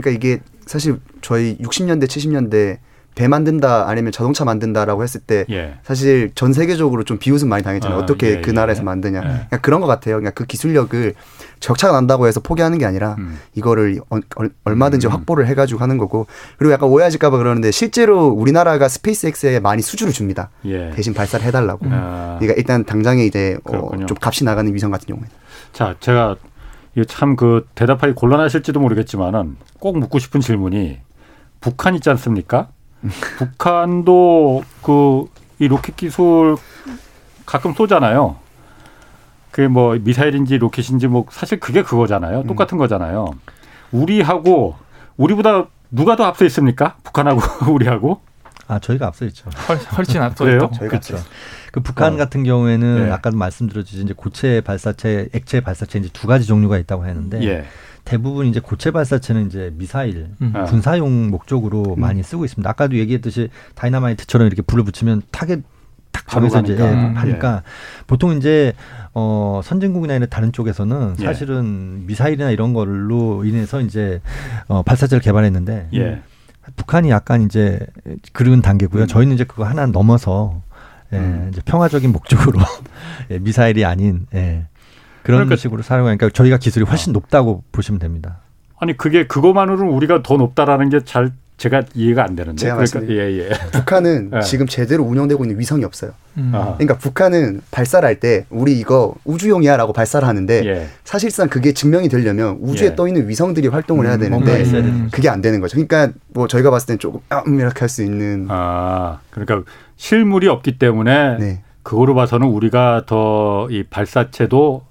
[0.00, 2.78] 그러니까 이게 사실 저희 60년대 70년대
[3.16, 5.74] 배 만든다 아니면 자동차 만든다라고 했을 때 예.
[5.82, 7.98] 사실 전 세계적으로 좀 비웃음 많이 당했잖아요.
[7.98, 8.52] 아, 어떻게 예, 그 예.
[8.52, 9.20] 나라에서 만드냐.
[9.20, 10.14] 그러니까 그런 것 같아요.
[10.16, 11.14] 그러니까 그 기술력을
[11.58, 13.38] 적자가 난다고 해서 포기하는 게 아니라 음.
[13.54, 19.58] 이거를 어- 얼- 얼마든지 확보를 해가지고 하는 거고 그리고 약간 오해하실까봐 그러는데 실제로 우리나라가 스페이스X에
[19.58, 20.50] 많이 수주를 줍니다.
[20.66, 20.90] 예.
[20.94, 21.86] 대신 발사를 해달라고.
[21.90, 22.36] 아.
[22.38, 23.90] 그러니까 일단 당장에 이제 어.
[24.06, 25.26] 좀 값이 나가는 위성 같은 경우에.
[25.72, 26.36] 자, 제가
[27.06, 30.98] 참 그 대답하기 곤란하실지도 모르겠지만은 꼭 묻고 싶은 질문이
[31.60, 32.68] 북한 있지 않습니까?
[33.38, 35.26] 북한도 그
[35.62, 36.56] 이 로켓 기술
[37.44, 38.36] 가끔 쏘잖아요.
[39.50, 42.44] 그뭐 미사일인지 로켓인지 뭐 사실 그게 그거잖아요.
[42.44, 43.26] 똑같은 거잖아요.
[43.92, 44.76] 우리하고
[45.18, 46.96] 우리보다 누가 더 앞서 있습니까?
[47.02, 47.40] 북한하고
[47.74, 48.22] 우리하고?
[48.70, 49.50] 아 저희가 앞서 있죠.
[49.98, 50.48] 훨씬 앞서?
[50.48, 50.70] 있죠.
[50.70, 51.16] 그렇죠.
[51.72, 52.16] 그 북한 어.
[52.16, 53.10] 같은 경우에는 네.
[53.10, 57.64] 아까도 말씀드렸듯이 이제 고체 발사체, 액체 발사체 이제 두 가지 종류가 있다고 하는데 예.
[58.04, 60.52] 대부분 이제 고체 발사체는 이제 미사일 음.
[60.54, 60.64] 아.
[60.64, 62.68] 군사용 목적으로 많이 쓰고 있습니다.
[62.70, 65.62] 아까도 얘기했듯이 다이나마이트처럼 이렇게 불을 붙이면 타겟
[66.12, 66.82] 딱 바로 정해서 이제.
[66.82, 67.62] 예, 하니까
[68.06, 68.72] 보통 이제
[69.14, 71.24] 어 선진국이나 이런 다른 쪽에서는 예.
[71.24, 74.20] 사실은 미사일이나 이런 걸로 인해서 이제
[74.68, 76.22] 어 발사체를 개발했는데 예.
[76.76, 77.78] 북한이 약간 이제
[78.32, 79.06] 그런 단계고요.
[79.06, 80.62] 저희는 이제 그거 하나 넘어서
[81.12, 81.48] 예, 음.
[81.52, 82.60] 이제 평화적인 목적으로
[83.30, 84.66] 예, 미사일이 아닌 예,
[85.22, 88.38] 그런 그러니까- 식으로 사용하니까 저희가 기술이 훨씬 높다고 보시면 됩니다.
[88.78, 92.56] 아니 그게 그거만으로는 우리가 더 높다라는 게 잘 제가 이해가 안 되는데.
[92.58, 93.12] 제가 그러니까.
[93.12, 93.48] 예, 예.
[93.72, 94.40] 북한은 네.
[94.40, 96.12] 지금 제대로 운영되고 있는 위성이 없어요.
[96.38, 96.52] 음.
[96.52, 100.86] 그러니까 북한은 발사를 할 때 우리 이거 우주용이야라고 발사를 하는데 예.
[101.04, 102.94] 사실상 그게 증명이 되려면 우주에 예.
[102.96, 105.76] 떠 있는 위성들이 활동을 해야 뭔가 되는데 되는 그게 안 되는 거죠.
[105.76, 109.62] 그러니까 뭐 저희가 봤을 땐 조금 아, 음, 이렇게 할 수 있는 아, 그러니까
[109.96, 111.62] 실물이 없기 때문에 네.
[111.82, 114.82] 그거로 봐서는 우리가 더 이 발사체도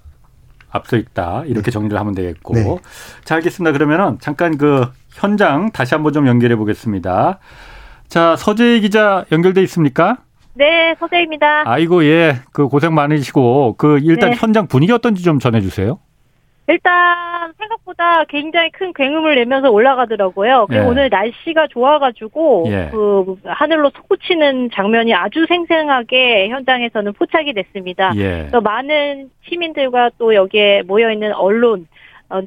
[0.70, 2.76] 앞서 있다 이렇게 정리를 하면 되겠고 네.
[3.24, 7.38] 자 알겠습니다 그러면은 잠깐 그 현장 다시 한번 좀 연결해 보겠습니다
[8.08, 10.18] 자 서재희 기자 연결돼 있습니까
[10.54, 11.62] 네, 서재입니다.
[11.64, 14.36] 아이고 예 그 고생 많으시고 그 일단 네.
[14.36, 15.98] 현장 분위기 어떤지 좀 전해주세요
[16.66, 20.66] 일단 생각보다 굉장히 큰 굉음을 내면서 올라가더라고요.
[20.68, 20.86] 그리고 예.
[20.86, 22.88] 오늘 날씨가 좋아가지고 예.
[22.92, 28.12] 그 하늘로 솟구치는 장면이 아주 생생하게 현장에서는 포착이 됐습니다.
[28.16, 31.88] 예 많은 시민들과 또 여기에 모여 있는 언론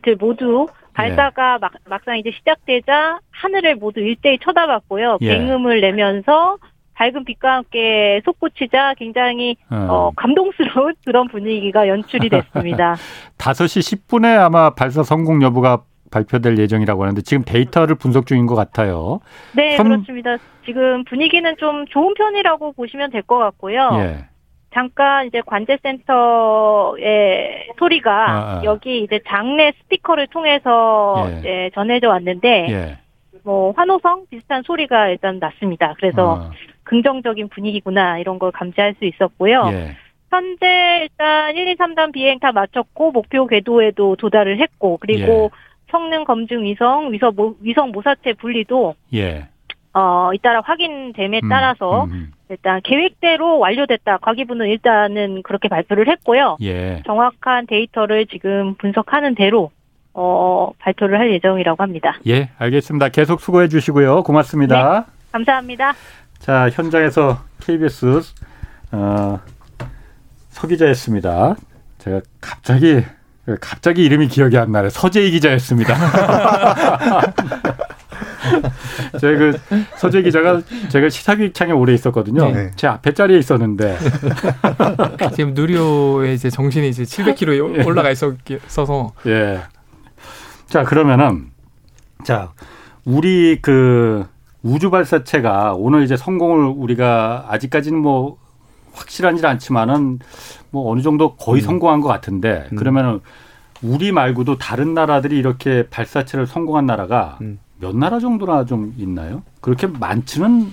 [0.04, 5.18] 들 모두 발사가 막, 막상 이제 시작되자 하늘을 모두 일대히 쳐다봤고요.
[5.22, 5.38] 예.
[5.38, 6.58] 굉음을 내면서
[6.96, 9.76] 밝은 빛과 함께 솟구치자 굉장히 어.
[9.90, 12.96] 어, 감동스러운 그런 분위기가 연출이 됐습니다.
[13.38, 19.20] 5시 10분에 아마 발사 성공 여부가 발표될 예정이라고 하는데 지금 데이터를 분석 중인 것 같아요.
[19.56, 20.38] 네, 선- 그렇습니다.
[20.64, 23.90] 지금 분위기는 좀 좋은 편이라고 보시면 될 것 같고요.
[23.96, 24.26] 예.
[24.74, 26.98] 잠깐 이제 관제센터의
[27.78, 28.62] 소리가 아, 아.
[28.64, 31.40] 여기 이제 장내 스피커를 통해서 예.
[31.40, 32.98] 이제 전해져 왔는데 예.
[33.44, 35.94] 뭐 환호성 비슷한 소리가 일단 났습니다.
[35.98, 36.52] 그래서 어,
[36.84, 39.70] 긍정적인 분위기구나 이런 걸 감지할 수 있었고요.
[39.72, 39.96] 예.
[40.30, 45.52] 현재 일단 1, 2, 3단 비행 다 마쳤고 목표 궤도에도 도달을 했고 그리고
[45.92, 49.48] 성능 검증 위성 위성 모, 위성 모사체 분리도 예.
[49.94, 52.32] 어 잇따라 확인됨에 음, 따라서 음, 음.
[52.54, 54.18] 일단 계획대로 완료됐다.
[54.18, 56.58] 과기부는 일단은 그렇게 발표를 했고요.
[56.62, 57.02] 예.
[57.06, 59.72] 정확한 데이터를 지금 분석하는 대로
[60.14, 62.20] 어 발표를 할 예정이라고 합니다.
[62.28, 63.10] 예, 알겠습니다.
[63.10, 64.24] 계속 수고해 주시고요.
[64.24, 65.06] 고맙습니다.
[65.32, 65.94] 감사합니다.
[66.38, 68.22] 자, 현장에서 KBS
[68.92, 69.40] 어,
[70.50, 71.56] 서 기자였습니다.
[71.98, 73.02] 제가 갑자기
[73.60, 74.90] 갑자기 이름이 기억이 안 나요.
[74.90, 75.96] 서재희 기자였습니다.
[79.20, 79.60] 제가 그
[79.98, 82.52] 서재희 기자가 제가 시사기획창에 오래 있었거든요.
[82.52, 82.72] 네.
[82.76, 83.98] 제 앞에 자리에 있었는데
[85.36, 89.62] 지금 누리호의 이제 정신이 이제 700km 올라가 있어서 예.
[90.68, 91.52] 자, 그러면은
[92.24, 92.52] 자,
[93.06, 94.26] 우리 그
[94.62, 98.38] 우주 발사체가 오늘 이제 성공을 우리가 아직까지는 뭐
[98.94, 100.20] 확실하지 않지만은
[100.72, 102.78] 뭐 어느 정도 거의 성공한 것 같은데 음.
[102.78, 103.20] 그러면은
[103.82, 107.60] 우리 말고도 다른 나라들이 이렇게 발사체를 성공한 나라가 음.
[107.84, 109.44] 몇 나라 정도나 좀 있나요?
[109.60, 110.72] 그렇게 많지는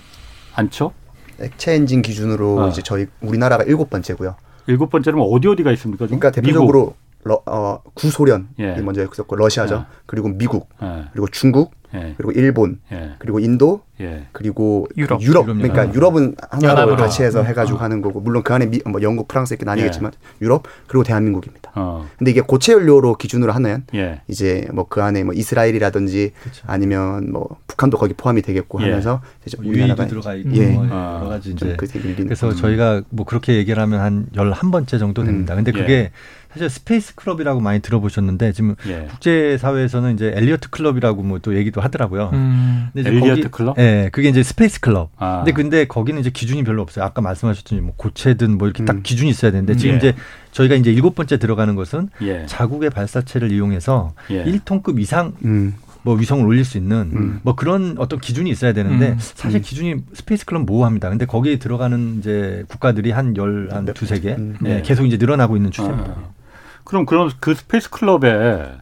[0.54, 0.92] 않죠.
[1.40, 2.68] 액체 엔진 기준으로 어.
[2.68, 4.36] 이제 저희 우리나라가 일곱 번째고요.
[4.68, 6.06] 일곱 번째는 어디 어디가 있습니까?
[6.06, 6.20] 좀?
[6.20, 8.76] 그러니까 대표적으로 러, 어, 구소련이 예.
[8.80, 9.74] 먼저 있었고 러시아죠.
[9.74, 9.96] 예.
[10.06, 10.68] 그리고 미국.
[10.82, 11.04] 예.
[11.12, 12.14] 그리고 중국, 예.
[12.16, 13.10] 그리고 일본, 예.
[13.18, 14.26] 그리고 인도, 예.
[14.32, 15.20] 그리고 유럽.
[15.20, 15.94] 유럽, 유럽 그러니까 연합.
[15.94, 16.96] 유럽은 하나로.
[16.96, 17.46] 같이 해서 음.
[17.46, 17.82] 해가지고 어.
[17.82, 21.72] 하는 거고 물론 그 안에 미, 뭐 영국, 프랑스 이렇게 나뉘겠지만 유럽 그리고 대한민국입니다.
[21.74, 22.06] 어.
[22.16, 24.22] 근데 이게 고체 연료로 기준으로 하면 예.
[24.28, 26.32] 이제 뭐 그 안에 뭐 이스라엘이라든지
[26.66, 28.84] 아니면 뭐 북한도 거기 포함이 되겠고 예.
[28.86, 30.68] 하면서 이제 우리나라가 들어가 있고 예.
[30.70, 31.18] 뭐 아.
[31.20, 32.54] 여러 가지 좀 이제 밀리는 그래서 음.
[32.56, 35.54] 저희가 뭐 그렇게 얘기를 하면 한 11번째 정도 됩니다.
[35.54, 36.10] 근데 그게 예.
[36.52, 39.06] 사실 스페이스 클럽이라고 많이 들어보셨는데 지금 예.
[39.10, 42.30] 국제 사회에서는 이제 엘리트 클럽이라고 뭐 또 얘기도 하더라고요.
[42.34, 42.88] 음.
[42.92, 43.78] 근데 엘리트 거기- 클럽?
[43.78, 45.10] 예, 그게 이제 스페이스 클럽.
[45.16, 45.36] 아.
[45.38, 47.04] 근데 근데 거기는 이제 기준이 별로 없어요.
[47.04, 49.02] 아까 말씀하셨듯이 뭐 고체든 뭐 이렇게 딱 음.
[49.02, 49.98] 기준이 있어야 되는데 지금 예.
[49.98, 50.14] 이제
[50.52, 52.44] 저희가 이제 일곱 번째 들어가는 것은 예.
[52.46, 54.44] 자국의 발사체를 이용해서 예.
[54.44, 55.74] 1톤급 이상 음.
[56.02, 57.40] 뭐 위성을 올릴 수 있는 음.
[57.42, 59.16] 뭐 그런 어떤 기준이 있어야 되는데 음.
[59.18, 59.62] 사실 음.
[59.62, 61.08] 기준이 스페이스 클럽 모호합니다.
[61.10, 64.56] 근데 거기에 들어가는 이제 국가들이 한 열한몇 두세 개 음.
[64.64, 64.82] 예, 네.
[64.82, 66.10] 계속 이제 늘어나고 있는 추세입니다.
[66.10, 66.39] 아.
[66.84, 68.72] 그럼 그런 그 스페이스 클럽에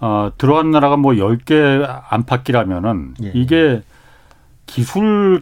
[0.00, 3.32] 어, 들어간 나라가 뭐 10개 안팎이라면은 예.
[3.34, 3.82] 이게
[4.66, 5.40] 기술이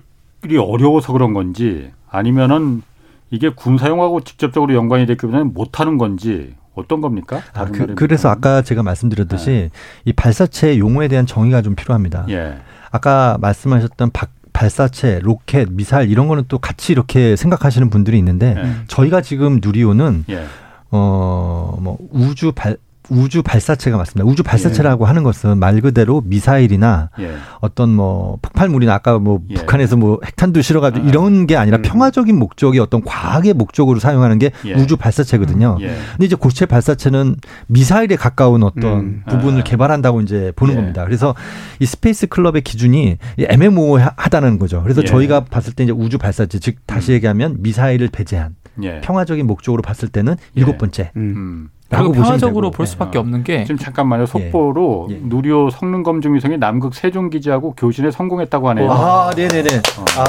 [0.59, 2.82] 어려워서 그런 건지 아니면은
[3.30, 7.40] 이게 군사용하고 직접적으로 연관이 됐기 때문에 못하는 건지 어떤 겁니까?
[7.54, 9.70] 아, 그, 래서 아까 제가 말씀드렸듯이 네.
[10.04, 12.26] 이 발사체 용어에 대한 정의가 좀 필요합니다.
[12.30, 12.59] 예.
[12.90, 18.74] 아까 말씀하셨던 박, 발사체, 로켓, 미사일 이런 거는 또 같이 이렇게 생각하시는 분들이 있는데 예.
[18.86, 20.44] 저희가 지금 누리호는 예.
[20.93, 22.77] 어뭐 우주 발
[23.10, 24.28] 우주 발사체가 맞습니다.
[24.31, 25.09] 우주 발사체라고 예.
[25.09, 27.32] 하는 것은 말 그대로 미사일이나 예.
[27.60, 29.55] 어떤 뭐 폭발물이나 아까 뭐 예.
[29.55, 31.09] 북한에서 뭐 핵탄두 실어가지고 아.
[31.09, 31.82] 이런 게 아니라 음.
[31.82, 34.74] 평화적인 목적이 어떤 과학의 목적으로 사용하는 게 예.
[34.74, 35.78] 우주 발사체거든요.
[35.81, 35.82] 음.
[35.82, 35.97] 예.
[36.12, 37.36] 근데 이제 고체 발사체는
[37.66, 39.23] 미사일에 가까운 어떤 음.
[39.28, 39.64] 부분을 아.
[39.64, 40.77] 개발한다고 이제 보는 예.
[40.77, 41.05] 겁니다.
[41.05, 41.35] 그래서
[41.81, 44.82] 이 스페이스 클럽의 기준이 애매모호하다는 거죠.
[44.82, 47.14] 그래서 저희가 봤을 때 이제 우주 발사체 즉 다시 음.
[47.16, 48.55] 얘기하면 미사일을 배제한
[49.02, 51.10] 평화적인 목적으로 봤을 때는 일곱 번째.
[51.16, 51.70] 음.
[51.92, 54.24] 라고 평화적으로 볼 수밖에 없는 게 지금 잠깐만요.
[54.24, 55.14] 속보로 예.
[55.14, 55.20] 예.
[55.22, 58.90] 누리호 성능 검증 위성이 남극 세종 기지하고 교신에 성공했다고 하네요.
[58.90, 59.76] 아, 네, 네, 네.
[59.76, 60.04] 어.
[60.14, 60.24] 아.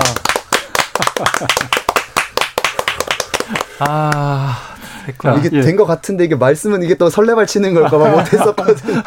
[3.80, 4.60] 아.
[5.38, 5.62] 이게 예.
[5.62, 9.02] 된것 같은데 이게 말씀은 이게 또 설레발 치는 걸까봐 못했었거든요.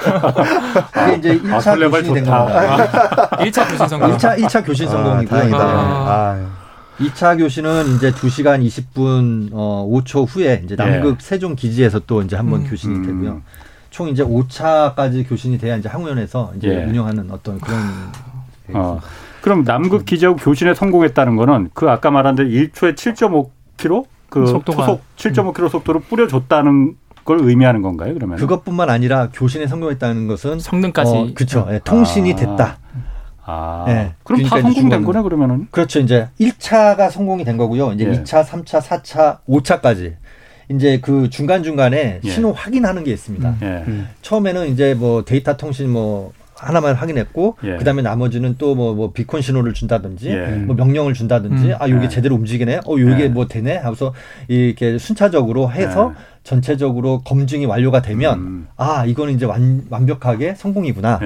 [1.09, 3.29] 이게 이제 1차 아, 설레발 교신이 된 겁니다.
[3.33, 4.17] 1차 교신 성공.
[4.17, 5.57] 1차 1차 교신 성공이고요.
[5.57, 6.56] 아, 아.
[6.99, 11.17] 2차 교신은 이제 2시간 20분 어 5초 후에 이제 남극 예.
[11.21, 13.07] 세종 기지에서 또 이제 한번 음, 교신이 음.
[13.07, 13.43] 되고요.
[13.91, 16.85] 총 이제 5차까지 교신이 돼야 이제 항우연에서 이제 예.
[16.85, 17.79] 운영하는 어떤 그런
[18.73, 19.01] 어.
[19.43, 24.87] 그럼 남극 기지하고 교신에 성공했다는 거는 그 아까 말한 대로 1초에 7.5km 그 속도가.
[24.87, 28.15] 초속 7.5km 속도로 뿌려줬다는 걸 의미하는 건가요?
[28.15, 31.67] 그러면 그것뿐만 아니라 교신에 성공했다는 것은 성능까지 어, 그렇죠.
[31.69, 32.37] 네, 통신이 아.
[32.37, 32.79] 됐다.
[33.47, 33.85] 아.
[33.87, 34.13] 네.
[34.25, 35.69] 그럼 그러니까 다 성공된 거네 그러면은?
[35.71, 36.01] 그렇죠.
[36.01, 37.93] 이제 1차가 성공이 된 거고요.
[37.93, 38.11] 이제 예.
[38.11, 40.15] 2차, 3차, 4차, 5차까지
[40.69, 42.29] 이제 그 중간 중간에 예.
[42.29, 43.49] 신호 확인하는 게 있습니다.
[43.49, 43.59] 음.
[43.63, 43.67] 예.
[43.87, 44.09] 음.
[44.23, 47.77] 처음에는 이제 뭐 데이터 통신 뭐 하나만 확인했고 예.
[47.77, 50.47] 그다음에 나머지는 또 뭐뭐 뭐 비콘 신호를 준다든지 예.
[50.67, 51.75] 뭐 명령을 준다든지 음.
[51.79, 52.09] 아 요게 예.
[52.09, 53.29] 제대로 움직이네 어 요게 예.
[53.29, 54.13] 뭐 되네 하고서
[54.49, 56.21] 이렇게 순차적으로 해서 예.
[56.43, 58.69] 전체적으로 검증이 완료가 되면 음.
[58.77, 61.21] 아 이거는 이제 완, 완벽하게 성공이구나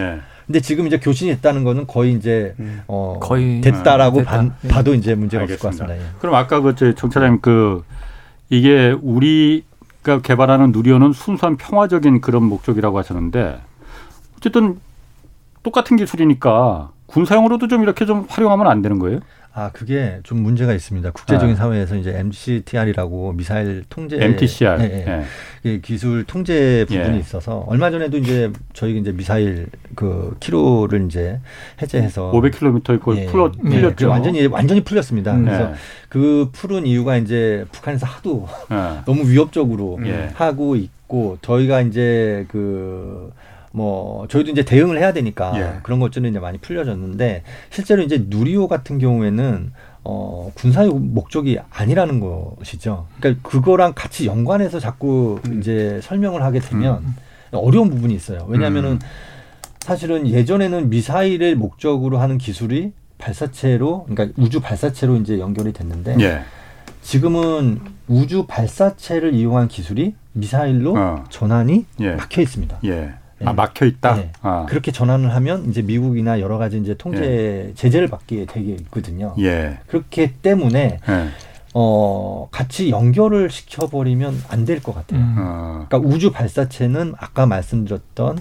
[0.50, 2.82] 근데 지금 이제 교신이 됐다는 거는 거의 이제 음.
[2.88, 4.42] 어 거의 됐다라고 음, 됐다.
[4.42, 5.68] 봐, 봐도 이제 문제가 알겠습니다.
[5.68, 6.04] 없을 것 같습니다.
[6.04, 6.18] 예.
[6.18, 7.84] 그럼 아까 그정 차장님 그
[8.48, 13.60] 이게 우리가 개발하는 누리호는 순수한 평화적인 그런 목적이라고 하셨는데
[14.38, 14.80] 어쨌든
[15.62, 19.20] 똑같은 기술이니까 군사용으로도 좀 이렇게 좀 활용하면 안 되는 거예요?
[19.60, 21.10] 아 그게 좀 문제가 있습니다.
[21.10, 21.54] 국제적인 네.
[21.54, 25.24] 사회에서 이제 MCTR이라고 미사일 통제 MTCR 예,
[25.66, 25.80] 예.
[25.80, 27.20] 기술 통제 부분이 예.
[27.20, 31.40] 있어서 얼마 전에도 이제 저희 이제 미사일 그 키로를 이제
[31.82, 33.26] 해제해서 500km 이걸 예.
[33.26, 33.68] 풀어 예.
[33.68, 34.08] 풀렸죠.
[34.08, 35.34] 완전히 완전히 풀렸습니다.
[35.34, 35.44] 음.
[35.44, 35.74] 그래서
[36.08, 38.48] 그 푸른 이유가 이제 북한에서 하도
[39.04, 39.98] 너무 위협적으로
[40.32, 43.30] 하고 있고 저희가 이제 그
[43.72, 45.78] 뭐 저희도 이제 대응을 해야 되니까 예.
[45.82, 49.72] 그런 것들은 이제 많이 풀려졌는데 실제로 이제 누리호 같은 경우에는
[50.02, 53.06] 어 군사 목적이 아니라는 것이죠.
[53.20, 55.60] 그러니까 그거랑 같이 연관해서 자꾸 음.
[55.60, 57.16] 이제 설명을 하게 되면 음.
[57.52, 58.46] 어려운 부분이 있어요.
[58.48, 58.98] 왜냐하면은 음.
[59.80, 66.42] 사실은 예전에는 미사일을 목적으로 하는 기술이 발사체로 그러니까 우주 발사체로 이제 연결이 됐는데 예.
[67.02, 71.24] 지금은 우주 발사체를 이용한 기술이 미사일로 어.
[71.28, 72.14] 전환이 예.
[72.14, 72.80] 막혀 있습니다.
[72.84, 73.14] 예.
[73.44, 74.14] 아, 막혀 있다.
[74.16, 74.32] 네.
[74.42, 74.66] 아.
[74.68, 77.74] 그렇게 전환을 하면 이제 미국이나 여러 가지 이제 통제 예.
[77.74, 79.34] 제재를 받게 되게 있거든요.
[79.38, 79.78] 예.
[79.86, 81.28] 그렇기 때문에 예.
[81.72, 85.20] 어 같이 연결을 시켜버리면 안 될 것 같아요.
[85.20, 85.36] 음.
[85.38, 85.86] 어.
[85.88, 88.38] 그러니까 우주 발사체는 아까 말씀드렸던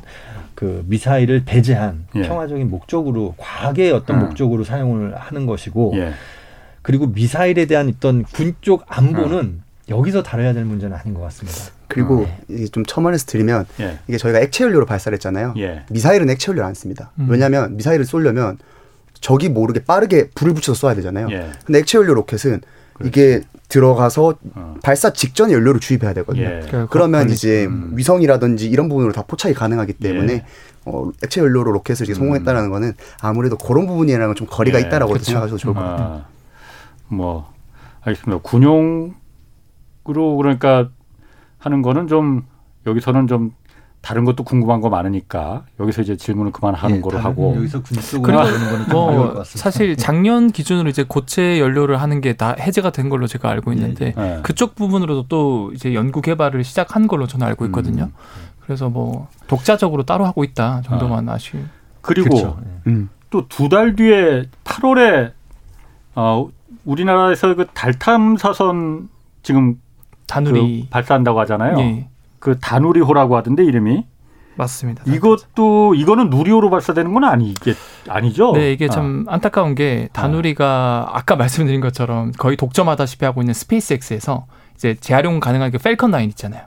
[0.56, 2.22] 그 미사일을 배제한 예.
[2.24, 4.26] 평화적인 목적으로 과학의 어떤 음.
[4.26, 6.12] 목적으로 사용을 하는 것이고 예.
[6.82, 9.69] 그리고 미사일에 대한 어떤 군쪽 안보는 어.
[9.90, 11.58] 여기서 다뤄야 될 문제는 아닌 것 같습니다.
[11.88, 12.38] 그리고 어.
[12.48, 14.00] 이게 좀 첨언해서 드리면 예.
[14.08, 15.56] 이게 저희가 액체 연료로 발사를 했잖아요.
[15.58, 15.84] 예.
[15.90, 17.12] 미사일은 액체 연료를 안 씁니다.
[17.20, 17.28] 음.
[17.30, 18.58] 왜냐하면 미사일을 쏘려면
[19.20, 21.28] 적이 모르게 빠르게 불을 붙여서 쏴야 되잖아요.
[21.32, 21.50] 예.
[21.66, 22.62] 근데 액체 연료 로켓은
[22.94, 23.10] 그렇지.
[23.10, 24.76] 이게 들어가서 어.
[24.84, 26.44] 발사 직전에 연료를 주입해야 되거든요.
[26.46, 26.50] 예.
[26.66, 27.92] 그러니까 그러면 그 이제 음.
[27.96, 30.46] 위성이라든지 이런 부분으로 다 포착이 가능하기 때문에 예.
[30.86, 32.70] 어, 액체 연료로 로켓을 이제 성공했다는 음.
[32.70, 34.88] 거는 아무래도 그런 부분이랑은 좀 거리가 예.
[34.88, 35.26] 있다라고 그렇죠.
[35.26, 36.08] 생각하셔도 좋을 것 같아요.
[36.08, 36.26] 아,
[37.08, 37.52] 뭐
[38.02, 38.42] 알겠습니다.
[38.44, 39.16] 군용
[40.08, 40.90] 으로 그러니까
[41.58, 42.44] 하는 거는 좀
[42.88, 43.52] 여기서는 좀
[44.02, 47.84] 다른 것도 궁금한 거 많으니까 여기서 이제 질문을 그만하는 예, 거로 하고 여기서
[48.24, 48.38] 그리고
[48.90, 53.74] 뭐 사실 작년 기준으로 이제 고체 연료를 하는 게 다 해제가 된 걸로 제가 알고
[53.74, 54.42] 있는데 예, 예.
[54.42, 58.04] 그쪽 부분으로도 또 이제 연구 개발을 시작한 걸로 저는 알고 있거든요.
[58.04, 58.14] 음.
[58.62, 61.34] 그래서 뭐 독자적으로 따로 하고 있다 정도만 아.
[61.34, 61.52] 아쉬.
[62.02, 62.90] 그리고 예.
[62.92, 63.10] 음.
[63.30, 65.34] 또두 달 뒤에 8월에
[66.16, 66.48] 어
[66.86, 69.10] 우리나라에서 그 달 탐사선
[69.44, 69.80] 지금
[70.30, 71.80] 다누리 그 발사한다고 하잖아요.
[71.80, 72.08] 예.
[72.40, 74.06] 그 다누리호라고 하던데 이름이
[74.56, 75.04] 맞습니다.
[75.08, 77.74] 이것도 이거는 누리호로 발사되는 건 아니 게
[78.10, 78.52] 아니죠?
[78.52, 79.36] 네, 이게 참 아.
[79.36, 81.22] 안타까운 게 다누리가 아.
[81.22, 86.64] 까 말씀드린 것처럼 거의 독점하다시피 하고 있는 스페이스X에서 이제 재활용 가능한 그 팰컨 9 있잖아요.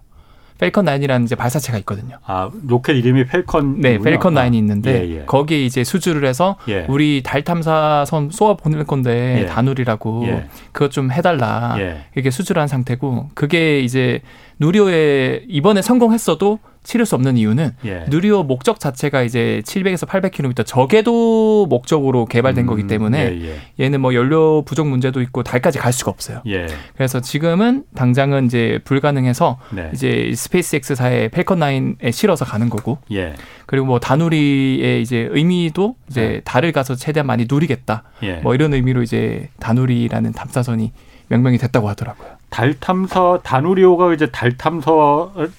[0.59, 2.19] 팰컨 9이라는 이제 발사체가 있거든요.
[2.25, 5.25] 아, 로켓 이름이 팰컨 네, 팰컨 9이 아, 있는데 예, 예.
[5.25, 6.87] 거기에 이제 수주를 해서 예.
[6.89, 9.47] 우리 달 탐사선 쏘아 보낼 건데 예.
[9.47, 10.47] 다누리라고 예.
[10.73, 11.75] 그것 좀 해달라.
[11.79, 12.05] 예.
[12.17, 14.21] 이게 수주를 한 상태고 그게 이제
[14.63, 18.05] 누리호에 이번에 성공했어도 실을 수 없는 이유는 예.
[18.09, 23.85] 누리호 목적 자체가 이제 700에서 800km 저궤도 목적으로 개발된 음, 거기 때문에 예, 예.
[23.85, 26.43] 얘는 뭐 연료 부족 문제도 있고 달까지 갈 수가 없어요.
[26.47, 26.67] 예.
[26.97, 29.91] 그래서 지금은 당장은 이제 불가능해서 네.
[29.95, 32.99] 이제 스페이스X사의 팰컨 9에 실어서 가는 거고.
[33.13, 33.35] 예.
[33.67, 36.41] 그리고 뭐 다누리의 이제 의미도 이제 네.
[36.45, 38.05] 달을 가서 최대한 많이 누리겠다.
[38.25, 38.37] 예.
[38.37, 40.93] 뭐 이런 의미로 이제 다누리라는 탐사선이
[41.29, 42.42] 명명이 됐다고 하더라고요.
[42.53, 44.91] 달 탐사 다누리호가 이제 달 탐사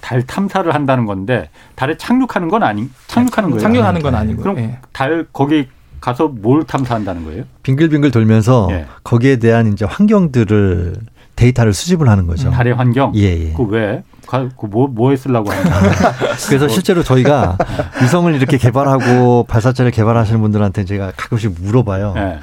[0.00, 3.60] 달 탐사를 한다는 건데 달에 착륙하는 건 아니 착륙하는 거예요.
[3.60, 4.42] 착륙하는 건 아니고.
[4.42, 4.78] 그럼 네.
[4.92, 5.66] 달 거기
[6.00, 7.44] 가서 뭘 탐사한다는 거예요?
[7.64, 8.86] 빙글빙글 돌면서 예.
[9.02, 10.94] 거기에 대한 이제 환경들을
[11.34, 12.50] 데이터를 수집을 하는 거죠.
[12.52, 13.12] 달의 환경?
[13.16, 13.52] 예, 예.
[13.54, 14.04] 그 왜?
[14.26, 15.92] 그 뭐, 뭐에 쓰려고 하는 거예요?
[16.48, 17.58] 그래서 실제로 저희가
[18.02, 22.14] 위성을 이렇게 개발하고 발사체를 개발하시는 분들한테 제가 가끔씩 물어봐요.
[22.16, 22.38] 예.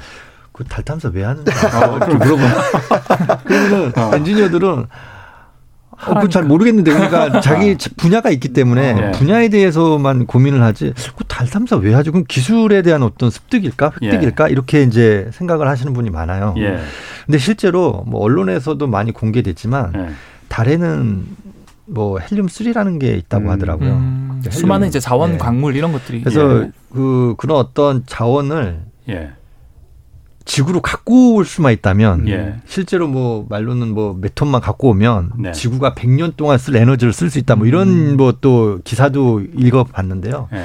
[0.52, 3.38] 그달 탐사 왜 하는지 어, 물어봐.
[3.44, 4.10] 그러면은 어.
[4.14, 4.86] 엔지니어들은
[6.04, 9.10] 어, 그잘 모르겠는데 그러니까 자기 분야가 있기 때문에 네.
[9.12, 12.12] 분야에 대해서만 고민을 하지 그 달 탐사 왜 하죠?
[12.12, 14.52] 그럼 기술에 대한 어떤 습득일까 획득일까 예.
[14.52, 16.54] 이렇게 이제 생각을 하시는 분이 많아요.
[16.58, 16.78] 예.
[17.26, 20.08] 근데 실제로 뭐 언론에서도 많이 공개됐지만 예.
[20.48, 21.24] 달에는
[21.86, 23.50] 뭐 헬륨 3라는 게 있다고 음.
[23.50, 23.90] 하더라고요.
[23.90, 24.40] 음.
[24.44, 25.38] 헬륨, 수많은 이제 자원, 네.
[25.38, 26.70] 광물 이런 것들이 그래서 예.
[26.92, 29.32] 그 그런 어떤 자원을 예.
[30.44, 32.56] 지구로 갖고 올 수만 있다면 예.
[32.66, 35.52] 실제로 뭐 말로는 뭐 몇 톤만 갖고 오면 네.
[35.52, 38.16] 지구가 100년 동안 쓸 에너지를 쓸 수 있다 뭐 이런 음.
[38.16, 40.48] 뭐또 기사도 읽어봤는데요.
[40.52, 40.64] 예.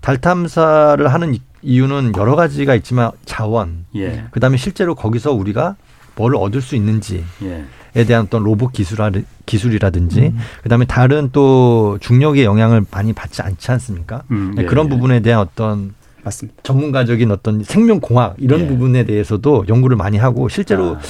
[0.00, 4.24] 달 탐사를 하는 이유는 여러 가지가 있지만 자원, 예.
[4.30, 5.76] 그다음에 실제로 거기서 우리가
[6.14, 8.04] 뭘 얻을 수 있는지에 예.
[8.04, 9.10] 대한 어떤 로봇 기술이라,
[9.46, 10.38] 기술이라든지 음.
[10.62, 14.22] 그다음에 다른 또 중력의 영향을 많이 받지 않지 않습니까?
[14.30, 14.90] 음, 네, 그런 예.
[14.90, 16.62] 부분에 대한 어떤 맞습니다.
[16.62, 18.66] 전문가적인 어떤 생명공학 이런 예.
[18.66, 21.00] 부분에 대해서도 연구를 많이 하고 실제로 아.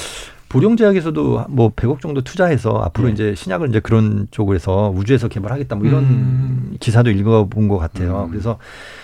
[0.49, 3.13] 보령제약에서도 뭐 100억 정도 투자해서 앞으로 예.
[3.13, 6.77] 이제 신약을 이제 그런 쪽에서 우주에서 개발하겠다 뭐 이런 음.
[6.79, 8.25] 기사도 읽어본 것 같아요.
[8.25, 8.31] 음.
[8.31, 8.57] 그래서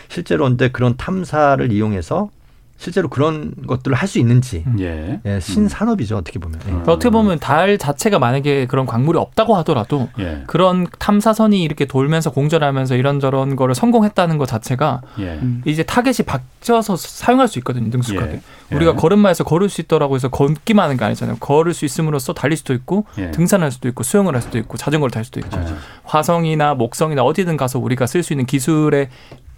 [0.10, 2.30] 실제로 근데 그런 탐사를 이용해서
[2.78, 4.78] 실제로 그런 것들을 할 수 있는지 음.
[4.80, 5.20] 예.
[5.26, 6.74] 예 신산업이죠 어떻게 보면 예.
[6.86, 10.44] 어떻게 보면 달 자체가 만약에 그런 광물이 없다고 하더라도 예.
[10.46, 15.40] 그런 탐사선이 이렇게 돌면서 공전하면서 이런저런 거를 성공했다는 것 자체가 예.
[15.66, 18.42] 이제 타겟이 바뀌어서 사용할 수 있거든요 능숙하게 예.
[18.72, 18.76] 예.
[18.76, 22.74] 우리가 걸음마에서 걸을 수 있더라고 해서 걷기만 하는 게 아니잖아요 걸을 수 있음으로써 달릴 수도
[22.76, 25.58] 있고 등산할 수도 있고 수영을 할 수도 있고 자전거를 탈 수도 있고
[26.04, 29.10] 화성이나 목성이나 어디든 가서 우리가 쓸 수 있는 기술의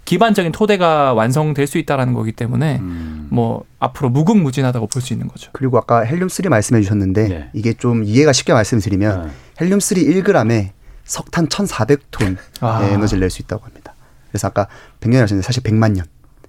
[0.08, 3.26] 기반적인 토대가 완성될 수 있다라는 거기 때문에 음.
[3.30, 5.50] 뭐 앞으로 무궁무진하다고 볼 수 있는 거죠.
[5.52, 7.50] 그리고 아까 헬륨 3 말씀해 주셨는데 네.
[7.52, 9.30] 이게 좀 이해가 쉽게 말씀드리면 네.
[9.60, 10.70] 헬륨 3 1g에
[11.04, 12.88] 석탄 1,400톤의 아.
[12.90, 13.94] 에너지를 낼 수 있다고 합니다.
[14.30, 14.66] 그래서 아까
[15.00, 16.06] 100년 하셨는데 사실 100만 년.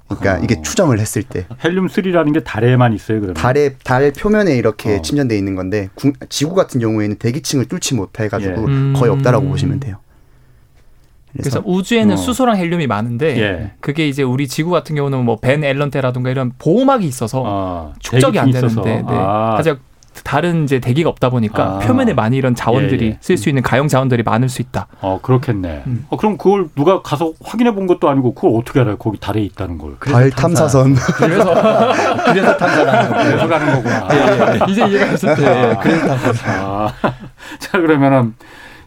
[0.08, 0.40] 그러니까 어.
[0.42, 3.34] 이게 추정을 했을 때 헬륨 3라는 게 달에만 있어요, 그러면.
[3.34, 5.02] 달에 달 표면에 이렇게 어.
[5.02, 8.74] 침전돼 있는 건데 구, 지구 같은 경우에는 대기층을 뚫지 못해 가지고 예.
[8.74, 8.94] 음.
[8.96, 9.98] 거의 없다라고 보시면 돼요.
[11.34, 12.18] 그래서, 그래서 우주에는 어.
[12.18, 13.72] 수소랑 헬륨이 많은데 예.
[13.82, 18.52] 그게 이제 우리 지구 같은 경우는 뭐 벤 앨런테라든가 이런 보호막이 있어서 아, 축적이 안
[18.52, 19.04] 되는데 네.
[19.08, 19.54] 아.
[19.58, 19.80] 하지만
[20.26, 21.80] 다른 이제 대기가 없다 보니까 아.
[21.80, 23.18] 표면에 많이 이런 자원들이 예, 예.
[23.22, 24.88] 쓸수 있는 가용 자원들이 많을 수 있다.
[25.00, 25.84] 어 그렇겠네.
[25.88, 26.06] 음.
[26.10, 28.98] 어, 그럼 그걸 누가 가서 확인해 본 것도 아니고 그걸 어떻게 알아요?
[28.98, 29.98] 거기 달에 있다는 걸.
[30.00, 30.96] 달 탐사선.
[31.16, 31.54] 그래서
[32.26, 33.24] 그래서 탐사라는 거.
[33.24, 34.08] 그래서 가는 거구나.
[34.12, 34.72] 예, 예.
[34.72, 35.48] 이제 이해가 됐을 때.
[35.48, 35.80] 아.
[35.80, 36.56] 그래서 탐사선.
[36.66, 36.94] 아.
[37.60, 38.34] 자 그러면은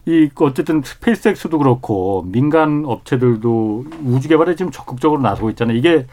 [0.06, 5.76] 이 어쨌든 스페이스X도 그렇고 민간 업체들도 우주 개발에 지금 적극적으로 나서고 있잖아요.
[5.76, 6.06] 이게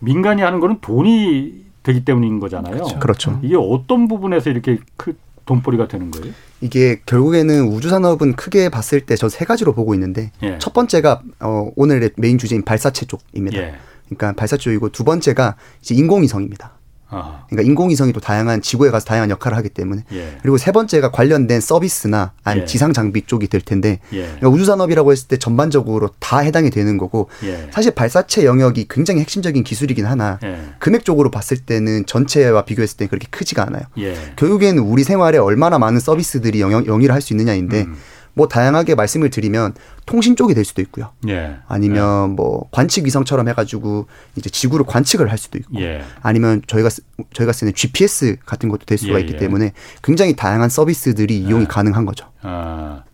[0.00, 2.74] 민간이 하는 거는 돈이 되기 때문인 거잖아요.
[2.76, 2.98] 그렇죠.
[2.98, 3.40] 그렇죠.
[3.42, 5.16] 이게 어떤 부분에서 이렇게 크
[5.46, 6.34] 돈벌이가 되는 거예요?
[6.60, 10.58] 이게 결국에는 우주 산업은 크게 봤을 때 저 세 가지로 보고 있는데 예.
[10.58, 13.58] 첫 번째가 어, 오늘의 메인 주제인 발사체 쪽입니다.
[13.58, 13.74] 예.
[14.06, 16.72] 그러니까 발사 쪽이고 두 번째가 이제 인공위성입니다.
[17.08, 20.38] 그러니까 인공위성이 또 다양한 지구에 가서 다양한 역할을 하기 때문에 예.
[20.42, 22.64] 그리고 세 번째가 관련된 서비스나 아니 예.
[22.64, 24.22] 지상 장비 쪽이 될 텐데 예.
[24.22, 27.68] 그러니까 우주 산업이라고 했을 때 전반적으로 다 해당이 되는 거고 예.
[27.70, 30.58] 사실 발사체 영역이 굉장히 핵심적인 기술이긴 하나 예.
[30.78, 33.82] 금액적으로 봤을 때는 전체와 비교했을 때 그렇게 크지가 않아요.
[33.98, 34.14] 예.
[34.36, 37.96] 결국에는 우리 생활에 얼마나 많은 서비스들이 영역, 영위를 할 수 있느냐인데 음.
[38.36, 39.72] 뭐 다양하게 말씀을 드리면
[40.04, 41.08] 통신 쪽이 될 수도 있고요.
[41.26, 41.56] 예.
[41.66, 42.34] 아니면 예.
[42.34, 44.06] 뭐 관측 위성처럼 해가지고
[44.36, 46.02] 이제 지구를 관측을 할 수도 있고, 예.
[46.20, 47.00] 아니면 저희가 쓰,
[47.32, 49.38] 저희가 쓰는 GPS 같은 것도 될 수가 예, 있기 예.
[49.38, 49.72] 때문에
[50.02, 51.66] 굉장히 다양한 서비스들이 이용이 예.
[51.66, 52.26] 가능한 거죠.
[52.42, 53.04] 아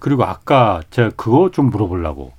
[0.00, 2.32] 그리고 아까 제가 그거 좀 물어보려고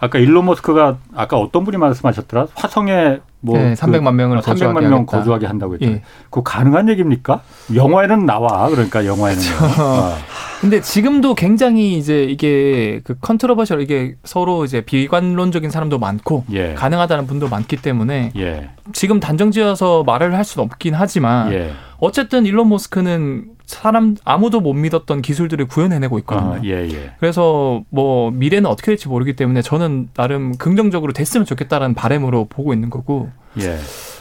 [0.00, 2.48] 아까 일론 머스크가 아까 어떤 분이 말씀하셨더라?
[2.56, 5.86] 화성에 뭐 네, 300만 명을 300만 어, 명 거주하게 한다고 했죠.
[5.86, 6.02] 예.
[6.30, 7.42] 그 가능한 얘기입니까?
[7.72, 8.68] 영화에는 나와.
[8.68, 9.42] 그러니까 영화에는.
[9.80, 10.16] 어.
[10.60, 16.74] 근데 지금도 굉장히 이제 이게 그 controversial 이게 서로 이제 비관론적인 사람도 많고 예.
[16.74, 18.70] 가능하다는 분도 많기 때문에 예.
[18.92, 21.72] 지금 단정지어서 말을 할 수는 없긴 하지만 예.
[21.98, 26.54] 어쨌든 일론 머스크는 사람 아무도 못 믿었던 기술들을 구현해내고 있거든요.
[26.54, 27.12] 아, 예, 예.
[27.20, 32.88] 그래서 뭐 미래는 어떻게 될지 모르기 때문에 저는 나름 긍정적으로 됐으면 좋겠다라는 바램으로 보고 있는
[32.88, 33.30] 거고.
[33.60, 33.76] 예.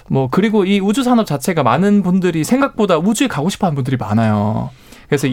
[0.10, 4.70] 뭐 그리고 이 우주 산업 자체가 많은 분들이 생각보다 우주에 가고 싶어하는 분들이 많아요.
[5.08, 5.28] 그래서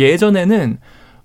[0.00, 0.78] 예전에는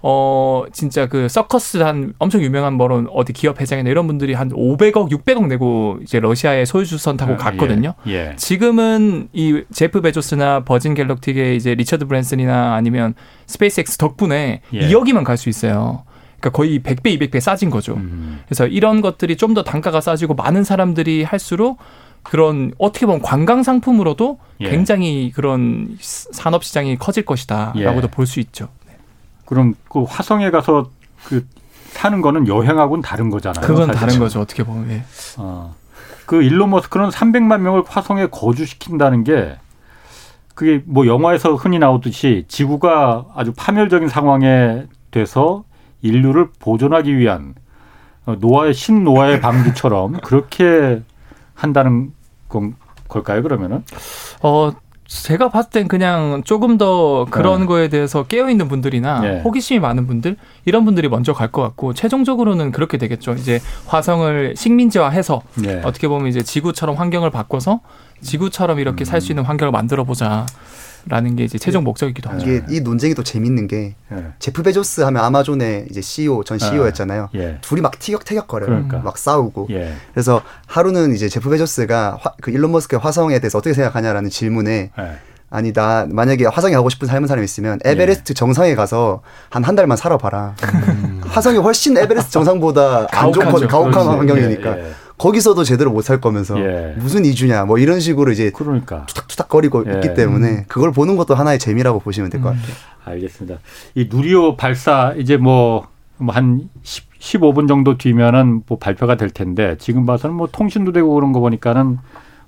[0.07, 5.09] 어 진짜 그 서커스 한 엄청 유명한 뭐런 어디 기업 회장이나 이런 분들이 한 500억,
[5.09, 7.95] 600억 내고 이제 러시아의 소유즈선 타고 아, 갔거든요.
[8.07, 8.35] 예, 예.
[8.35, 13.15] 지금은 이 제프 베조스나 버진 갤럭틱의 이제 리처드 브랜슨이나 아니면
[13.47, 14.79] 스페이스X 덕분에 예.
[14.89, 16.03] 2억이면 갈 수 있어요.
[16.39, 17.95] 그러니까 거의 100배, 200배 싸진 거죠.
[17.95, 18.41] 음.
[18.45, 21.79] 그래서 이런 것들이 좀 더 단가가 싸지고 많은 사람들이 할수록
[22.25, 24.69] 그런 어떻게 보면 관광 상품으로도 예.
[24.69, 28.11] 굉장히 그런 산업 시장이 커질 것이다라고도 예.
[28.11, 28.69] 볼수 있죠.
[29.45, 30.89] 그럼 그 화성에 가서
[31.25, 31.45] 그
[31.89, 33.65] 사는 거는 여행하고는 다른 거잖아요.
[33.65, 33.99] 그건 사실.
[33.99, 34.41] 다른 거죠.
[34.41, 34.89] 어떻게 보면.
[34.89, 35.03] 예.
[35.37, 35.75] 어.
[36.25, 39.55] 그 일론 머스크는 300만 명을 화성에 거주시킨다는 게
[40.55, 45.63] 그게 뭐 영화에서 흔히 나오듯이 지구가 아주 파멸적인 상황에 돼서
[46.01, 47.53] 인류를 보존하기 위한
[48.25, 51.03] 어, 노아의 신노아의 방주처럼 그렇게
[51.55, 52.11] 한다는
[52.49, 52.75] 건
[53.07, 53.41] 걸까요?
[53.41, 53.83] 그러면은?
[54.43, 54.71] 어
[55.07, 57.65] 제가 봤을 땐 그냥 조금 더 그런 네.
[57.67, 59.41] 거에 대해서 깨어 있는 분들이나 네.
[59.41, 63.33] 호기심이 많은 분들 이런 분들이 먼저 갈 것 같고 최종적으로는 그렇게 되겠죠.
[63.33, 65.81] 이제 화성을 식민지화해서 네.
[65.85, 67.81] 어떻게 보면 이제 지구처럼 환경을 바꿔서
[68.21, 69.05] 지구처럼 이렇게 음.
[69.05, 70.45] 살수 있는 환경을 만들어 보자.
[71.07, 71.85] 라는 게 이제 최종 네.
[71.85, 72.45] 목적이기도 하죠.
[72.49, 74.25] 이게 이 논쟁이 또 재밌는 게 네.
[74.39, 77.29] 제프 베조스 하면 아마존의 이제 CEO 전 CEO였잖아요.
[77.35, 77.57] 예.
[77.61, 78.67] 둘이 막 티격태격거려요.
[78.69, 78.97] 그러니까.
[78.99, 79.67] 막 싸우고.
[79.71, 79.93] 예.
[80.13, 85.11] 그래서 하루는 이제 제프 베조스가 화, 그 일론 머스크의 화성에 대해서 어떻게 생각하냐라는 질문에 예.
[85.51, 88.33] 아니 나 만약에 화성에 가고 싶은 삶은 사람이 있으면 에베레스트 예.
[88.33, 90.55] 정상에 가서 한 한 달만 살아봐라.
[90.63, 91.21] 음.
[91.27, 94.75] 화성이 훨씬 에베레스트 정상보다 안 좋거든 가혹한 환경이니까.
[95.17, 96.93] 거기서도 제대로 못 살 거면서 예.
[96.97, 99.93] 무슨 이주냐 뭐 이런 식으로 이제 그러니까 투닥투닥거리고 예.
[99.95, 100.63] 있기 때문에 음.
[100.67, 102.57] 그걸 보는 것도 하나의 재미라고 보시면 될것 음.
[102.57, 102.75] 같아요.
[103.05, 103.59] 알겠습니다.
[103.95, 105.87] 이 누리호 발사 이제 뭐
[106.29, 106.69] 한
[107.19, 111.97] 15분 정도 뒤면은 뭐 발표가 될 텐데 지금 봐서는 뭐 통신도 되고 그런 거 보니까는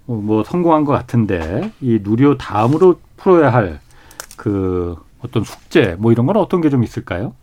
[0.06, 3.80] 뭐 성공한 것 같은데 이 누리호 다음으로 풀어야 할
[4.38, 7.34] 그 어떤 숙제 뭐 이런 건 어떤 게 좀 있을까요?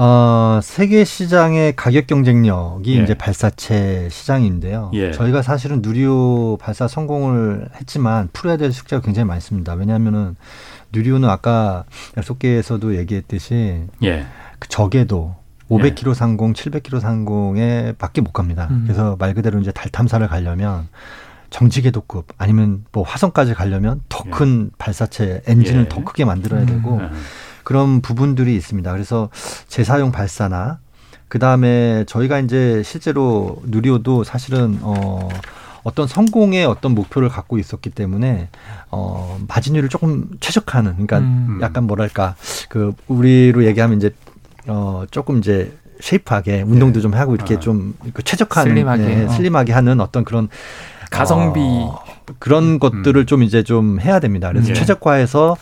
[0.00, 3.02] 어, 세계 시장의 가격 경쟁력이 예.
[3.02, 4.92] 이제 발사체 시장인데요.
[4.94, 5.10] 예.
[5.10, 9.74] 저희가 사실은 누리호 발사 성공을 했지만 풀어야 될 숙제가 굉장히 많습니다.
[9.74, 10.36] 왜냐하면은
[10.92, 11.82] 누리호는 아까
[12.16, 14.24] 약속계에서도 얘기했듯이 예.
[14.60, 15.34] 그 적에도
[15.68, 18.68] 500km 상공, 700km 상공에 밖에 못 갑니다.
[18.70, 18.84] 음.
[18.84, 20.86] 그래서 말 그대로 이제 달 탐사를 가려면
[21.50, 24.76] 정지궤도급 아니면 뭐 화성까지 가려면 더큰 예.
[24.78, 25.88] 발사체 엔진을 예.
[25.88, 27.10] 더 크게 만들어야 되고 음.
[27.68, 28.90] 그런 부분들이 있습니다.
[28.90, 29.28] 그래서
[29.66, 30.78] 재사용 발사나
[31.28, 35.28] 그 다음에 저희가 이제 실제로 누리호도 사실은 어
[35.82, 38.48] 어떤 성공의 어떤 목표를 갖고 있었기 때문에
[38.90, 41.58] 어 마진율을 조금 최적화하는 그러니까 음.
[41.60, 42.36] 약간 뭐랄까
[42.70, 44.14] 그 우리로 얘기하면 이제
[44.66, 47.02] 어 조금 이제 쉐이프하게 운동도 네.
[47.02, 47.58] 좀 하고 이렇게 아.
[47.58, 49.28] 좀 최적화하는 슬림하게, 네, 어.
[49.28, 50.48] 슬림하게 하는 어떤 그런
[51.10, 52.02] 가성비 어,
[52.38, 53.26] 그런 것들을 음.
[53.26, 54.48] 좀 이제 좀 해야 됩니다.
[54.48, 54.72] 그래서 네.
[54.72, 55.58] 최적화해서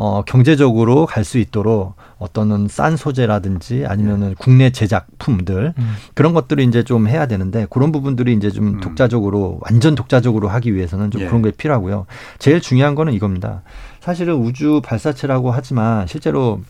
[0.00, 5.94] 어, 경제적으로 갈 수 있도록 어떤 싼 소재라든지 아니면은 국내 제작품들 음.
[6.14, 8.80] 그런 것들을 이제 좀 해야 되는데 그런 부분들이 이제 좀 음.
[8.80, 11.26] 독자적으로 완전 독자적으로 하기 위해서는 좀 예.
[11.26, 12.06] 그런 게 필요하고요.
[12.38, 13.62] 제일 중요한 거는 이겁니다.
[13.98, 16.60] 사실은 우주 발사체라고 하지만 실제로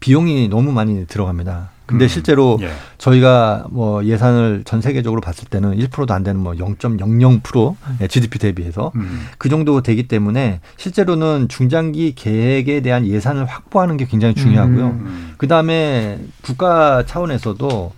[0.00, 1.71] 비용이 너무 많이 들어갑니다.
[1.86, 2.08] 근데 음.
[2.08, 2.70] 실제로 예.
[2.98, 8.08] 저희가 뭐 예산을 전 세계적으로 봤을 때는 1%도 안 되는 뭐 0.00% 음.
[8.08, 9.26] GDP 대비해서 음.
[9.38, 14.86] 그 정도 되기 때문에 실제로는 중장기 계획에 대한 예산을 확보하는 게 굉장히 중요하고요.
[14.86, 15.34] 음.
[15.36, 17.92] 그 다음에 국가 차원에서도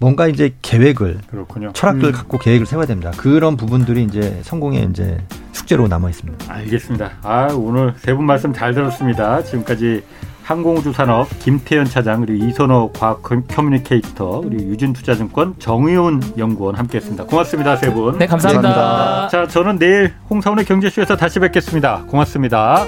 [0.00, 1.72] 뭔가 이제 계획을 그렇군요.
[1.72, 2.12] 철학을 음.
[2.12, 3.10] 갖고 계획을 세워야 됩니다.
[3.16, 5.20] 그런 부분들이 이제 성공의 이제
[5.52, 6.52] 숙제로 남아 있습니다.
[6.52, 7.12] 알겠습니다.
[7.22, 9.42] 아 오늘 세 분 말씀 잘 들었습니다.
[9.42, 10.02] 지금까지
[10.48, 17.26] 항공우주산업 김태현 차장 그리고 이선호 과학 커뮤니케이터 그리고 유진투자증권 정의훈 연구원 함께했습니다.
[17.26, 18.16] 고맙습니다 세 분.
[18.16, 18.68] 네 감사합니다.
[18.72, 19.28] 감사합니다.
[19.28, 22.04] 자 저는 내일 홍사원의 경제쇼에서 다시 뵙겠습니다.
[22.08, 22.86] 고맙습니다.